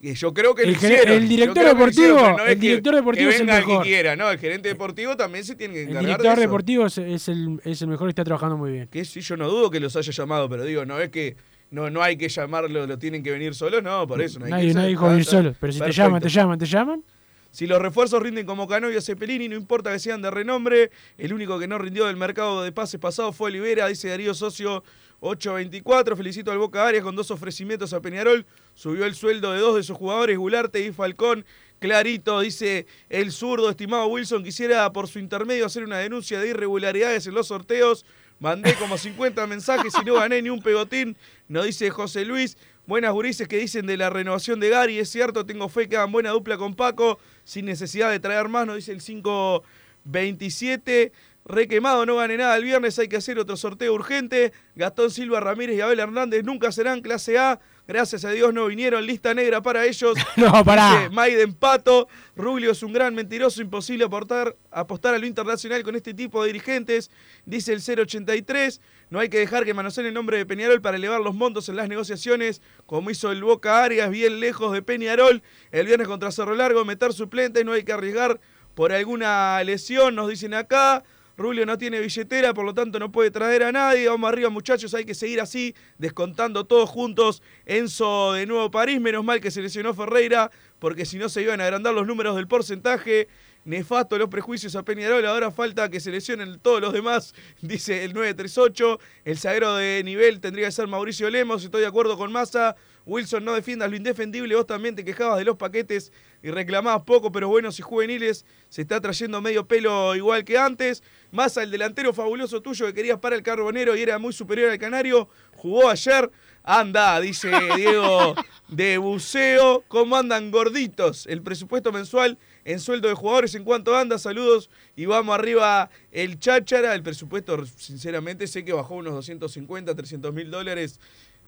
yo 0.00 0.34
creo 0.34 0.54
que 0.54 0.62
el, 0.62 0.74
el 1.08 1.28
director 1.28 1.64
deportivo, 1.64 2.38
el 2.46 2.58
director 2.58 2.94
deportivo 2.94 3.30
es 3.30 3.40
el 3.40 3.46
mejor. 3.46 3.82
Que 3.82 3.88
quiera, 3.88 4.16
no, 4.16 4.30
el 4.30 4.38
gerente 4.38 4.68
deportivo 4.68 5.16
también 5.16 5.44
se 5.44 5.54
tiene 5.54 5.74
que 5.74 5.82
encargar 5.82 6.02
El 6.02 6.06
director 6.08 6.38
deportivo 6.38 6.86
es, 6.86 6.98
el, 6.98 7.60
es 7.64 7.82
el 7.82 7.88
mejor 7.88 8.08
y 8.08 8.10
está 8.10 8.24
trabajando 8.24 8.56
muy 8.56 8.72
bien. 8.72 8.88
Que 8.88 9.04
sí, 9.04 9.20
yo 9.20 9.36
no 9.36 9.48
dudo 9.48 9.70
que 9.70 9.78
los 9.78 9.94
haya 9.94 10.12
llamado, 10.12 10.48
pero 10.48 10.64
digo, 10.64 10.84
no 10.84 10.98
es 10.98 11.10
que 11.10 11.36
no, 11.76 11.90
no 11.90 12.02
hay 12.02 12.16
que 12.16 12.30
llamarlo, 12.30 12.86
lo 12.86 12.98
tienen 12.98 13.22
que 13.22 13.30
venir 13.30 13.54
solos, 13.54 13.82
no, 13.82 14.06
por 14.06 14.22
eso. 14.22 14.38
No 14.38 14.46
hay 14.46 14.50
nadie, 14.50 14.68
que 14.68 14.74
nadie 14.74 14.88
dijo 14.88 15.08
venir 15.08 15.24
solos, 15.26 15.56
pero 15.60 15.72
si 15.74 15.78
te 15.78 15.92
llaman, 15.92 16.22
te 16.22 16.28
llaman, 16.30 16.58
te 16.58 16.64
llaman. 16.64 17.04
Si 17.50 17.66
los 17.66 17.80
refuerzos 17.80 18.22
rinden 18.22 18.46
como 18.46 18.66
Canovio 18.66 19.00
Cepelini, 19.02 19.48
no 19.48 19.56
importa 19.56 19.92
que 19.92 19.98
sean 19.98 20.22
de 20.22 20.30
renombre. 20.30 20.90
El 21.18 21.34
único 21.34 21.58
que 21.58 21.68
no 21.68 21.76
rindió 21.78 22.06
del 22.06 22.16
mercado 22.16 22.62
de 22.62 22.72
pases 22.72 22.98
pasado 22.98 23.32
fue 23.32 23.48
Olivera, 23.48 23.88
dice 23.88 24.08
Darío 24.08 24.34
Socio 24.34 24.84
8.24. 25.20 26.16
Felicito 26.16 26.50
al 26.50 26.58
Boca 26.58 26.86
Arias 26.86 27.02
con 27.02 27.14
dos 27.14 27.30
ofrecimientos 27.30 27.92
a 27.92 28.00
Peñarol. 28.00 28.46
Subió 28.74 29.04
el 29.04 29.14
sueldo 29.14 29.52
de 29.52 29.60
dos 29.60 29.76
de 29.76 29.82
sus 29.82 29.96
jugadores, 29.96 30.36
Gularte 30.36 30.84
y 30.84 30.92
Falcón. 30.92 31.44
Clarito, 31.78 32.40
dice 32.40 32.86
el 33.10 33.32
zurdo, 33.32 33.68
estimado 33.68 34.06
Wilson, 34.06 34.42
quisiera 34.42 34.90
por 34.92 35.08
su 35.08 35.18
intermedio 35.18 35.66
hacer 35.66 35.84
una 35.84 35.98
denuncia 35.98 36.40
de 36.40 36.48
irregularidades 36.48 37.26
en 37.26 37.34
los 37.34 37.48
sorteos. 37.48 38.04
Mandé 38.38 38.74
como 38.74 38.98
50 38.98 39.46
mensajes 39.46 39.94
y 40.00 40.04
no 40.04 40.16
gané 40.16 40.42
ni 40.42 40.50
un 40.50 40.60
pegotín. 40.60 41.16
Nos 41.48 41.64
dice 41.64 41.88
José 41.90 42.26
Luis. 42.26 42.58
Buenas 42.86 43.12
gurises 43.12 43.48
que 43.48 43.56
dicen 43.56 43.86
de 43.86 43.96
la 43.96 44.10
renovación 44.10 44.60
de 44.60 44.68
Gary. 44.68 44.98
Es 44.98 45.08
cierto, 45.08 45.46
tengo 45.46 45.70
fe 45.70 45.88
que 45.88 45.96
hagan 45.96 46.12
buena 46.12 46.28
dupla 46.30 46.58
con 46.58 46.74
Paco. 46.74 47.18
Sin 47.44 47.64
necesidad 47.64 48.10
de 48.10 48.20
traer 48.20 48.48
más, 48.48 48.66
nos 48.66 48.76
dice 48.76 48.92
el 48.92 49.00
527. 49.00 51.12
re 51.46 51.66
quemado, 51.66 52.04
no 52.04 52.16
gane 52.16 52.36
nada 52.36 52.54
el 52.56 52.64
viernes, 52.64 52.98
hay 52.98 53.08
que 53.08 53.16
hacer 53.16 53.38
otro 53.38 53.56
sorteo 53.56 53.94
urgente. 53.94 54.52
Gastón 54.74 55.10
Silva 55.10 55.40
Ramírez 55.40 55.78
y 55.78 55.80
Abel 55.80 55.98
Hernández 55.98 56.44
nunca 56.44 56.70
serán 56.72 57.00
clase 57.00 57.38
A. 57.38 57.58
Gracias 57.88 58.24
a 58.24 58.30
Dios 58.30 58.52
no 58.52 58.66
vinieron, 58.66 59.06
lista 59.06 59.32
negra 59.32 59.62
para 59.62 59.84
ellos. 59.84 60.18
No, 60.36 60.64
pará. 60.64 61.08
Maiden 61.10 61.54
Pato, 61.54 62.08
Rubio 62.34 62.72
es 62.72 62.82
un 62.82 62.92
gran 62.92 63.14
mentiroso, 63.14 63.62
imposible 63.62 64.04
aportar, 64.04 64.56
apostar 64.70 65.14
a 65.14 65.18
lo 65.18 65.26
internacional 65.26 65.82
con 65.82 65.94
este 65.94 66.12
tipo 66.12 66.42
de 66.42 66.48
dirigentes. 66.48 67.10
Dice 67.44 67.72
el 67.72 67.80
083, 67.80 68.80
no 69.08 69.20
hay 69.20 69.28
que 69.28 69.38
dejar 69.38 69.64
que 69.64 69.72
manoseen 69.72 70.06
el 70.08 70.14
nombre 70.14 70.36
de 70.36 70.46
Peñarol 70.46 70.82
para 70.82 70.96
elevar 70.96 71.20
los 71.20 71.34
montos 71.34 71.68
en 71.68 71.76
las 71.76 71.88
negociaciones, 71.88 72.60
como 72.86 73.10
hizo 73.10 73.30
el 73.30 73.42
Boca 73.42 73.82
Arias, 73.84 74.10
bien 74.10 74.40
lejos 74.40 74.72
de 74.72 74.82
Peñarol. 74.82 75.42
El 75.70 75.86
viernes 75.86 76.08
contra 76.08 76.32
Cerro 76.32 76.54
Largo, 76.54 76.84
meter 76.84 77.12
suplentes, 77.12 77.64
no 77.64 77.72
hay 77.72 77.84
que 77.84 77.92
arriesgar 77.92 78.40
por 78.74 78.92
alguna 78.92 79.62
lesión, 79.64 80.14
nos 80.16 80.28
dicen 80.28 80.54
acá. 80.54 81.04
Rubio 81.36 81.66
no 81.66 81.76
tiene 81.76 82.00
billetera, 82.00 82.54
por 82.54 82.64
lo 82.64 82.72
tanto 82.72 82.98
no 82.98 83.12
puede 83.12 83.30
traer 83.30 83.62
a 83.62 83.72
nadie. 83.72 84.08
Vamos 84.08 84.28
arriba, 84.28 84.48
muchachos, 84.48 84.94
hay 84.94 85.04
que 85.04 85.14
seguir 85.14 85.40
así, 85.40 85.74
descontando 85.98 86.64
todos 86.64 86.88
juntos. 86.88 87.42
Enzo 87.66 88.32
de 88.32 88.46
Nuevo 88.46 88.70
París, 88.70 89.00
menos 89.00 89.22
mal 89.22 89.40
que 89.40 89.50
se 89.50 89.60
lesionó 89.60 89.92
Ferreira, 89.92 90.50
porque 90.78 91.04
si 91.04 91.18
no 91.18 91.28
se 91.28 91.42
iban 91.42 91.60
a 91.60 91.64
agrandar 91.64 91.92
los 91.92 92.06
números 92.06 92.36
del 92.36 92.48
porcentaje. 92.48 93.28
Nefasto 93.66 94.16
los 94.16 94.28
prejuicios 94.28 94.76
a 94.76 94.84
Peñarol, 94.84 95.26
ahora 95.26 95.50
falta 95.50 95.90
que 95.90 95.98
se 95.98 96.12
lesionen 96.12 96.60
todos 96.60 96.80
los 96.80 96.92
demás, 96.92 97.34
dice 97.60 98.04
el 98.04 98.14
938. 98.14 99.00
El 99.24 99.38
zaguero 99.38 99.74
de 99.74 100.02
nivel 100.04 100.40
tendría 100.40 100.66
que 100.66 100.72
ser 100.72 100.86
Mauricio 100.86 101.28
Lemos, 101.28 101.64
estoy 101.64 101.80
de 101.80 101.88
acuerdo 101.88 102.16
con 102.16 102.30
Massa. 102.30 102.76
Wilson, 103.06 103.44
no 103.44 103.54
defiendas 103.54 103.88
lo 103.88 103.96
indefendible, 103.96 104.56
vos 104.56 104.66
también 104.66 104.96
te 104.96 105.04
quejabas 105.04 105.38
de 105.38 105.44
los 105.44 105.56
paquetes 105.56 106.12
y 106.42 106.50
reclamabas 106.50 107.04
poco, 107.04 107.30
pero 107.30 107.48
buenos 107.48 107.78
y 107.78 107.82
juveniles, 107.82 108.44
se 108.68 108.82
está 108.82 109.00
trayendo 109.00 109.40
medio 109.40 109.66
pelo 109.66 110.16
igual 110.16 110.44
que 110.44 110.58
antes. 110.58 111.04
Massa, 111.30 111.62
el 111.62 111.70
delantero 111.70 112.12
fabuloso 112.12 112.60
tuyo 112.62 112.86
que 112.86 112.94
querías 112.94 113.18
para 113.20 113.36
el 113.36 113.42
Carbonero 113.42 113.96
y 113.96 114.02
era 114.02 114.18
muy 114.18 114.32
superior 114.32 114.70
al 114.70 114.78
Canario, 114.78 115.28
jugó 115.54 115.88
ayer. 115.88 116.30
Anda, 116.68 117.20
dice 117.20 117.48
Diego 117.76 118.34
de 118.66 118.98
Buceo. 118.98 119.84
¿Cómo 119.86 120.16
andan 120.16 120.50
gorditos? 120.50 121.24
El 121.28 121.40
presupuesto 121.40 121.92
mensual 121.92 122.38
en 122.64 122.80
sueldo 122.80 123.06
de 123.06 123.14
jugadores, 123.14 123.54
¿en 123.54 123.62
cuánto 123.62 123.96
anda? 123.96 124.18
Saludos 124.18 124.68
y 124.96 125.06
vamos 125.06 125.32
arriba 125.36 125.90
el 126.10 126.40
cháchara. 126.40 126.92
El 126.94 127.04
presupuesto, 127.04 127.64
sinceramente, 127.76 128.48
sé 128.48 128.64
que 128.64 128.72
bajó 128.72 128.96
unos 128.96 129.14
250, 129.14 129.94
300 129.94 130.34
mil 130.34 130.50
dólares 130.50 130.98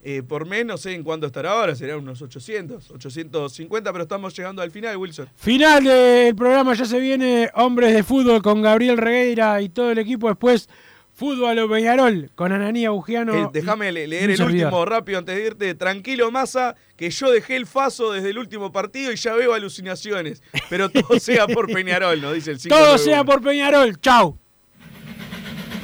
eh, 0.03 0.23
por 0.23 0.47
mes. 0.47 0.65
No 0.65 0.77
sé 0.77 0.95
en 0.95 1.03
cuánto 1.03 1.27
estará 1.27 1.53
ahora, 1.53 1.75
será 1.75 1.97
unos 1.97 2.21
800, 2.23 2.91
850, 2.91 3.93
pero 3.93 4.03
estamos 4.03 4.37
llegando 4.37 4.63
al 4.63 4.71
final, 4.71 4.97
Wilson. 4.97 5.29
Final 5.37 5.85
del 5.85 6.35
programa, 6.37 6.75
ya 6.75 6.85
se 6.85 6.99
viene 7.01 7.51
Hombres 7.55 7.95
de 7.95 8.03
Fútbol 8.03 8.43
con 8.43 8.63
Gabriel 8.63 8.97
Regueira 8.99 9.61
y 9.63 9.69
todo 9.69 9.91
el 9.91 9.99
equipo. 9.99 10.29
Después, 10.29 10.69
Fútbol 11.15 11.59
o 11.59 11.69
Peñarol 11.69 12.31
con 12.37 12.53
Ananía 12.53 12.91
Bugiano. 12.91 13.35
Eh, 13.35 13.49
déjame 13.53 13.91
le- 13.91 14.07
leer 14.07 14.31
el 14.31 14.41
último 14.41 14.85
rápido 14.85 15.19
antes 15.19 15.35
de 15.35 15.47
irte. 15.47 15.75
Tranquilo, 15.75 16.31
Massa, 16.31 16.77
que 16.97 17.11
yo 17.11 17.33
dejé 17.33 17.57
el 17.57 17.67
faso 17.67 18.13
desde 18.13 18.31
el 18.31 18.39
último 18.39 18.71
partido 18.71 19.11
y 19.11 19.17
ya 19.17 19.35
veo 19.35 19.53
alucinaciones. 19.53 20.45
Pero 20.71 20.89
todo 20.91 21.19
sea 21.19 21.49
por 21.49 21.67
Peñarol, 21.73 22.21
nos 22.23 22.35
dice 22.35 22.53
el 22.53 22.61
5 22.61 22.73
Todo 22.77 22.99
sea 22.99 23.25
por 23.25 23.43
Peñarol. 23.43 24.01
Chau. 24.01 24.39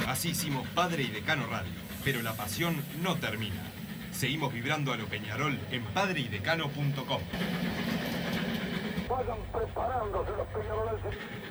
Así 0.07 0.29
hicimos 0.29 0.65
Padre 0.69 1.03
y 1.03 1.07
Decano 1.07 1.45
Radio, 1.47 1.71
pero 2.05 2.21
la 2.21 2.31
pasión 2.33 2.77
no 3.03 3.15
termina. 3.17 3.61
Seguimos 4.15 4.53
vibrando 4.53 4.93
a 4.93 4.97
lo 4.97 5.07
Peñarol 5.07 5.59
en 5.71 5.83
padreidecano.com. 5.83 7.21
Vayan 9.09 9.37
preparándose 9.51 10.31
los 10.37 10.47
peñarolenses. 10.47 11.44